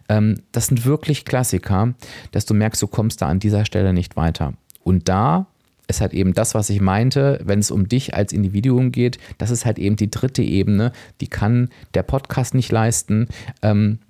Ähm, 0.08 0.42
das 0.52 0.66
sind 0.66 0.84
wirklich 0.84 1.24
Klassiker, 1.24 1.94
dass 2.32 2.44
du 2.44 2.54
merkst, 2.54 2.82
du 2.82 2.88
kommst 2.88 3.22
da 3.22 3.28
an 3.28 3.38
dieser 3.38 3.64
Stelle 3.64 3.92
nicht 3.92 4.16
weiter. 4.16 4.54
Und 4.82 5.08
da 5.08 5.46
ist 5.88 6.00
halt 6.00 6.12
eben 6.12 6.34
das, 6.34 6.54
was 6.54 6.68
ich 6.70 6.80
meinte, 6.80 7.40
wenn 7.44 7.60
es 7.60 7.70
um 7.70 7.88
dich 7.88 8.14
als 8.14 8.32
Individuum 8.32 8.90
geht, 8.90 9.18
das 9.38 9.50
ist 9.50 9.64
halt 9.64 9.78
eben 9.78 9.96
die 9.96 10.10
dritte 10.10 10.42
Ebene, 10.42 10.92
die 11.20 11.28
kann 11.28 11.68
der 11.94 12.02
Podcast 12.02 12.54
nicht 12.54 12.72
leisten. 12.72 13.28
Ähm, 13.62 14.00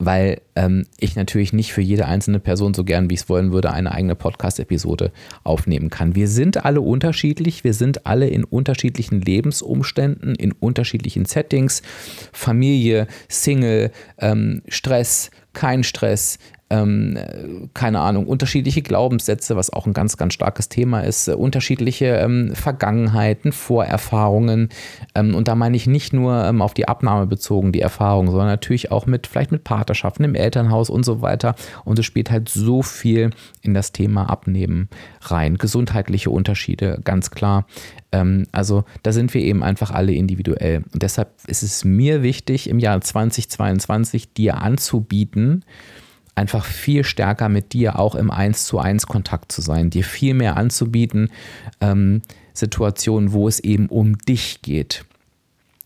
weil 0.00 0.40
ähm, 0.56 0.86
ich 0.98 1.14
natürlich 1.14 1.52
nicht 1.52 1.72
für 1.72 1.82
jede 1.82 2.06
einzelne 2.06 2.40
Person 2.40 2.74
so 2.74 2.84
gern, 2.84 3.10
wie 3.10 3.14
ich 3.14 3.20
es 3.20 3.28
wollen 3.28 3.52
würde, 3.52 3.70
eine 3.72 3.92
eigene 3.92 4.16
Podcast-Episode 4.16 5.12
aufnehmen 5.44 5.90
kann. 5.90 6.14
Wir 6.14 6.26
sind 6.26 6.64
alle 6.64 6.80
unterschiedlich, 6.80 7.64
wir 7.64 7.74
sind 7.74 8.06
alle 8.06 8.26
in 8.26 8.44
unterschiedlichen 8.44 9.20
Lebensumständen, 9.20 10.34
in 10.34 10.52
unterschiedlichen 10.52 11.26
Settings, 11.26 11.82
Familie, 12.32 13.06
Single, 13.28 13.92
ähm, 14.18 14.62
Stress, 14.68 15.30
kein 15.52 15.84
Stress, 15.84 16.38
ähm, 16.70 17.18
keine 17.74 18.00
Ahnung, 18.00 18.26
unterschiedliche 18.26 18.82
Glaubenssätze, 18.82 19.56
was 19.56 19.72
auch 19.72 19.86
ein 19.86 19.92
ganz, 19.92 20.16
ganz 20.16 20.34
starkes 20.34 20.68
Thema 20.68 21.00
ist, 21.00 21.28
äh, 21.28 21.34
unterschiedliche 21.34 22.06
ähm, 22.06 22.54
Vergangenheiten, 22.54 23.52
Vorerfahrungen. 23.52 24.68
Ähm, 25.16 25.34
und 25.34 25.48
da 25.48 25.56
meine 25.56 25.76
ich 25.76 25.88
nicht 25.88 26.12
nur 26.12 26.44
ähm, 26.44 26.62
auf 26.62 26.72
die 26.72 26.86
Abnahme 26.86 27.26
bezogen, 27.26 27.72
die 27.72 27.80
Erfahrung, 27.80 28.30
sondern 28.30 28.46
natürlich 28.46 28.92
auch 28.92 29.06
mit, 29.06 29.26
vielleicht 29.26 29.50
mit 29.50 29.64
Partnerschaften 29.64 30.22
im 30.22 30.36
Elternhaus 30.36 30.90
und 30.90 31.04
so 31.04 31.22
weiter. 31.22 31.56
Und 31.84 31.98
es 31.98 32.06
spielt 32.06 32.30
halt 32.30 32.48
so 32.48 32.82
viel 32.82 33.30
in 33.62 33.74
das 33.74 33.90
Thema 33.90 34.30
Abnehmen 34.30 34.88
rein. 35.22 35.58
Gesundheitliche 35.58 36.30
Unterschiede, 36.30 37.00
ganz 37.02 37.32
klar. 37.32 37.66
Ähm, 38.12 38.46
also 38.52 38.84
da 39.02 39.12
sind 39.12 39.34
wir 39.34 39.42
eben 39.42 39.64
einfach 39.64 39.90
alle 39.90 40.12
individuell. 40.12 40.84
Und 40.92 41.02
deshalb 41.02 41.30
ist 41.48 41.64
es 41.64 41.84
mir 41.84 42.22
wichtig, 42.22 42.68
im 42.70 42.78
Jahr 42.78 43.00
2022 43.00 44.32
dir 44.32 44.58
anzubieten, 44.58 45.64
einfach 46.34 46.64
viel 46.64 47.04
stärker 47.04 47.48
mit 47.48 47.72
dir 47.72 47.98
auch 47.98 48.14
im 48.14 48.30
Eins 48.30 48.64
zu 48.64 48.78
eins 48.78 49.06
Kontakt 49.06 49.52
zu 49.52 49.60
sein, 49.60 49.90
dir 49.90 50.04
viel 50.04 50.34
mehr 50.34 50.56
anzubieten, 50.56 51.30
ähm, 51.80 52.22
Situationen, 52.52 53.32
wo 53.32 53.48
es 53.48 53.60
eben 53.60 53.86
um 53.86 54.18
dich 54.18 54.62
geht. 54.62 55.04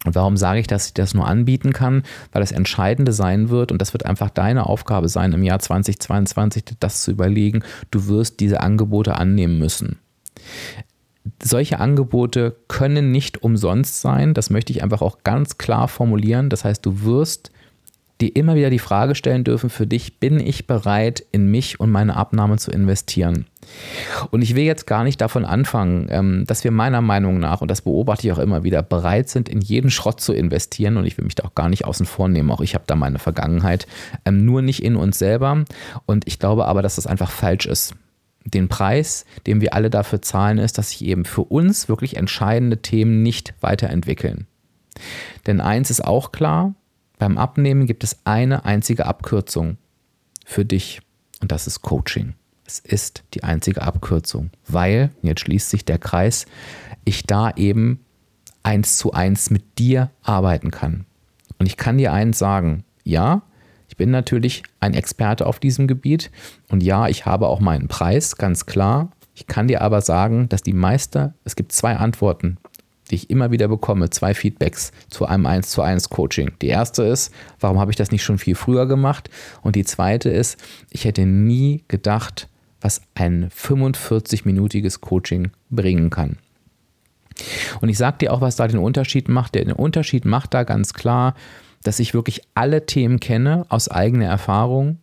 Und 0.05 0.15
warum 0.15 0.37
sage 0.37 0.61
ich, 0.61 0.67
dass 0.67 0.87
ich 0.87 0.95
das 0.95 1.15
nur 1.15 1.27
anbieten 1.27 1.73
kann? 1.73 2.03
Weil 2.33 2.41
das 2.41 2.53
Entscheidende 2.53 3.13
sein 3.13 3.49
wird, 3.49 3.73
und 3.73 3.81
das 3.81 3.95
wird 3.95 4.05
einfach 4.05 4.29
deine 4.29 4.67
Aufgabe 4.67 5.09
sein, 5.09 5.33
im 5.33 5.43
Jahr 5.43 5.59
2022 5.59 6.65
das 6.79 7.03
zu 7.03 7.11
überlegen, 7.11 7.63
du 7.91 8.07
wirst 8.07 8.41
diese 8.41 8.61
Angebote 8.61 9.17
annehmen 9.17 9.59
müssen. 9.59 9.99
Solche 11.43 11.81
Angebote 11.81 12.55
können 12.69 13.11
nicht 13.11 13.43
umsonst 13.43 14.03
sein, 14.03 14.35
das 14.35 14.51
möchte 14.51 14.75
ich 14.75 14.83
einfach 14.83 15.01
auch 15.01 15.19
ganz 15.25 15.57
klar 15.57 15.89
formulieren. 15.89 16.51
Das 16.51 16.65
heißt, 16.65 16.85
du 16.85 17.03
wirst 17.03 17.51
dir 18.21 18.35
immer 18.37 18.55
wieder 18.55 18.71
die 18.71 18.79
Frage 18.79 19.15
stellen 19.15 19.45
dürfen 19.45 19.71
für 19.71 19.87
dich, 19.87 20.21
bin 20.21 20.39
ich 20.39 20.67
bereit, 20.67 21.25
in 21.33 21.51
mich 21.51 21.81
und 21.81 21.91
meine 21.91 22.17
Abnahme 22.17 22.59
zu 22.59 22.71
investieren? 22.71 23.47
Und 24.31 24.43
ich 24.43 24.55
will 24.55 24.65
jetzt 24.65 24.87
gar 24.87 25.05
nicht 25.05 25.21
davon 25.21 25.45
anfangen, 25.45 26.07
ähm, 26.11 26.45
dass 26.47 26.65
wir 26.65 26.71
meiner 26.71 27.01
Meinung 27.01 27.41
nach, 27.41 27.61
und 27.61 27.71
das 27.71 27.83
beobachte 27.83 28.27
ich 28.27 28.33
auch 28.33 28.39
immer 28.39 28.63
wieder, 28.63 28.83
bereit 28.83 29.29
sind, 29.29 29.49
in 29.49 29.61
jeden 29.61 29.91
Schrott 29.91 30.21
zu 30.21 30.33
investieren. 30.33 30.97
Und 30.97 31.07
ich 31.07 31.19
will 31.19 31.25
mich 31.25 31.35
da 31.35 31.45
auch 31.45 31.55
gar 31.55 31.69
nicht 31.69 31.85
außen 31.85 32.07
vor 32.07 32.29
nehmen. 32.29 32.51
Auch 32.51 32.61
ich 32.61 32.75
habe 32.75 32.85
da 32.87 32.95
meine 32.95 33.19
Vergangenheit. 33.19 33.87
Ähm, 34.25 34.45
nur 34.45 34.63
nicht 34.63 34.83
in 34.83 34.97
uns 34.97 35.19
selber. 35.19 35.65
Und 36.07 36.27
ich 36.27 36.39
glaube 36.39 36.67
aber, 36.67 36.83
dass 36.83 36.97
das 36.97 37.07
einfach 37.07 37.31
falsch 37.31 37.67
ist. 37.67 37.95
Den 38.45 38.69
Preis, 38.69 39.25
den 39.47 39.61
wir 39.63 39.73
alle 39.73 39.89
dafür 39.89 40.21
zahlen, 40.21 40.59
ist, 40.59 40.77
dass 40.77 40.91
sich 40.91 41.05
eben 41.05 41.25
für 41.25 41.45
uns 41.45 41.89
wirklich 41.89 42.17
entscheidende 42.17 42.83
Themen 42.83 43.23
nicht 43.23 43.55
weiterentwickeln. 43.61 44.47
Denn 45.47 45.61
eins 45.61 45.91
ist 45.91 46.05
auch 46.05 46.31
klar, 46.31 46.75
beim 47.19 47.39
Abnehmen 47.39 47.87
gibt 47.87 48.05
es 48.05 48.19
eine 48.25 48.65
einzige 48.65 49.07
Abkürzung 49.07 49.77
für 50.45 50.65
dich 50.65 51.01
und 51.41 51.53
das 51.53 51.67
ist 51.67 51.83
Coaching. 51.83 52.35
Es 52.67 52.79
ist 52.79 53.25
die 53.35 53.45
einzige 53.45 53.83
Abkürzung, 53.83 54.51
weil, 54.67 55.11
jetzt 55.23 55.41
schließt 55.41 55.69
sich 55.69 55.85
der 55.85 55.99
Kreis, 55.99 56.47
ich 57.05 57.25
da 57.25 57.51
eben 57.57 58.01
eins 58.63 58.97
zu 58.97 59.13
eins 59.13 59.51
mit 59.51 59.79
dir 59.79 60.11
arbeiten 60.23 60.71
kann. 60.71 61.05
Und 61.59 61.67
ich 61.67 61.77
kann 61.77 61.99
dir 61.99 62.13
eins 62.13 62.39
sagen, 62.39 62.85
ja, 63.05 63.43
ich 63.89 63.97
bin 63.97 64.11
natürlich 64.11 64.63
ein 64.81 64.95
Experte 64.95 65.47
auf 65.47 65.61
diesem 65.61 65.87
Gebiet 65.87 66.31
und 66.71 66.83
ja, 66.83 67.07
ich 67.09 67.27
habe 67.27 67.47
auch 67.47 67.61
meinen 67.61 67.87
Preis, 67.89 68.37
ganz 68.37 68.67
klar. 68.67 69.11
Ich 69.35 69.47
kann 69.47 69.69
dir 69.69 69.83
aber 69.83 70.01
sagen, 70.01 70.49
dass 70.49 70.63
die 70.63 70.73
Meister, 70.73 71.35
es 71.45 71.57
gibt 71.57 71.73
zwei 71.73 71.97
Antworten, 71.97 72.57
die 73.11 73.17
ich 73.17 73.31
immer 73.31 73.51
wieder 73.51 73.69
bekomme, 73.69 74.11
zwei 74.11 74.35
Feedbacks 74.35 74.93
zu 75.09 75.27
einem 75.27 75.47
1 75.47 75.71
zu 75.71 75.83
1 75.83 76.09
Coaching. 76.11 76.53
Die 76.63 76.69
erste 76.69 77.03
ist, 77.05 77.33
warum 77.61 77.79
habe 77.79 77.91
ich 77.91 77.97
das 77.97 78.11
nicht 78.11 78.25
schon 78.25 78.39
viel 78.39 78.55
früher 78.55 78.87
gemacht? 78.87 79.31
Und 79.63 79.77
die 79.77 79.85
zweite 79.85 80.31
ist, 80.31 80.59
ich 80.91 81.05
hätte 81.05 81.27
nie 81.27 81.85
gedacht, 81.89 82.49
was 82.81 83.01
ein 83.15 83.49
45-minütiges 83.51 85.01
Coaching 85.01 85.51
bringen 85.71 86.11
kann. 86.11 86.39
Und 87.81 87.89
ich 87.89 87.99
sage 87.99 88.19
dir 88.19 88.33
auch, 88.33 88.41
was 88.41 88.57
da 88.57 88.69
den 88.69 88.79
Unterschied 88.79 89.29
macht. 89.29 89.55
Der 89.55 89.79
Unterschied 89.79 90.25
macht 90.25 90.55
da 90.55 90.63
ganz 90.63 90.95
klar, 90.95 91.35
dass 91.83 91.99
ich 91.99 92.15
wirklich 92.15 92.43
alle 92.55 92.87
Themen 92.87 93.21
kenne 93.21 93.67
aus 93.69 93.89
eigener 93.89 94.27
Erfahrung 94.27 94.99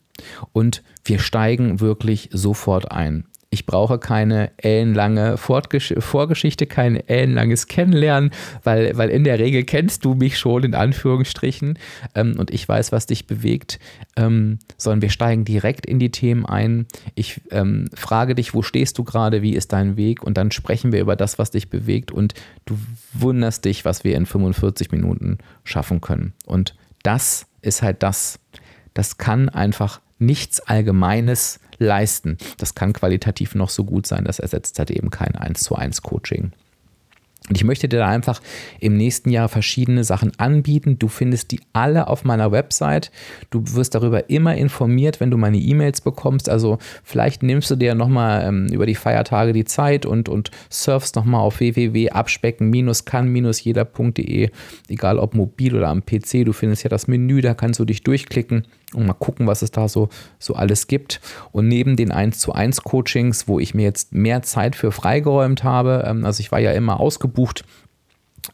und 0.53 0.83
wir 1.03 1.19
steigen 1.19 1.79
wirklich 1.79 2.29
sofort 2.31 2.91
ein. 2.91 3.25
Ich 3.53 3.65
brauche 3.65 3.99
keine 3.99 4.49
ellenlange 4.55 5.35
Vorgeschichte, 5.35 6.65
kein 6.67 6.95
ellenlanges 6.95 7.67
Kennenlernen, 7.67 8.31
weil, 8.63 8.97
weil 8.97 9.09
in 9.09 9.25
der 9.25 9.39
Regel 9.39 9.65
kennst 9.65 10.05
du 10.05 10.13
mich 10.13 10.39
schon 10.39 10.63
in 10.63 10.73
Anführungsstrichen. 10.73 11.77
Ähm, 12.15 12.35
und 12.39 12.49
ich 12.49 12.67
weiß, 12.67 12.93
was 12.93 13.07
dich 13.07 13.27
bewegt, 13.27 13.77
ähm, 14.15 14.59
sondern 14.77 15.01
wir 15.01 15.09
steigen 15.09 15.43
direkt 15.43 15.85
in 15.85 15.99
die 15.99 16.11
Themen 16.11 16.45
ein. 16.45 16.85
Ich 17.13 17.41
ähm, 17.51 17.89
frage 17.93 18.35
dich, 18.35 18.53
wo 18.53 18.61
stehst 18.61 18.97
du 18.97 19.03
gerade, 19.03 19.41
wie 19.41 19.53
ist 19.53 19.73
dein 19.73 19.97
Weg? 19.97 20.23
Und 20.23 20.37
dann 20.37 20.51
sprechen 20.51 20.93
wir 20.93 21.01
über 21.01 21.17
das, 21.17 21.37
was 21.37 21.51
dich 21.51 21.69
bewegt. 21.69 22.13
Und 22.13 22.33
du 22.63 22.77
wunderst 23.11 23.65
dich, 23.65 23.83
was 23.83 24.05
wir 24.05 24.15
in 24.15 24.25
45 24.25 24.93
Minuten 24.93 25.39
schaffen 25.65 25.99
können. 25.99 26.31
Und 26.45 26.73
das 27.03 27.47
ist 27.61 27.81
halt 27.81 28.01
das, 28.01 28.39
das 28.93 29.17
kann 29.17 29.49
einfach 29.49 29.99
nichts 30.19 30.61
Allgemeines 30.61 31.59
leisten. 31.82 32.38
Das 32.57 32.75
kann 32.75 32.93
qualitativ 32.93 33.55
noch 33.55 33.69
so 33.69 33.84
gut 33.84 34.07
sein, 34.07 34.23
das 34.25 34.39
ersetzt 34.39 34.79
halt 34.79 34.91
eben 34.91 35.09
kein 35.09 35.36
1 35.36 35.61
zu 35.61 35.75
1 35.75 36.01
Coaching. 36.01 36.51
Und 37.51 37.57
ich 37.57 37.65
möchte 37.65 37.89
dir 37.89 37.99
da 37.99 38.07
einfach 38.07 38.41
im 38.79 38.95
nächsten 38.95 39.29
Jahr 39.29 39.49
verschiedene 39.49 40.05
Sachen 40.05 40.31
anbieten. 40.37 40.97
Du 40.97 41.09
findest 41.09 41.51
die 41.51 41.59
alle 41.73 42.07
auf 42.07 42.23
meiner 42.23 42.53
Website. 42.53 43.11
Du 43.49 43.61
wirst 43.75 43.93
darüber 43.93 44.29
immer 44.29 44.55
informiert, 44.55 45.19
wenn 45.19 45.31
du 45.31 45.37
meine 45.37 45.57
E-Mails 45.57 45.99
bekommst. 45.99 46.47
Also 46.47 46.77
vielleicht 47.03 47.43
nimmst 47.43 47.69
du 47.69 47.75
dir 47.75 47.93
nochmal 47.93 48.47
ähm, 48.47 48.67
über 48.67 48.85
die 48.85 48.95
Feiertage 48.95 49.51
die 49.51 49.65
Zeit 49.65 50.05
und, 50.05 50.29
und 50.29 50.49
surfst 50.69 51.17
nochmal 51.17 51.41
auf 51.41 51.59
www.abspecken-kann-jeder.de, 51.59 54.49
egal 54.87 55.19
ob 55.19 55.35
mobil 55.35 55.75
oder 55.75 55.89
am 55.89 56.05
PC. 56.05 56.45
Du 56.45 56.53
findest 56.53 56.83
ja 56.83 56.89
das 56.89 57.09
Menü, 57.09 57.41
da 57.41 57.53
kannst 57.53 57.81
du 57.81 57.85
dich 57.85 58.01
durchklicken 58.03 58.63
und 58.93 59.05
mal 59.05 59.13
gucken, 59.13 59.47
was 59.47 59.61
es 59.61 59.71
da 59.71 59.87
so, 59.87 60.09
so 60.39 60.55
alles 60.55 60.87
gibt. 60.87 61.21
Und 61.51 61.67
neben 61.67 61.95
den 61.95 62.11
1 62.11 62.39
zu 62.39 62.53
1 62.53 62.83
Coachings, 62.83 63.47
wo 63.47 63.59
ich 63.59 63.73
mir 63.73 63.83
jetzt 63.83 64.13
mehr 64.13 64.41
Zeit 64.41 64.75
für 64.75 64.91
freigeräumt 64.91 65.63
habe, 65.63 66.03
ähm, 66.05 66.25
also 66.25 66.41
ich 66.41 66.51
war 66.51 66.59
ja 66.59 66.71
immer 66.71 66.99
ausgebucht, 66.99 67.40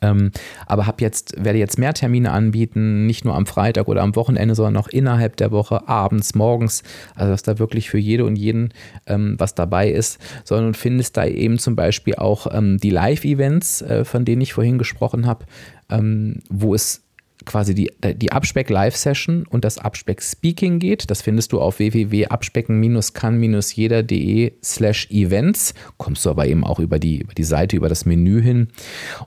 ähm, 0.02 0.32
aber 0.66 0.88
hab 0.88 1.02
jetzt, 1.02 1.34
werde 1.44 1.60
jetzt 1.60 1.80
mehr 1.80 1.94
Termine 1.94 2.32
anbieten, 2.32 3.06
nicht 3.06 3.26
nur 3.26 3.36
am 3.36 3.46
Freitag 3.46 3.88
oder 3.88 4.02
am 4.04 4.16
Wochenende, 4.16 4.56
sondern 4.56 4.78
auch 4.78 4.88
innerhalb 4.88 5.38
der 5.38 5.52
Woche, 5.52 5.88
abends, 5.88 6.36
morgens. 6.36 6.84
Also 7.16 7.32
dass 7.32 7.44
da 7.44 7.60
wirklich 7.60 7.90
für 7.90 7.98
jede 7.98 8.26
und 8.26 8.36
jeden 8.36 8.74
ähm, 9.06 9.36
was 9.38 9.56
dabei 9.56 9.90
ist, 9.90 10.20
sondern 10.44 10.74
findest 10.74 11.18
da 11.18 11.26
eben 11.26 11.58
zum 11.58 11.76
Beispiel 11.76 12.16
auch 12.16 12.48
ähm, 12.52 12.78
die 12.78 12.90
Live-Events, 12.90 13.82
äh, 13.82 14.06
von 14.06 14.26
denen 14.26 14.42
ich 14.42 14.54
vorhin 14.54 14.78
gesprochen 14.78 15.26
habe, 15.26 15.46
ähm, 15.90 16.42
wo 16.50 16.76
es 16.76 17.04
quasi 17.48 17.74
die, 17.74 17.92
die 18.16 18.32
Abspeck-Live-Session 18.32 19.48
und 19.48 19.66
das 19.66 19.80
Abspeck-Speaking 19.80 20.78
geht. 20.78 21.10
Das 21.10 21.24
findest 21.24 21.52
du 21.52 21.60
auf 21.60 21.80
www.abspecken-kann-jeder.de 21.80 24.54
slash 24.64 25.10
events. 25.10 25.74
Kommst 25.98 26.24
du 26.26 26.30
aber 26.30 26.46
eben 26.46 26.64
auch 26.64 26.80
über 26.80 27.00
die, 27.00 27.22
über 27.22 27.34
die 27.34 27.44
Seite, 27.44 27.76
über 27.76 27.90
das 27.90 28.06
Menü 28.06 28.40
hin. 28.42 28.68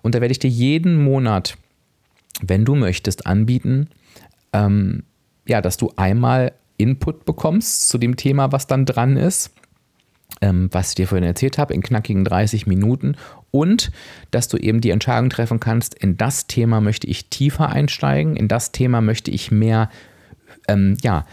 Und 0.03 0.15
da 0.15 0.21
werde 0.21 0.31
ich 0.31 0.39
dir 0.39 0.51
jeden 0.51 1.03
Monat, 1.03 1.59
wenn 2.41 2.65
du 2.65 2.77
möchtest, 2.77 3.27
anbieten, 3.27 3.89
ähm, 4.53 5.03
ja, 5.49 5.61
dass 5.61 5.77
du 5.77 5.93
einmal 5.97 6.53
Input 6.77 7.25
bekommst 7.25 7.89
zu 7.89 7.99
dem 7.99 8.15
Thema, 8.17 8.53
was 8.53 8.69
dann 8.69 8.87
dran 8.87 9.17
ist 9.17 9.51
ähm, 10.41 10.69
was 10.73 10.91
ich 10.91 10.95
dir 10.95 11.09
vorhin 11.09 11.25
erzählt 11.25 11.59
habe, 11.59 11.75
in 11.75 11.83
knackigen 11.83 12.25
30 12.25 12.67
Minuten 12.67 13.17
und 13.51 13.91
dass 14.31 14.49
du 14.49 14.57
eben 14.57 14.81
die 14.81 14.91
Entscheidung 14.91 15.31
treffen 15.31 15.61
kannst, 15.61 15.95
in 15.95 16.17
das 16.17 16.47
Thema 16.47 16.81
möchte 16.81 17.07
ich 17.07 17.31
tiefer 17.31 17.69
einsteigen, 17.71 18.37
in 18.37 18.49
das 18.49 18.73
Thema 18.73 19.01
möchte 19.01 19.31
ich 19.31 19.51
mehr, 19.51 19.91
ähm, 20.69 20.97
ja, 21.03 21.27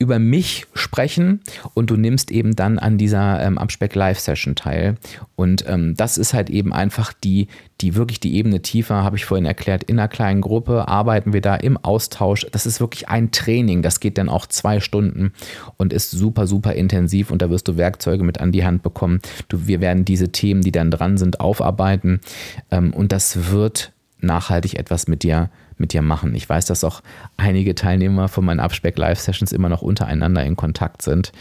über 0.00 0.18
mich 0.18 0.66
sprechen 0.72 1.40
und 1.74 1.90
du 1.90 1.96
nimmst 1.96 2.30
eben 2.30 2.56
dann 2.56 2.78
an 2.78 2.96
dieser 2.96 3.44
ähm, 3.44 3.58
Abspeck 3.58 3.94
Live 3.94 4.18
Session 4.18 4.56
teil. 4.56 4.96
Und 5.36 5.66
ähm, 5.68 5.94
das 5.94 6.16
ist 6.16 6.32
halt 6.32 6.48
eben 6.48 6.72
einfach 6.72 7.12
die, 7.12 7.48
die 7.82 7.94
wirklich 7.94 8.18
die 8.18 8.34
Ebene 8.34 8.62
tiefer, 8.62 9.04
habe 9.04 9.16
ich 9.16 9.26
vorhin 9.26 9.44
erklärt, 9.44 9.84
in 9.84 9.98
einer 9.98 10.08
kleinen 10.08 10.40
Gruppe 10.40 10.88
arbeiten 10.88 11.34
wir 11.34 11.42
da 11.42 11.54
im 11.54 11.76
Austausch. 11.76 12.46
Das 12.50 12.64
ist 12.64 12.80
wirklich 12.80 13.10
ein 13.10 13.30
Training, 13.30 13.82
das 13.82 14.00
geht 14.00 14.16
dann 14.16 14.30
auch 14.30 14.46
zwei 14.46 14.80
Stunden 14.80 15.34
und 15.76 15.92
ist 15.92 16.10
super, 16.10 16.46
super 16.46 16.72
intensiv 16.72 17.30
und 17.30 17.42
da 17.42 17.50
wirst 17.50 17.68
du 17.68 17.76
Werkzeuge 17.76 18.24
mit 18.24 18.40
an 18.40 18.52
die 18.52 18.64
Hand 18.64 18.82
bekommen. 18.82 19.20
Du, 19.48 19.66
wir 19.66 19.82
werden 19.82 20.06
diese 20.06 20.32
Themen, 20.32 20.62
die 20.62 20.72
dann 20.72 20.90
dran 20.90 21.18
sind, 21.18 21.40
aufarbeiten 21.40 22.20
ähm, 22.70 22.94
und 22.94 23.12
das 23.12 23.50
wird 23.50 23.92
nachhaltig 24.22 24.78
etwas 24.78 25.08
mit 25.08 25.22
dir 25.22 25.50
mit 25.80 25.92
dir 25.92 26.02
machen. 26.02 26.34
Ich 26.34 26.48
weiß, 26.48 26.66
dass 26.66 26.84
auch 26.84 27.00
einige 27.36 27.74
Teilnehmer 27.74 28.28
von 28.28 28.44
meinen 28.44 28.60
Abspeck-Live-Sessions 28.60 29.52
immer 29.52 29.68
noch 29.68 29.82
untereinander 29.82 30.44
in 30.44 30.54
Kontakt 30.56 31.02
sind, 31.02 31.32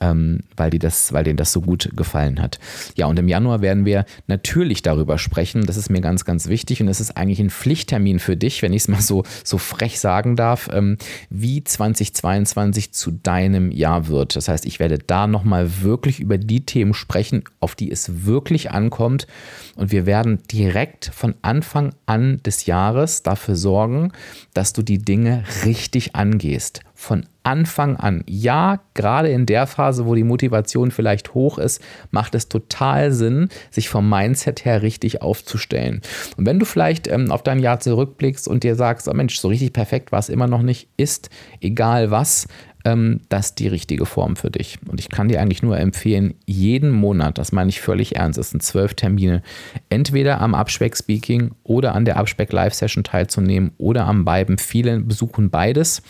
ähm, 0.00 0.40
weil, 0.56 0.70
die 0.70 0.78
das, 0.78 1.12
weil 1.12 1.24
denen 1.24 1.36
das 1.36 1.52
so 1.52 1.60
gut 1.60 1.90
gefallen 1.94 2.40
hat. 2.40 2.58
Ja, 2.96 3.06
und 3.06 3.18
im 3.18 3.28
Januar 3.28 3.60
werden 3.60 3.84
wir 3.84 4.04
natürlich 4.26 4.82
darüber 4.82 5.18
sprechen. 5.18 5.66
Das 5.66 5.76
ist 5.76 5.90
mir 5.90 6.00
ganz, 6.00 6.24
ganz 6.24 6.48
wichtig 6.48 6.80
und 6.80 6.88
es 6.88 7.00
ist 7.00 7.16
eigentlich 7.16 7.40
ein 7.40 7.50
Pflichttermin 7.50 8.18
für 8.20 8.36
dich, 8.36 8.62
wenn 8.62 8.72
ich 8.72 8.82
es 8.82 8.88
mal 8.88 9.00
so, 9.00 9.24
so 9.44 9.58
frech 9.58 9.98
sagen 9.98 10.36
darf, 10.36 10.68
ähm, 10.72 10.96
wie 11.28 11.64
2022 11.64 12.92
zu 12.92 13.10
deinem 13.10 13.70
Jahr 13.70 14.08
wird. 14.08 14.36
Das 14.36 14.48
heißt, 14.48 14.64
ich 14.64 14.78
werde 14.78 14.98
da 14.98 15.26
nochmal 15.26 15.82
wirklich 15.82 16.20
über 16.20 16.38
die 16.38 16.64
Themen 16.64 16.94
sprechen, 16.94 17.42
auf 17.60 17.74
die 17.74 17.90
es 17.90 18.24
wirklich 18.24 18.70
ankommt. 18.70 19.26
Und 19.74 19.90
wir 19.90 20.06
werden 20.06 20.42
direkt 20.50 21.10
von 21.14 21.34
Anfang 21.42 21.94
an 22.06 22.40
des 22.44 22.66
Jahres 22.66 23.22
dafür 23.22 23.56
sorgen, 23.56 23.87
sorgen, 23.88 24.12
dass 24.54 24.72
du 24.72 24.82
die 24.82 24.98
Dinge 24.98 25.44
richtig 25.64 26.14
angehst. 26.14 26.80
Von 26.94 27.26
Anfang 27.42 27.96
an. 27.96 28.24
Ja, 28.26 28.80
gerade 28.94 29.28
in 29.28 29.46
der 29.46 29.66
Phase, 29.66 30.04
wo 30.04 30.14
die 30.14 30.24
Motivation 30.24 30.90
vielleicht 30.90 31.32
hoch 31.32 31.58
ist, 31.58 31.80
macht 32.10 32.34
es 32.34 32.48
total 32.48 33.12
Sinn, 33.12 33.48
sich 33.70 33.88
vom 33.88 34.08
Mindset 34.08 34.64
her 34.64 34.82
richtig 34.82 35.22
aufzustellen. 35.22 36.02
Und 36.36 36.46
wenn 36.46 36.58
du 36.58 36.66
vielleicht 36.66 37.06
ähm, 37.06 37.30
auf 37.30 37.42
dein 37.42 37.60
Jahr 37.60 37.80
zurückblickst 37.80 38.48
und 38.48 38.64
dir 38.64 38.74
sagst, 38.74 39.08
oh 39.08 39.14
Mensch, 39.14 39.38
so 39.38 39.48
richtig 39.48 39.72
perfekt 39.72 40.12
war 40.12 40.18
es 40.18 40.28
immer 40.28 40.46
noch 40.46 40.62
nicht, 40.62 40.88
ist 40.96 41.30
egal 41.60 42.10
was, 42.10 42.48
ähm, 42.88 43.20
das 43.28 43.54
die 43.54 43.68
richtige 43.68 44.06
Form 44.06 44.36
für 44.36 44.50
dich. 44.50 44.78
Und 44.88 45.00
ich 45.00 45.08
kann 45.08 45.28
dir 45.28 45.40
eigentlich 45.40 45.62
nur 45.62 45.78
empfehlen, 45.78 46.34
jeden 46.46 46.90
Monat, 46.90 47.38
das 47.38 47.52
meine 47.52 47.70
ich 47.70 47.80
völlig 47.80 48.16
ernst, 48.16 48.38
es 48.38 48.50
sind 48.50 48.62
zwölf 48.62 48.94
Termine, 48.94 49.42
entweder 49.90 50.40
am 50.40 50.54
Abspeck-Speaking 50.54 51.52
oder 51.64 51.94
an 51.94 52.04
der 52.04 52.16
Abspeck-Live-Session 52.16 53.04
teilzunehmen 53.04 53.72
oder 53.78 54.06
am 54.06 54.24
beiden. 54.24 54.58
Viele 54.58 55.00
besuchen 55.00 55.50
beides. 55.50 56.02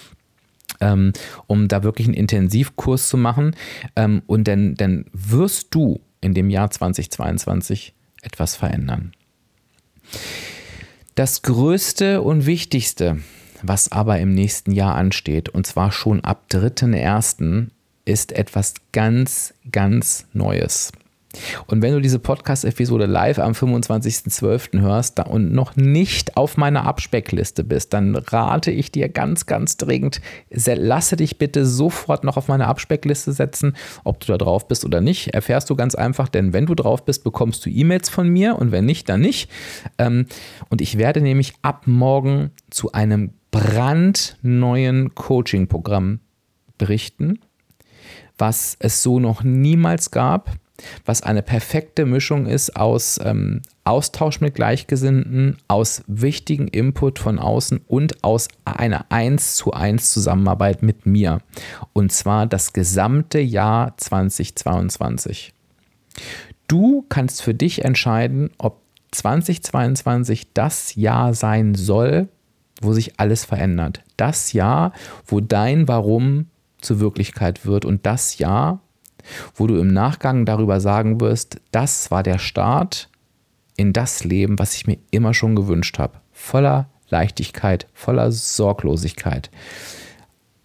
Ähm, 0.81 1.13
um 1.49 1.67
da 1.67 1.83
wirklich 1.83 2.07
einen 2.07 2.15
Intensivkurs 2.15 3.09
zu 3.09 3.17
machen. 3.17 3.57
Ähm, 3.97 4.23
und 4.29 4.47
dann, 4.47 4.75
dann 4.75 5.07
wirst 5.13 5.75
du 5.75 6.01
in 6.21 6.35
dem 6.35 6.51
Jahr 6.51 6.71
2022 6.71 7.95
etwas 8.23 8.55
verändern. 8.55 9.11
Das 11.17 11.43
Größte 11.43 12.23
und 12.23 12.47
Wichtigste, 12.47 13.19
was 13.63 13.93
aber 13.93 14.19
im 14.19 14.35
nächsten 14.35 14.73
Jahr 14.73 14.95
ansteht, 14.95 15.49
und 15.49 15.67
zwar 15.67 15.93
schon 15.93 16.23
ab 16.23 16.47
3.1., 16.51 17.69
ist 18.05 18.33
etwas 18.33 18.75
ganz, 18.93 19.53
ganz 19.71 20.27
Neues. 20.33 20.93
Und 21.67 21.83
wenn 21.83 21.93
du 21.93 22.01
diese 22.01 22.19
Podcast-Episode 22.19 23.05
live 23.05 23.39
am 23.39 23.53
25.12. 23.53 24.81
hörst 24.81 25.21
und 25.21 25.53
noch 25.53 25.77
nicht 25.77 26.37
auf 26.39 26.57
meiner 26.57 26.87
Abspeckliste 26.87 27.65
bist, 27.65 27.93
dann 27.93 28.17
rate 28.17 28.71
ich 28.71 28.91
dir 28.91 29.11
ganz, 29.11 29.45
ganz 29.45 29.77
dringend, 29.77 30.23
lasse 30.51 31.17
dich 31.17 31.37
bitte 31.37 31.67
sofort 31.67 32.25
noch 32.25 32.39
auf 32.39 32.49
meine 32.49 32.67
Abspeckliste 32.67 33.33
setzen. 33.33 33.77
Ob 34.05 34.21
du 34.21 34.29
da 34.29 34.39
drauf 34.39 34.69
bist 34.69 34.87
oder 34.87 35.03
nicht, 35.03 35.35
erfährst 35.35 35.69
du 35.69 35.77
ganz 35.77 35.95
einfach, 35.95 36.29
denn 36.29 36.55
wenn 36.55 36.67
du 36.67 36.75
drauf 36.75 37.05
bist, 37.05 37.25
bekommst 37.25 37.65
du 37.67 37.71
E-Mails 37.71 38.09
von 38.09 38.29
mir 38.29 38.57
und 38.57 38.73
wenn 38.73 38.87
nicht, 38.87 39.09
dann 39.09 39.21
nicht. 39.21 39.51
Ähm, 39.99 40.27
und 40.71 40.81
ich 40.81 40.97
werde 40.97 41.21
nämlich 41.21 41.53
ab 41.61 41.83
morgen 41.87 42.51
zu 42.71 42.93
einem 42.93 43.33
brandneuen 43.51 45.15
Coaching-Programm 45.15 46.21
berichten, 46.77 47.41
was 48.37 48.77
es 48.79 49.03
so 49.03 49.19
noch 49.21 49.43
niemals 49.43 50.11
gab 50.11 50.59
was 51.05 51.23
eine 51.23 51.43
perfekte 51.43 52.07
Mischung 52.07 52.47
ist 52.47 52.77
aus 52.77 53.19
ähm, 53.23 53.63
Austausch 53.85 54.41
mit 54.41 54.55
Gleichgesinnten, 54.55 55.57
aus 55.67 56.03
wichtigen 56.07 56.69
Input 56.69 57.19
von 57.19 57.39
außen 57.39 57.81
und 57.87 58.23
aus 58.23 58.49
einer 58.65 59.07
1 59.11 59.57
zu 59.57 59.73
1 59.73 60.13
Zusammenarbeit 60.13 60.83
mit 60.83 61.07
mir. 61.07 61.41
Und 61.93 62.13
zwar 62.13 62.47
das 62.47 62.73
gesamte 62.73 63.41
Jahr 63.41 63.97
2022. 63.97 65.53
Du 66.69 67.05
kannst 67.09 67.43
für 67.43 67.55
dich 67.55 67.85
entscheiden, 67.85 68.51
ob 68.59 68.83
2022 69.11 70.53
das 70.53 70.95
Jahr 70.95 71.33
sein 71.33 71.75
soll, 71.75 72.29
wo 72.81 72.93
sich 72.93 73.19
alles 73.19 73.45
verändert. 73.45 74.03
Das 74.17 74.53
Jahr, 74.53 74.93
wo 75.27 75.41
dein 75.41 75.89
Warum 75.89 76.47
zur 76.81 77.01
Wirklichkeit 77.01 77.67
wird 77.67 77.85
und 77.85 78.07
das 78.07 78.39
Jahr, 78.39 78.81
wo 79.55 79.67
du 79.67 79.77
im 79.77 79.89
Nachgang 79.89 80.45
darüber 80.45 80.81
sagen 80.81 81.21
wirst, 81.21 81.61
das 81.73 82.11
war 82.11 82.23
der 82.23 82.39
Start 82.39 83.09
in 83.77 83.93
das 83.93 84.25
Leben, 84.25 84.59
was 84.59 84.75
ich 84.75 84.87
mir 84.87 84.99
immer 85.11 85.35
schon 85.35 85.55
gewünscht 85.55 85.99
habe. 85.99 86.21
Voller 86.33 86.89
Leichtigkeit, 87.09 87.87
voller 87.95 88.33
Sorglosigkeit. 88.33 89.51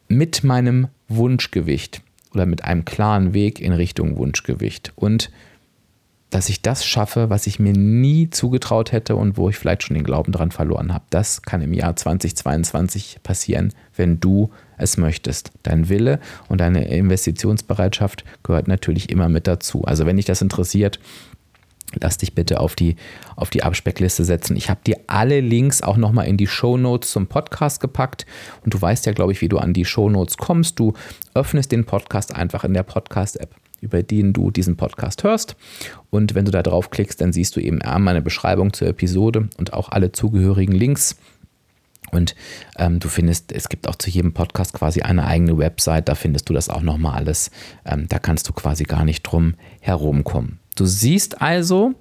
Mit 0.07 0.43
meinem 0.43 0.87
Wunschgewicht 1.07 2.01
oder 2.33 2.45
mit 2.45 2.63
einem 2.63 2.85
klaren 2.85 3.33
Weg 3.33 3.59
in 3.61 3.71
Richtung 3.71 4.17
Wunschgewicht. 4.17 4.93
Und 4.95 5.31
dass 6.33 6.49
ich 6.49 6.63
das 6.63 6.83
schaffe, 6.83 7.29
was 7.29 7.45
ich 7.45 7.59
mir 7.59 7.73
nie 7.73 8.31
zugetraut 8.31 8.91
hätte 8.91 9.15
und 9.15 9.37
wo 9.37 9.49
ich 9.49 9.57
vielleicht 9.57 9.83
schon 9.83 9.93
den 9.93 10.03
Glauben 10.03 10.31
daran 10.31 10.49
verloren 10.49 10.91
habe. 10.91 11.05
Das 11.11 11.43
kann 11.43 11.61
im 11.61 11.73
Jahr 11.73 11.95
2022 11.95 13.19
passieren, 13.21 13.71
wenn 13.95 14.19
du 14.19 14.49
es 14.77 14.97
möchtest. 14.97 15.51
Dein 15.61 15.89
Wille 15.89 16.19
und 16.49 16.59
deine 16.59 16.87
Investitionsbereitschaft 16.87 18.23
gehört 18.41 18.67
natürlich 18.67 19.11
immer 19.11 19.29
mit 19.29 19.45
dazu. 19.45 19.83
Also 19.83 20.07
wenn 20.07 20.17
dich 20.17 20.25
das 20.25 20.41
interessiert, 20.41 20.99
lass 22.01 22.17
dich 22.17 22.33
bitte 22.33 22.59
auf 22.59 22.73
die, 22.73 22.95
auf 23.35 23.51
die 23.51 23.61
Abspeckliste 23.61 24.25
setzen. 24.25 24.57
Ich 24.57 24.71
habe 24.71 24.81
dir 24.83 24.97
alle 25.05 25.39
Links 25.39 25.83
auch 25.83 25.97
nochmal 25.97 26.25
in 26.25 26.37
die 26.37 26.47
Show 26.47 26.77
Notes 26.77 27.11
zum 27.11 27.27
Podcast 27.27 27.79
gepackt. 27.79 28.25
Und 28.63 28.73
du 28.73 28.81
weißt 28.81 29.05
ja, 29.05 29.13
glaube 29.13 29.33
ich, 29.33 29.41
wie 29.41 29.49
du 29.49 29.59
an 29.59 29.73
die 29.73 29.85
Show 29.85 30.09
Notes 30.09 30.37
kommst. 30.37 30.79
Du 30.79 30.93
öffnest 31.35 31.71
den 31.71 31.85
Podcast 31.85 32.33
einfach 32.33 32.63
in 32.63 32.73
der 32.73 32.81
Podcast-App 32.81 33.53
über 33.83 34.01
den 34.01 34.33
du 34.33 34.49
diesen 34.49 34.77
Podcast 34.77 35.23
hörst. 35.23 35.55
Und 36.09 36.33
wenn 36.33 36.45
du 36.45 36.51
da 36.51 36.63
draufklickst, 36.63 37.21
dann 37.21 37.33
siehst 37.33 37.55
du 37.55 37.59
eben 37.59 37.81
einmal 37.81 38.15
eine 38.15 38.23
Beschreibung 38.23 38.73
zur 38.73 38.87
Episode 38.87 39.49
und 39.57 39.73
auch 39.73 39.89
alle 39.89 40.11
zugehörigen 40.11 40.73
Links. 40.73 41.17
Und 42.11 42.35
ähm, 42.77 42.99
du 42.99 43.09
findest, 43.09 43.51
es 43.51 43.69
gibt 43.69 43.87
auch 43.87 43.95
zu 43.95 44.09
jedem 44.09 44.33
Podcast 44.33 44.73
quasi 44.73 45.01
eine 45.01 45.25
eigene 45.25 45.57
Website, 45.57 46.09
da 46.09 46.15
findest 46.15 46.49
du 46.49 46.53
das 46.53 46.69
auch 46.69 46.81
nochmal 46.81 47.15
alles. 47.15 47.51
Ähm, 47.85 48.07
da 48.07 48.19
kannst 48.19 48.47
du 48.47 48.53
quasi 48.53 48.83
gar 48.83 49.03
nicht 49.03 49.23
drum 49.23 49.55
herumkommen. 49.81 50.59
Du 50.75 50.85
siehst 50.85 51.41
also, 51.41 51.93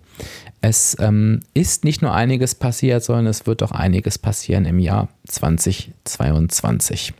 es 0.61 0.97
ähm, 1.01 1.41
ist 1.55 1.85
nicht 1.85 2.03
nur 2.03 2.15
einiges 2.15 2.55
passiert, 2.55 3.03
sondern 3.03 3.27
es 3.27 3.47
wird 3.47 3.63
auch 3.63 3.73
einiges 3.73 4.19
passieren 4.19 4.65
im 4.65 4.79
Jahr 4.79 5.09
2022. 5.27 7.15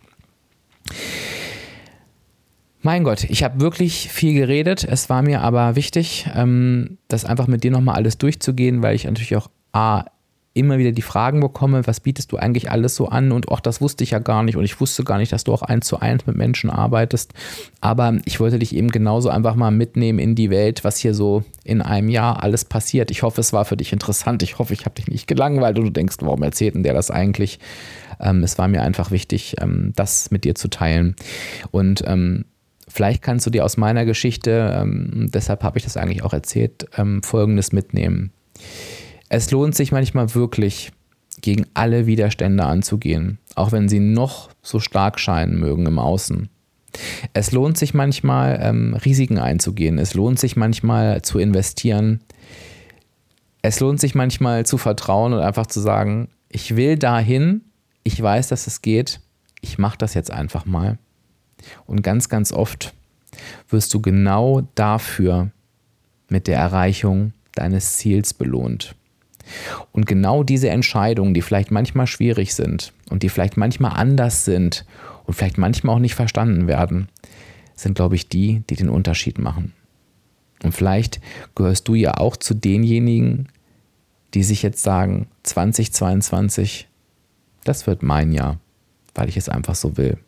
Mein 2.85 3.05
Gott, 3.05 3.25
ich 3.25 3.45
habe 3.45 3.61
wirklich 3.61 4.09
viel 4.09 4.35
geredet. 4.35 4.83
Es 4.83 5.09
war 5.09 5.23
mir 5.23 5.43
aber 5.43 5.77
wichtig, 5.77 6.27
ähm, 6.35 6.99
das 7.07 7.25
einfach 7.25 7.47
mit 7.47 7.63
dir 7.63 7.71
nochmal 7.71 7.95
alles 7.95 8.19
durchzugehen, 8.19 8.83
weil 8.83 8.97
ich 8.97 9.05
natürlich 9.05 9.37
auch 9.37 9.49
A, 9.73 10.05
immer 10.55 10.79
wieder 10.79 10.93
die 10.93 11.01
Fragen 11.01 11.41
bekomme, 11.41 11.87
was 11.87 12.01
bietest 12.01 12.33
du 12.33 12.37
eigentlich 12.37 12.71
alles 12.71 12.95
so 12.97 13.09
an? 13.09 13.33
Und 13.33 13.49
auch 13.49 13.61
das 13.61 13.81
wusste 13.81 14.05
ich 14.05 14.11
ja 14.11 14.19
gar 14.19 14.43
nicht 14.43 14.57
und 14.57 14.65
ich 14.65 14.81
wusste 14.81 15.05
gar 15.05 15.19
nicht, 15.19 15.33
dass 15.33 15.45
du 15.45 15.53
auch 15.53 15.63
eins 15.63 15.87
zu 15.87 16.01
eins 16.01 16.27
mit 16.27 16.37
Menschen 16.37 16.71
arbeitest. 16.71 17.33
Aber 17.81 18.19
ich 18.25 18.41
wollte 18.41 18.59
dich 18.59 18.75
eben 18.75 18.91
genauso 18.91 19.31
einfach 19.31 19.55
mal 19.55 19.71
mitnehmen 19.71 20.19
in 20.19 20.35
die 20.35 20.51
Welt, 20.51 20.85
was 20.85 20.99
hier 20.99 21.15
so 21.15 21.45
in 21.65 21.81
einem 21.81 22.09
Jahr 22.09 22.43
alles 22.43 22.65
passiert. 22.65 23.11
Ich 23.11 23.23
hoffe, 23.23 23.41
es 23.41 23.53
war 23.53 23.65
für 23.65 23.77
dich 23.77 23.93
interessant. 23.93 24.43
Ich 24.43 24.59
hoffe, 24.59 24.75
ich 24.75 24.85
habe 24.85 24.97
dich 24.97 25.07
nicht 25.07 25.27
gelangweilt 25.27 25.79
und 25.79 25.85
du 25.85 25.91
denkst, 25.91 26.17
warum 26.21 26.43
erzählt 26.43 26.75
denn 26.75 26.83
der 26.83 26.95
das 26.95 27.11
eigentlich? 27.11 27.59
Ähm, 28.21 28.43
es 28.43 28.59
war 28.59 28.69
mir 28.69 28.83
einfach 28.83 29.11
wichtig, 29.11 29.57
ähm, 29.61 29.93
das 29.97 30.31
mit 30.31 30.45
dir 30.45 30.55
zu 30.55 30.69
teilen. 30.69 31.17
Und 31.71 32.05
ähm, 32.07 32.45
Vielleicht 32.93 33.23
kannst 33.23 33.47
du 33.47 33.51
dir 33.51 33.65
aus 33.65 33.77
meiner 33.77 34.05
Geschichte, 34.05 34.75
ähm, 34.77 35.31
deshalb 35.33 35.63
habe 35.63 35.79
ich 35.79 35.85
das 35.85 35.97
eigentlich 35.97 36.23
auch 36.23 36.33
erzählt, 36.33 36.87
ähm, 36.97 37.23
Folgendes 37.23 37.73
mitnehmen. 37.73 38.33
Es 39.29 39.51
lohnt 39.51 39.75
sich 39.75 39.93
manchmal 39.93 40.35
wirklich, 40.35 40.93
gegen 41.41 41.67
alle 41.75 42.07
Widerstände 42.07 42.65
anzugehen, 42.65 43.39
auch 43.55 43.73
wenn 43.73 43.89
sie 43.89 44.01
noch 44.01 44.51
so 44.63 44.79
stark 44.79 45.19
scheinen 45.19 45.59
mögen 45.59 45.87
im 45.87 45.99
Außen. 45.99 46.49
Es 47.33 47.53
lohnt 47.53 47.79
sich 47.79 47.95
manchmal, 47.95 48.59
ähm, 48.63 48.95
Risiken 48.95 49.39
einzugehen. 49.39 49.99
Es 49.99 50.15
lohnt 50.15 50.39
sich 50.39 50.57
manchmal 50.57 51.23
zu 51.23 51.39
investieren. 51.39 52.21
Es 53.63 53.81
lohnt 53.81 54.01
sich 54.01 54.15
manchmal 54.15 54.67
zu 54.67 54.77
vertrauen 54.77 55.33
und 55.33 55.41
einfach 55.41 55.67
zu 55.67 55.81
sagen, 55.81 56.29
ich 56.49 56.77
will 56.77 56.99
dahin, 56.99 57.63
ich 58.05 58.21
weiß, 58.23 58.49
dass 58.49 58.67
es 58.67 58.83
geht, 58.83 59.21
ich 59.63 59.79
mache 59.79 59.97
das 59.97 60.15
jetzt 60.15 60.31
einfach 60.31 60.67
mal. 60.67 60.99
Und 61.87 62.03
ganz, 62.03 62.29
ganz 62.29 62.53
oft 62.53 62.95
wirst 63.69 63.93
du 63.95 64.01
genau 64.01 64.63
dafür 64.75 65.51
mit 66.29 66.47
der 66.47 66.59
Erreichung 66.59 67.33
deines 67.55 67.97
Ziels 67.99 68.35
belohnt. 68.35 68.95
Und 69.91 70.07
genau 70.07 70.43
diese 70.43 70.71
Entscheidungen, 70.71 71.35
die 71.35 71.43
vielleicht 71.43 71.71
manchmal 71.71 72.07
schwierig 72.07 72.55
sind 72.55 72.93
und 73.11 73.23
die 73.23 73.29
vielleicht 73.29 73.57
manchmal 73.57 73.93
anders 73.93 74.45
sind 74.45 74.85
und 75.25 75.35
vielleicht 75.35 75.59
manchmal 75.59 75.97
auch 75.97 76.01
nicht 76.01 76.15
verstanden 76.15 76.67
werden, 76.67 77.09
sind, 77.75 77.95
glaube 77.95 78.15
ich, 78.15 78.29
die, 78.29 78.63
die 78.71 78.77
den 78.77 78.89
Unterschied 78.89 79.39
machen. 79.39 79.73
Und 80.63 80.73
vielleicht 80.73 81.21
gehörst 81.55 81.89
du 81.89 81.95
ja 81.95 82.17
auch 82.19 82.37
zu 82.37 82.55
denjenigen, 82.55 83.49
die 84.35 84.45
sich 84.45 84.63
jetzt 84.63 84.83
sagen, 84.83 85.27
2022, 85.43 86.89
das 87.65 87.87
wird 87.87 88.03
mein 88.03 88.33
Jahr, 88.33 88.59
weil 89.15 89.29
ich 89.29 89.37
es 89.37 89.49
einfach 89.49 89.75
so 89.75 89.97
will. 89.97 90.19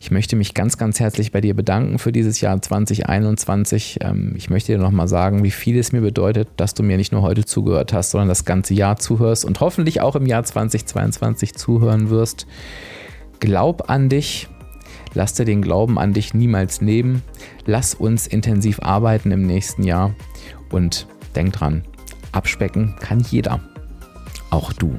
Ich 0.00 0.10
möchte 0.10 0.36
mich 0.36 0.52
ganz, 0.52 0.76
ganz 0.76 1.00
herzlich 1.00 1.32
bei 1.32 1.40
dir 1.40 1.54
bedanken 1.54 1.98
für 1.98 2.12
dieses 2.12 2.40
Jahr 2.40 2.60
2021. 2.60 4.00
Ähm, 4.02 4.34
ich 4.36 4.50
möchte 4.50 4.72
dir 4.72 4.78
nochmal 4.78 5.08
sagen, 5.08 5.44
wie 5.44 5.50
viel 5.50 5.78
es 5.78 5.92
mir 5.92 6.02
bedeutet, 6.02 6.48
dass 6.58 6.74
du 6.74 6.82
mir 6.82 6.98
nicht 6.98 7.12
nur 7.12 7.22
heute 7.22 7.44
zugehört 7.44 7.92
hast, 7.92 8.10
sondern 8.10 8.28
das 8.28 8.44
ganze 8.44 8.74
Jahr 8.74 8.96
zuhörst 8.96 9.44
und 9.46 9.60
hoffentlich 9.60 10.02
auch 10.02 10.14
im 10.14 10.26
Jahr 10.26 10.44
2022 10.44 11.54
zuhören 11.54 12.10
wirst. 12.10 12.46
Glaub 13.40 13.88
an 13.88 14.08
dich. 14.08 14.48
Lass 15.14 15.34
dir 15.34 15.44
den 15.44 15.62
Glauben 15.62 15.98
an 15.98 16.12
dich 16.12 16.34
niemals 16.34 16.80
nehmen. 16.80 17.22
Lass 17.64 17.94
uns 17.94 18.26
intensiv 18.26 18.80
arbeiten 18.80 19.30
im 19.30 19.46
nächsten 19.46 19.84
Jahr. 19.84 20.14
Und 20.70 21.06
denk 21.34 21.52
dran, 21.52 21.82
abspecken 22.32 22.96
kann 22.98 23.20
jeder. 23.20 23.60
Auch 24.50 24.72
du. 24.72 24.98